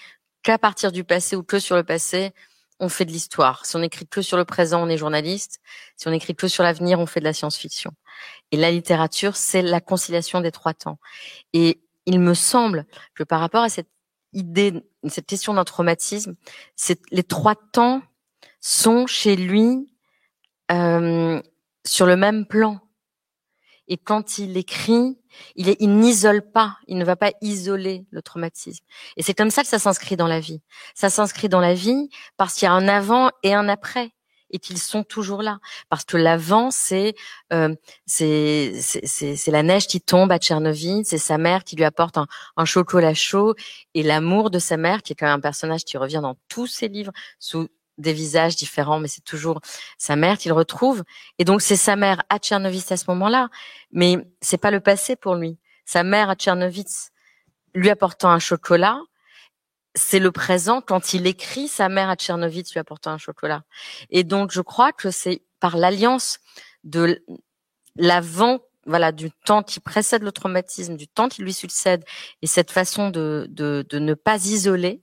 [0.42, 2.34] qu'à partir du passé ou que sur le passé,
[2.80, 3.66] on fait de l'histoire.
[3.66, 5.62] Si on écrit que sur le présent, on est journaliste.
[5.96, 7.92] Si on écrit que sur l'avenir, on fait de la science-fiction.
[8.52, 11.00] Et la littérature, c'est la conciliation des trois temps.
[11.54, 12.86] Et il me semble
[13.16, 13.90] que par rapport à cette
[14.34, 14.74] idée,
[15.08, 16.36] cette question d'un traumatisme,
[16.76, 18.02] c'est les trois temps
[18.60, 19.88] sont chez lui
[20.72, 21.42] euh,
[21.86, 22.80] sur le même plan.
[23.88, 25.18] Et quand il écrit,
[25.56, 28.84] il, est- il n'isole pas, il ne va pas isoler le traumatisme.
[29.18, 30.62] Et c'est comme ça que ça s'inscrit dans la vie.
[30.96, 34.12] Ça s'inscrit dans la vie parce qu'il y a un avant et un après
[34.50, 35.60] et qu'ils sont toujours là.
[35.90, 37.16] Parce que l'avant, c'est
[37.52, 38.72] euh, c'est
[39.48, 43.14] la neige qui tombe à Tchernobyl, c'est sa mère qui lui apporte un, un chocolat
[43.14, 43.56] chaud
[43.94, 46.68] et l'amour de sa mère, qui est quand même un personnage qui revient dans tous
[46.68, 49.60] ses livres sous des visages différents, mais c'est toujours
[49.98, 51.04] sa mère qu'il retrouve.
[51.40, 53.50] Et donc c'est sa mère à Tchernovitz à ce moment-là,
[53.92, 55.58] mais c'est pas le passé pour lui.
[55.86, 57.12] Sa mère à Tchernovitz
[57.74, 59.00] lui apportant un chocolat,
[59.96, 63.64] c'est le présent quand il écrit sa mère à Tchernovitz lui apportant un chocolat.
[64.10, 66.40] Et donc je crois que c'est par l'alliance
[66.84, 67.24] de
[67.96, 72.06] l'avant voilà du temps qui précède le traumatisme, du temps qui lui succède
[72.42, 75.02] et cette façon de de, de ne pas isoler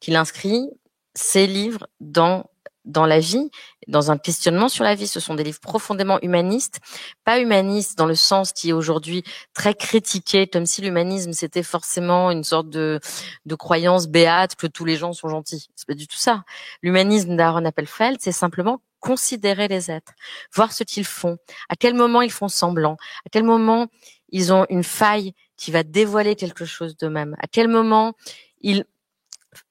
[0.00, 0.68] qu'il inscrit
[1.14, 2.46] ses livres dans
[2.84, 3.50] dans la vie,
[3.86, 5.06] dans un questionnement sur la vie.
[5.06, 6.80] Ce sont des livres profondément humanistes,
[7.24, 9.22] pas humanistes dans le sens qui est aujourd'hui
[9.54, 12.98] très critiqué, comme si l'humanisme c'était forcément une sorte de
[13.46, 15.68] de croyance béate que tous les gens sont gentils.
[15.76, 16.44] C'est pas du tout ça.
[16.82, 20.12] L'humanisme d'Aaron Appelfeld, c'est simplement considérer les êtres,
[20.54, 21.36] voir ce qu'ils font,
[21.68, 23.88] à quel moment ils font semblant, à quel moment
[24.30, 28.14] ils ont une faille qui va dévoiler quelque chose d'eux-mêmes, à quel moment
[28.60, 28.84] ils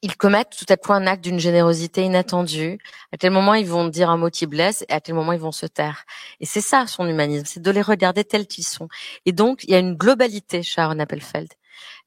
[0.02, 2.78] ils commettent tout à coup un acte d'une générosité inattendue,
[3.12, 5.40] à quel moment ils vont dire un mot qui blesse et à quel moment ils
[5.40, 6.06] vont se taire?
[6.40, 8.88] Et c'est ça son humanisme, c'est de les regarder tels qu'ils sont.
[9.26, 11.52] Et donc il y a une globalité chez Appelfeld.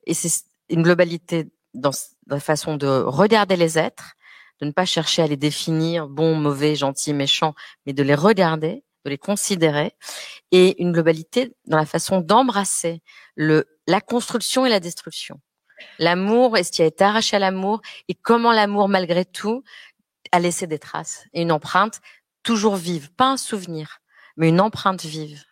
[0.06, 1.90] Et c'est une globalité dans
[2.28, 4.14] la façon de regarder les êtres,
[4.60, 7.54] de ne pas chercher à les définir bons, mauvais, gentils, méchants,
[7.86, 9.92] mais de les regarder, de les considérer,
[10.52, 13.02] et une globalité dans la façon d'embrasser
[13.34, 15.40] le la construction et la destruction.
[15.98, 19.62] L'amour et ce qui a été arraché à l'amour et comment l'amour malgré tout
[20.32, 22.00] a laissé des traces et une empreinte
[22.42, 24.00] toujours vive, pas un souvenir,
[24.36, 25.42] mais une empreinte vive?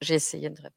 [0.00, 0.74] J'ai essayé de répondre.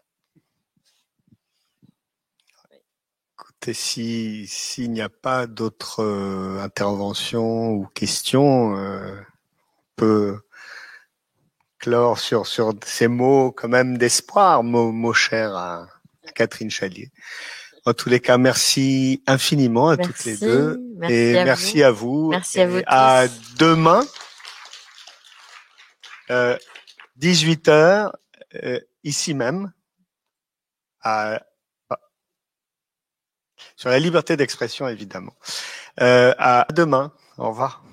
[3.34, 10.41] Écoutez, si s'il n'y a pas d'autres euh, interventions ou questions, euh, on peut
[11.80, 15.88] clore sur sur ces mots quand même d'espoir, mots, mots chers à,
[16.27, 17.11] à Catherine Chalier.
[17.85, 21.84] En tous les cas, merci infiniment à toutes les deux merci et à merci vous.
[21.84, 22.30] à vous.
[22.30, 23.56] Merci à vous À tous.
[23.57, 24.06] demain,
[26.30, 26.57] euh,
[27.18, 28.11] 18 h
[29.03, 29.72] ici même,
[31.02, 31.41] à
[33.76, 35.34] sur la liberté d'expression évidemment.
[36.02, 37.11] Euh, à demain.
[37.39, 37.84] Au revoir.